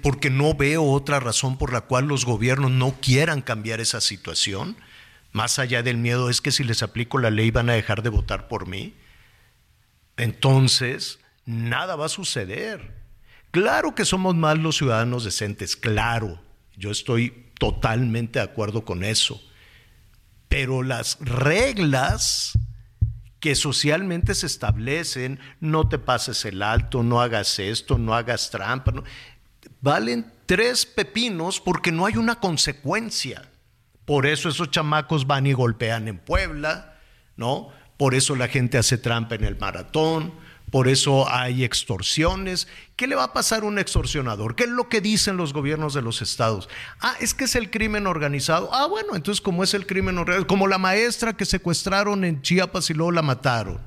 [0.02, 4.76] porque no veo otra razón por la cual los gobiernos no quieran cambiar esa situación,
[5.32, 8.08] más allá del miedo es que si les aplico la ley van a dejar de
[8.08, 8.94] votar por mí,
[10.16, 12.94] entonces nada va a suceder.
[13.50, 16.40] Claro que somos más los ciudadanos decentes, claro,
[16.76, 19.42] yo estoy totalmente de acuerdo con eso
[20.48, 22.58] pero las reglas
[23.40, 28.92] que socialmente se establecen, no te pases el alto, no hagas esto, no hagas trampa,
[29.80, 33.48] valen tres pepinos porque no hay una consecuencia.
[34.04, 36.98] Por eso esos chamacos van y golpean en Puebla,
[37.36, 37.70] ¿no?
[37.96, 40.32] Por eso la gente hace trampa en el maratón,
[40.76, 42.68] por eso hay extorsiones.
[42.96, 44.56] ¿Qué le va a pasar a un extorsionador?
[44.56, 46.68] ¿Qué es lo que dicen los gobiernos de los estados?
[47.00, 48.68] Ah, es que es el crimen organizado.
[48.74, 52.90] Ah, bueno, entonces como es el crimen organizado, como la maestra que secuestraron en Chiapas
[52.90, 53.80] y luego la mataron.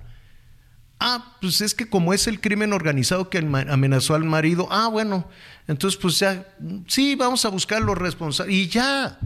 [0.99, 5.29] Ah, pues es que como es el crimen organizado que amenazó al marido, ah, bueno,
[5.67, 6.47] entonces pues ya,
[6.87, 8.55] sí, vamos a buscar los responsables.
[8.55, 9.19] Y ya,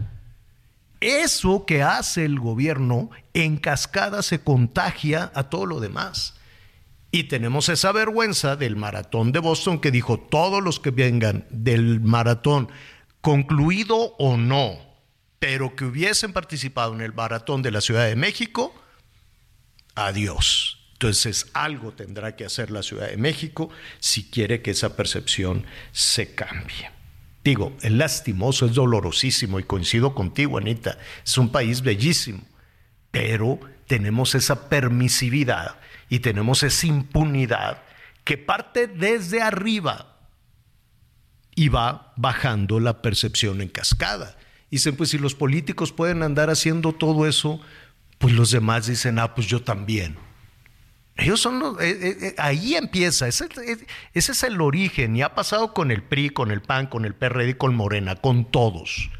[1.00, 6.34] eso que hace el gobierno en cascada se contagia a todo lo demás.
[7.14, 12.00] Y tenemos esa vergüenza del maratón de Boston que dijo, todos los que vengan del
[12.00, 12.68] maratón,
[13.20, 14.76] concluido o no,
[15.38, 18.74] pero que hubiesen participado en el maratón de la Ciudad de México,
[19.94, 20.88] adiós.
[20.94, 23.70] Entonces algo tendrá que hacer la Ciudad de México
[24.00, 26.90] si quiere que esa percepción se cambie.
[27.44, 32.42] Digo, es lastimoso, es dolorosísimo y coincido contigo, Anita, es un país bellísimo,
[33.12, 35.76] pero tenemos esa permisividad
[36.14, 37.82] y tenemos esa impunidad
[38.22, 40.16] que parte desde arriba
[41.56, 44.36] y va bajando la percepción en cascada.
[44.70, 47.60] Dicen, pues si los políticos pueden andar haciendo todo eso,
[48.18, 50.16] pues los demás dicen, ah, pues yo también.
[51.16, 53.48] Ellos son los, eh, eh, eh, ahí empieza, ese,
[54.12, 57.14] ese, es el origen y ha pasado con el PRI, con el PAN, con el
[57.16, 59.10] PRD, con Morena, con todos.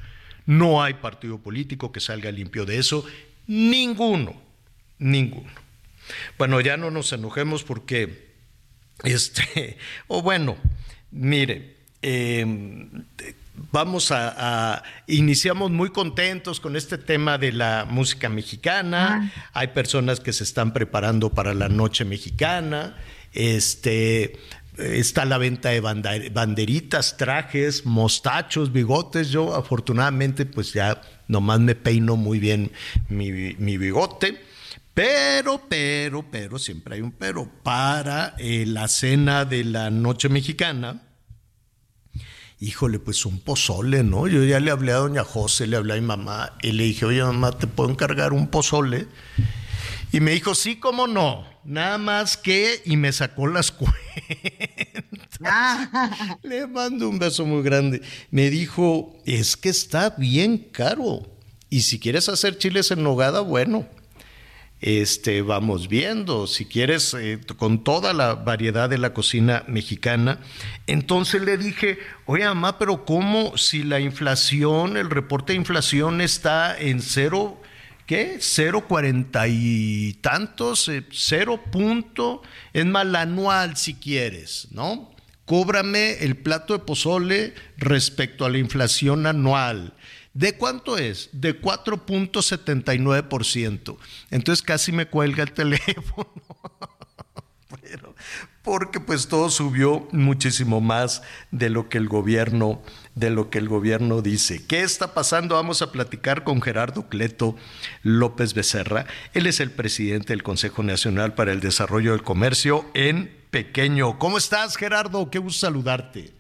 [0.47, 3.05] No hay partido político que salga limpio de eso,
[3.49, 4.41] ninguno,
[5.01, 5.64] ninguno.
[6.39, 8.33] Bueno, ya no nos enojemos porque,
[9.03, 9.79] este,
[10.09, 10.57] o bueno,
[11.11, 12.45] mire, eh,
[13.73, 19.33] vamos a, iniciamos muy contentos con este tema de la música mexicana.
[19.53, 22.97] Hay personas que se están preparando para la noche mexicana.
[23.33, 24.39] Este
[24.77, 29.31] está la venta de banderitas, trajes, mostachos, bigotes.
[29.31, 32.73] Yo afortunadamente pues ya nomás me peino muy bien
[33.09, 34.41] mi, mi bigote.
[34.95, 37.51] Pero, pero, pero, siempre hay un pero.
[37.63, 41.03] Para eh, la cena de la noche mexicana,
[42.61, 44.29] híjole, pues un pozole, ¿no?
[44.29, 47.07] Yo ya le hablé a doña José, le hablé a mi mamá y le dije,
[47.07, 49.09] oye mamá, ¿te puedo encargar un pozole?
[50.13, 53.99] Y me dijo, sí, cómo no, nada más que, y me sacó las cuentas.
[55.45, 56.39] Ah.
[56.45, 58.01] le mando un beso muy grande.
[58.31, 61.29] Me dijo, es que está bien caro.
[61.69, 63.89] Y si quieres hacer chiles en nogada, bueno,
[64.87, 70.41] este, vamos viendo, si quieres, eh, con toda la variedad de la cocina mexicana.
[70.87, 76.79] Entonces le dije, oye, mamá, pero ¿cómo si la inflación, el reporte de inflación está
[76.79, 77.63] en cero,
[78.05, 78.37] ¿qué?
[78.41, 82.43] Cero cuarenta y tantos, eh, cero punto,
[82.75, 85.15] es más, la anual si quieres, ¿no?
[85.47, 89.95] Cóbrame el plato de pozole respecto a la inflación anual.
[90.35, 91.31] ¿De cuánto es?
[91.33, 93.97] De 4.79%.
[94.31, 96.29] Entonces casi me cuelga el teléfono.
[98.63, 102.83] Porque pues todo subió muchísimo más de lo que el gobierno
[103.15, 104.65] de lo que el gobierno dice.
[104.67, 105.55] ¿Qué está pasando?
[105.55, 107.57] Vamos a platicar con Gerardo Cleto
[108.03, 109.07] López Becerra.
[109.35, 114.19] Él es el presidente del Consejo Nacional para el Desarrollo del Comercio en Pequeño.
[114.19, 115.31] ¿Cómo estás, Gerardo?
[115.31, 116.33] Qué gusto saludarte.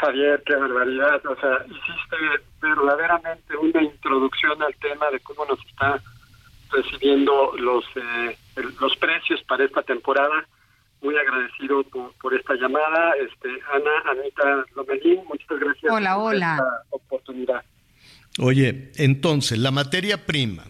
[0.00, 1.24] Javier, qué barbaridad.
[1.26, 2.16] O sea, hiciste
[2.60, 6.02] verdaderamente una introducción al tema de cómo nos está
[6.70, 8.36] recibiendo los, eh,
[8.80, 10.46] los precios para esta temporada.
[11.00, 11.84] Muy agradecido
[12.20, 13.12] por, esta llamada.
[13.20, 16.52] Este, Ana, Anita Lomelín, muchas gracias hola, por hola.
[16.54, 17.64] esta oportunidad.
[18.40, 20.64] Oye, entonces, la materia prima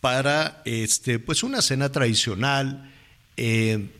[0.00, 2.90] para este, pues una cena tradicional,
[3.36, 3.90] eh,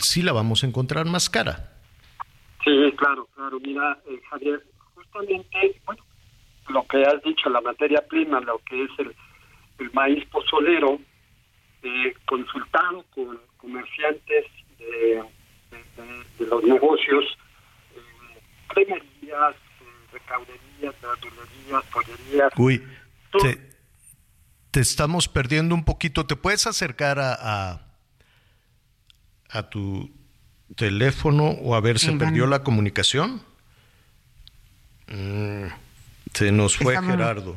[0.00, 1.77] sí la vamos a encontrar más cara.
[2.68, 3.58] Sí, claro, claro.
[3.60, 4.62] Mira, eh, Javier,
[4.94, 6.04] justamente, bueno,
[6.68, 9.14] lo que has dicho, la materia prima, lo que es el,
[9.92, 11.00] maíz pozolero,
[11.82, 14.44] eh, consultado con comerciantes
[14.78, 15.22] de,
[16.40, 17.24] los negocios,
[17.94, 22.52] eh, cremerías, eh, recauderías, verdulerías, pollerías.
[22.58, 22.82] Uy,
[24.70, 26.26] te, estamos perdiendo un poquito.
[26.26, 27.80] ¿Te puedes acercar a, a,
[29.48, 30.17] a tu
[30.76, 33.42] teléfono o a ver, se perdió la comunicación.
[35.08, 35.66] Mm,
[36.34, 37.56] se nos fue Gerardo.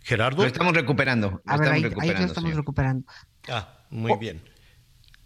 [0.00, 0.42] Gerardo.
[0.42, 1.40] Lo estamos recuperando.
[1.46, 3.06] a ver, ahí, lo estamos recuperando.
[3.48, 4.42] Ah, muy bien.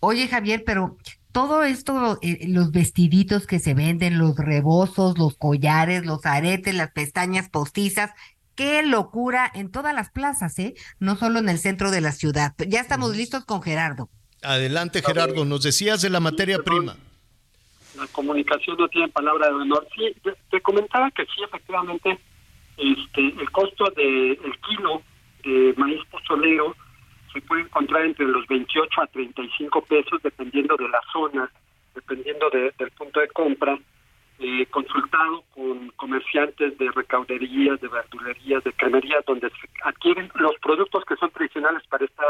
[0.00, 0.98] Oye, Javier, pero
[1.32, 6.92] todo esto, eh, los vestiditos que se venden, los rebozos, los collares, los aretes, las
[6.92, 8.10] pestañas postizas,
[8.54, 10.74] qué locura en todas las plazas, ¿eh?
[10.98, 12.54] No solo en el centro de la ciudad.
[12.68, 14.10] Ya estamos listos con Gerardo.
[14.42, 15.44] Adelante, Gerardo.
[15.44, 16.96] Nos decías de la materia prima
[17.96, 19.86] la comunicación no tiene palabra de honor.
[19.94, 20.14] Sí,
[20.50, 22.18] te, comentaba que sí, efectivamente,
[22.76, 25.02] este, el costo del el kilo
[25.44, 26.74] de maíz pozolero
[27.32, 31.50] se puede encontrar entre los 28 a 35 pesos, dependiendo de la zona,
[31.94, 33.78] dependiendo del punto de compra.
[34.38, 41.06] Eh, consultado con comerciantes de recauderías, de verdulerías, de cremerías, donde se adquieren los productos
[41.06, 42.22] que son tradicionales para esta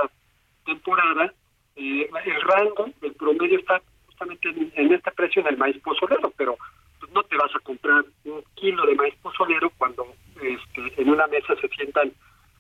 [0.65, 1.35] temporada.
[1.75, 3.83] Eh, el rango, el promedio está
[4.17, 6.57] justamente en, este precio en el maíz pozolero, pero
[6.99, 10.07] pues, no te vas a comprar un kilo de maíz pozolero cuando
[10.37, 12.13] este, en una mesa se sientan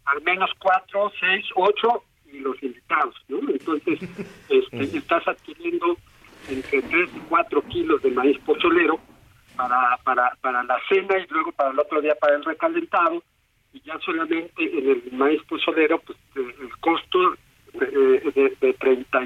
[0.05, 3.39] al menos cuatro, seis, ocho y los invitados, ¿no?
[3.51, 3.99] Entonces,
[4.49, 5.97] este, estás adquiriendo
[6.49, 9.01] entre tres y cuatro kilos de maíz pozolero
[9.57, 13.23] para, para, para la cena y luego para el otro día para el recalentado
[13.73, 17.35] y ya solamente en el maíz pozolero pues el costo
[17.73, 17.87] de,
[18.35, 19.19] de, de 30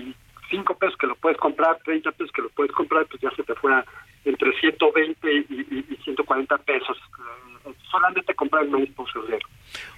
[0.51, 3.43] 5 pesos que lo puedes comprar, 30 pesos que lo puedes comprar, pues ya se
[3.43, 3.85] te fuera
[4.25, 6.97] entre 120 y, y, 140 pesos.
[6.99, 9.47] Eh, solamente comprar el maíz pozolero.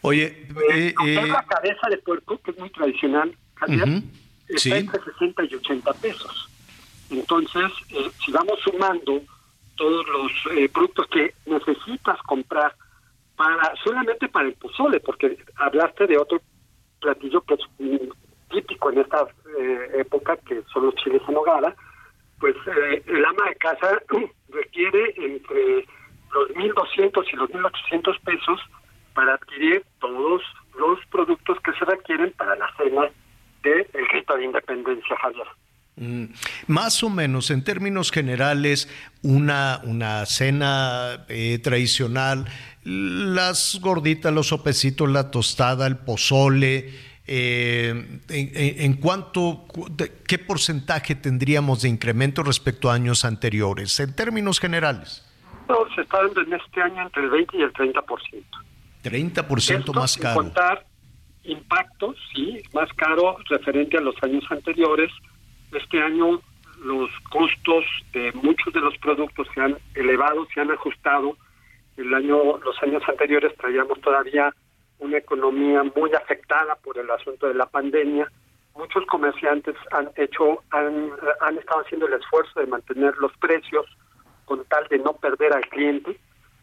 [0.03, 4.03] Oye, eh, eh, la cabeza de puerco, que es muy tradicional, Javier,
[4.49, 6.49] está entre 60 y 80 pesos.
[7.11, 9.23] Entonces, eh, si vamos sumando
[9.77, 10.33] todos los
[10.73, 12.75] productos que necesitas comprar
[13.37, 16.41] para solamente para el pozole, porque hablaste de otro
[17.01, 17.61] platillo que es
[18.53, 19.27] típico en esta
[19.59, 21.75] eh, época, que son los chiles en hogada,
[22.39, 24.03] pues eh, el ama de casa
[24.51, 25.87] requiere entre
[26.33, 28.61] los 1.200 y los 1.800 pesos
[29.15, 30.43] para adquirir todos
[30.79, 33.03] los productos que se requieren para la cena
[33.63, 35.47] del de grito de independencia, Javier.
[35.97, 36.25] Mm,
[36.69, 38.89] más o menos, en términos generales,
[39.23, 42.47] una, una cena eh, tradicional,
[42.85, 46.91] las gorditas, los sopecitos, la tostada, el pozole,
[47.27, 49.65] eh, en, cuanto,
[50.27, 55.25] ¿qué porcentaje tendríamos de incremento respecto a años anteriores, en términos generales?
[55.69, 58.45] No, se está dando en este año entre el 20 y el 30%.
[59.05, 60.35] 30% más caro.
[60.35, 60.87] contar
[61.45, 65.11] impactos, sí, más caro referente a los años anteriores.
[65.73, 66.41] Este año
[66.85, 71.37] los costos de muchos de los productos se han elevado, se han ajustado.
[71.97, 74.53] El año, los años anteriores traíamos todavía
[75.03, 78.31] una economía muy afectada por el asunto de la pandemia.
[78.75, 81.11] Muchos comerciantes han hecho, han,
[81.41, 83.85] han estado haciendo el esfuerzo de mantener los precios
[84.45, 86.19] con tal de no perder al cliente.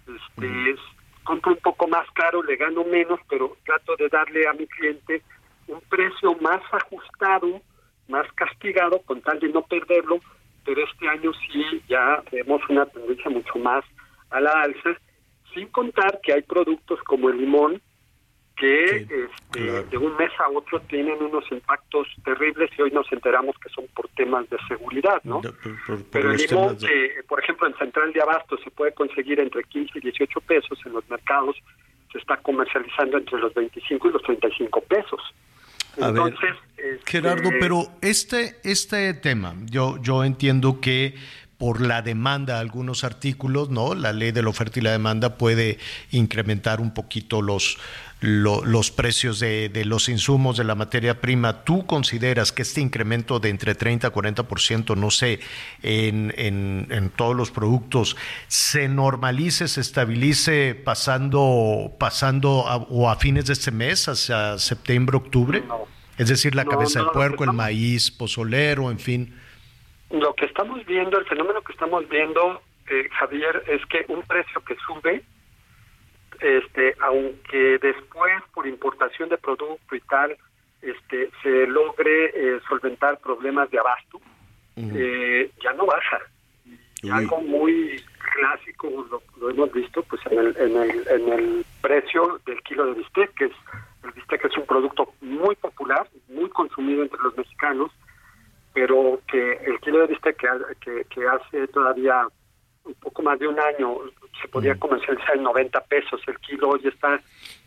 [0.07, 0.79] Este, es,
[1.23, 5.21] compro un poco más caro, le gano menos, pero trato de darle a mi cliente
[5.67, 7.61] un precio más ajustado,
[8.07, 10.19] más castigado, con tal de no perderlo,
[10.65, 13.83] pero este año sí ya vemos una tendencia mucho más
[14.31, 14.97] a la alza,
[15.53, 17.81] sin contar que hay productos como el limón,
[18.59, 23.55] que este, de un mes a otro tienen unos impactos terribles y hoy nos enteramos
[23.57, 25.41] que son por temas de seguridad, ¿no?
[26.11, 29.97] Pero el limón que, por ejemplo, en Central de Abasto se puede conseguir entre 15
[29.97, 31.55] y 18 pesos, en los mercados
[32.11, 35.21] se está comercializando entre los 25 y los 35 pesos.
[35.97, 41.15] Entonces, este, Gerardo, pero este, este tema, yo, yo entiendo que
[41.57, 43.93] por la demanda de algunos artículos, ¿no?
[43.93, 45.77] La ley de la oferta y la demanda puede
[46.09, 47.77] incrementar un poquito los,
[48.21, 53.49] los precios de, los insumos de la materia prima, ¿tú consideras que este incremento de
[53.49, 55.39] entre 30 a 40%, no sé,
[55.83, 58.17] en, en, todos los productos,
[58.47, 62.49] se normalice, se estabilice pasando, pasando
[62.89, 65.63] o a fines de este mes, hacia septiembre, octubre?
[66.17, 69.39] Es decir, la cabeza de puerco, el maíz, pozolero, en fin.
[70.09, 74.61] Lo que estamos viendo, el fenómeno que estamos viendo, eh, Javier, es que un precio
[74.65, 75.23] que sube
[76.39, 80.37] este, aunque después por importación de producto y tal,
[80.81, 84.19] este, se logre eh, solventar problemas de abasto,
[84.77, 86.19] eh, ya no baja.
[87.01, 88.01] Y algo muy
[88.33, 92.93] clásico lo, hemos visto pues en el, en el, en el precio del kilo de
[92.93, 93.51] bistec, que es
[94.03, 97.91] el bistec es un producto muy popular, muy consumido entre los mexicanos,
[98.73, 100.37] pero que el kilo de bistec
[100.79, 102.27] que, que hace todavía
[102.89, 103.97] un poco más de un año
[104.41, 107.19] se podía comercializar en 90 pesos el kilo, hoy está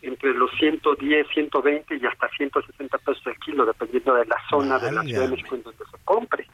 [0.02, 4.92] entre los 110, 120 y hasta 160 pesos el kilo, dependiendo de la zona de
[4.92, 6.46] la Ciudad de México en donde se compre.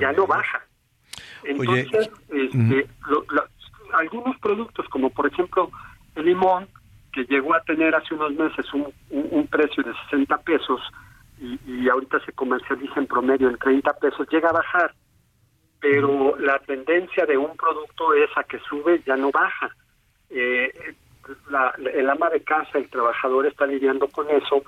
[0.00, 0.64] ya no baja.
[1.44, 2.88] Entonces, este,
[3.92, 5.70] algunos productos, como por ejemplo
[6.16, 6.68] el limón,
[7.12, 10.80] que llegó a tener hace unos meses un, un, precio de 60 pesos
[11.38, 14.92] y, y ahorita se comercializa en promedio en 30 pesos, llega a bajar
[15.84, 19.70] pero la tendencia de un producto es a que sube, ya no baja.
[20.30, 20.72] Eh,
[21.94, 24.62] el ama de casa, el trabajador está lidiando con eso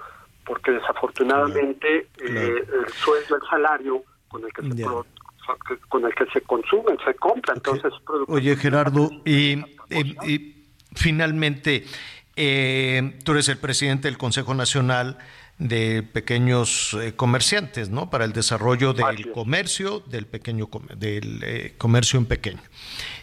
[0.44, 4.84] porque desafortunadamente eh, el sueldo, el salario con el que se
[5.88, 7.92] con el que se consume, se compra, entonces
[8.28, 9.64] Oye Gerardo, y,
[10.94, 11.84] finalmente
[12.36, 15.16] eh, tú eres el presidente del Consejo Nacional
[15.58, 18.10] de pequeños eh, comerciantes, ¿no?
[18.10, 22.62] Para el desarrollo del comercio, del pequeño del eh, comercio en pequeño.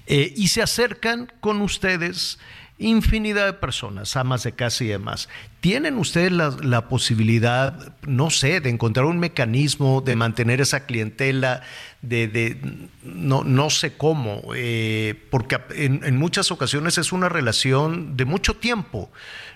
[0.08, 2.40] Eh, y se acercan con ustedes
[2.80, 5.30] infinidad de personas, amas de casa y demás.
[5.60, 11.62] ¿Tienen ustedes la, posibilidad, no sé, de encontrar un mecanismo de mantener esa clientela,
[12.02, 12.58] de,
[13.04, 19.12] no, no sé cómo, eh, porque en, muchas ocasiones es una relación de mucho tiempo,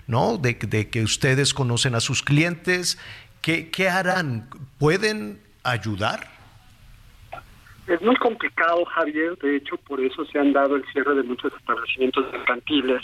[0.08, 0.38] ¿no?
[0.38, 2.98] De, que ustedes conocen a sus clientes.
[3.40, 4.48] ¿Qué, ¿Qué harán?
[4.78, 6.26] ¿Pueden ayudar?
[7.86, 9.38] Es muy complicado, Javier.
[9.38, 13.02] De hecho, por eso se han dado el cierre de muchos establecimientos mercantiles,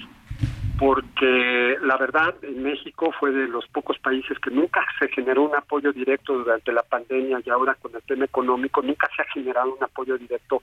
[0.79, 5.57] porque la verdad, en México fue de los pocos países que nunca se generó un
[5.57, 9.75] apoyo directo durante la pandemia y ahora con el tema económico, nunca se ha generado
[9.75, 10.63] un apoyo directo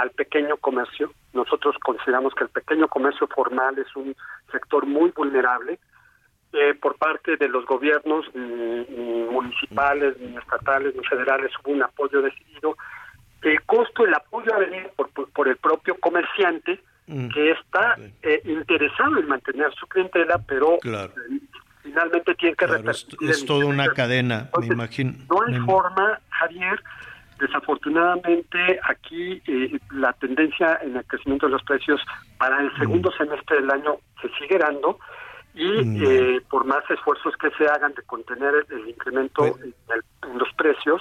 [0.00, 1.12] al pequeño comercio.
[1.32, 4.16] Nosotros consideramos que el pequeño comercio formal es un
[4.50, 5.78] sector muy vulnerable.
[6.52, 12.22] Eh, por parte de los gobiernos ni municipales, ni estatales, ni federales hubo un apoyo
[12.22, 12.76] decidido
[13.42, 17.28] el costo, el apoyo ha venido por, por, el propio comerciante mm.
[17.28, 21.10] que está eh, interesado en mantener su clientela, pero eh,
[21.82, 23.30] finalmente tienen que claro, repercutir.
[23.30, 25.12] Es, es toda una cadena, Entonces, me imagino.
[25.30, 25.66] No hay me...
[25.66, 26.82] forma, Javier.
[27.40, 32.00] Desafortunadamente, aquí eh, la tendencia en el crecimiento de los precios
[32.38, 33.16] para el segundo mm.
[33.16, 34.98] semestre del año se sigue dando
[35.54, 36.04] y mm.
[36.04, 40.30] eh, por más esfuerzos que se hagan de contener el, el incremento pues, en, el,
[40.30, 41.00] en, los precios,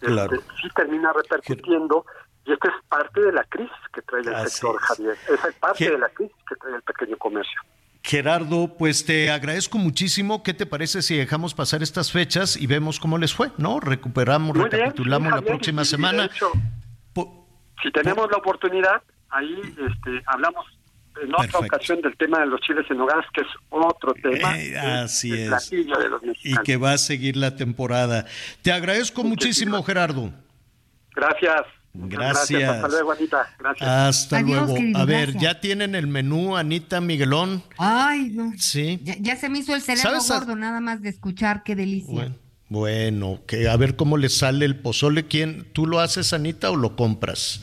[0.00, 0.34] claro.
[0.34, 2.04] este, sí termina repercutiendo.
[2.44, 4.80] Y esta es parte de la crisis que trae el Así sector.
[4.80, 5.16] Javier.
[5.28, 5.90] Esa es parte ¿Qué?
[5.90, 7.60] de la crisis que trae el pequeño comercio.
[8.06, 10.44] Gerardo, pues te agradezco muchísimo.
[10.44, 13.50] ¿Qué te parece si dejamos pasar estas fechas y vemos cómo les fue?
[13.58, 13.80] ¿No?
[13.80, 16.30] Recuperamos, Muy recapitulamos bien, sí, la próxima semana.
[17.82, 20.66] Si tenemos la oportunidad, ahí este, hablamos
[21.20, 21.66] en otra Perfecto.
[21.66, 24.56] ocasión del tema de los chiles en hogares, que es otro tema.
[24.56, 25.70] Eh, así el, es.
[25.70, 28.26] De los y que va a seguir la temporada.
[28.62, 30.30] Te agradezco muchísimo, Gerardo.
[31.12, 31.75] Gracias.
[31.98, 32.48] Gracias.
[32.50, 32.70] Gracias.
[32.76, 33.46] Hasta luego, Anita.
[33.58, 33.88] Gracias.
[33.88, 34.74] Hasta Adiós, luego.
[34.74, 35.42] querido, a ver, gracias.
[35.42, 37.62] ya tienen el menú, Anita Miguelón.
[37.78, 38.52] Ay, no.
[38.58, 39.00] Sí.
[39.02, 41.74] Ya, ya se me hizo el cerebro ¿Sabes a- gordo nada más de escuchar, qué
[41.74, 42.12] delicia.
[42.12, 42.34] Bueno,
[42.68, 45.26] bueno, que a ver cómo le sale el pozole.
[45.26, 45.66] ¿Quién?
[45.72, 47.60] ¿Tú lo haces, Anita, o lo compras?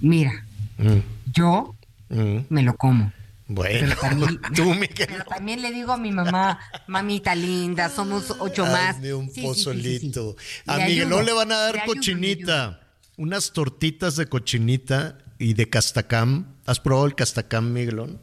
[0.00, 0.32] Mira,
[0.76, 0.98] Mm,
[1.32, 1.74] yo
[2.08, 2.38] mm.
[2.48, 3.12] me lo como.
[3.46, 5.06] Bueno, Pero también, tú, Miguel.
[5.08, 8.96] pero también le digo a mi mamá, mamita linda, somos ocho más.
[8.96, 10.36] Hazme un Sí, sí, sí, sí, pozolito.
[10.38, 10.62] sí.
[10.66, 12.80] A Miguelón le van a dar cochinita.
[13.16, 16.56] Unas tortitas de cochinita y de castacam.
[16.66, 18.20] ¿Has probado el castacam, Miguelón?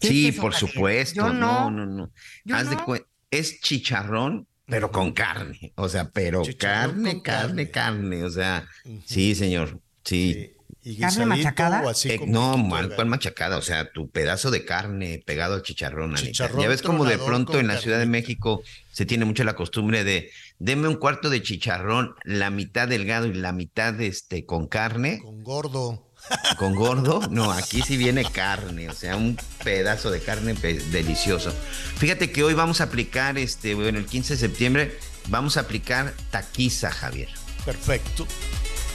[0.00, 1.14] Sí, por supuesto.
[1.16, 1.70] Yo no.
[1.70, 2.10] no, no, no.
[2.44, 2.96] Yo Haz no.
[3.30, 5.72] es chicharrón, pero con carne.
[5.76, 8.66] O sea, pero carne, carne, carne, O sea,
[9.04, 9.80] sí, señor.
[10.04, 10.52] Sí.
[10.82, 11.82] ¿Y ¿Carne machacada?
[11.82, 13.56] o así Eh, no, mal, ¿cuál machacada?
[13.56, 16.14] O sea, tu pedazo de carne pegado al chicharrón.
[16.14, 18.06] Chicharrón Ya ves como de pronto en la Ciudad de.
[18.06, 23.26] México se tiene mucho la costumbre de deme un cuarto de chicharrón, la mitad delgado
[23.26, 26.02] y la mitad este con carne, Con gordo.
[26.58, 27.20] con gordo.
[27.30, 31.52] No, aquí sí viene carne, o sea, un pedazo de carne pe- delicioso.
[31.98, 36.14] Fíjate que hoy vamos a aplicar, este, bueno, el 15 de septiembre, vamos a aplicar
[36.30, 37.28] taquiza, Javier.
[37.64, 38.26] Perfecto.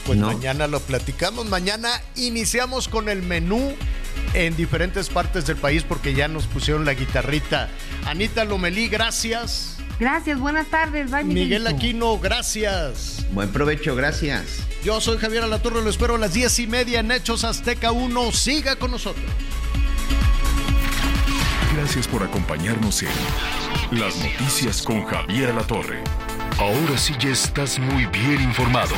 [0.06, 0.26] Pues No.
[0.26, 1.46] mañana lo platicamos.
[1.48, 3.72] Mañana iniciamos con el menú
[4.34, 7.68] en diferentes partes del país porque ya nos pusieron la guitarrita.
[8.06, 9.76] Anita Lomelí, gracias.
[9.98, 11.10] Gracias, buenas tardes.
[11.10, 11.66] Bye, Miguel.
[11.66, 13.24] Aquino, gracias.
[13.32, 14.66] Buen provecho, gracias.
[14.84, 18.32] Yo soy Javier Alatorre, lo espero a las diez y media en Hechos Azteca 1.
[18.32, 19.24] Siga con nosotros.
[21.76, 23.08] Gracias por acompañarnos en
[23.98, 26.02] Las Noticias con Javier La Torre.
[26.58, 28.94] Ahora sí ya estás muy bien informado.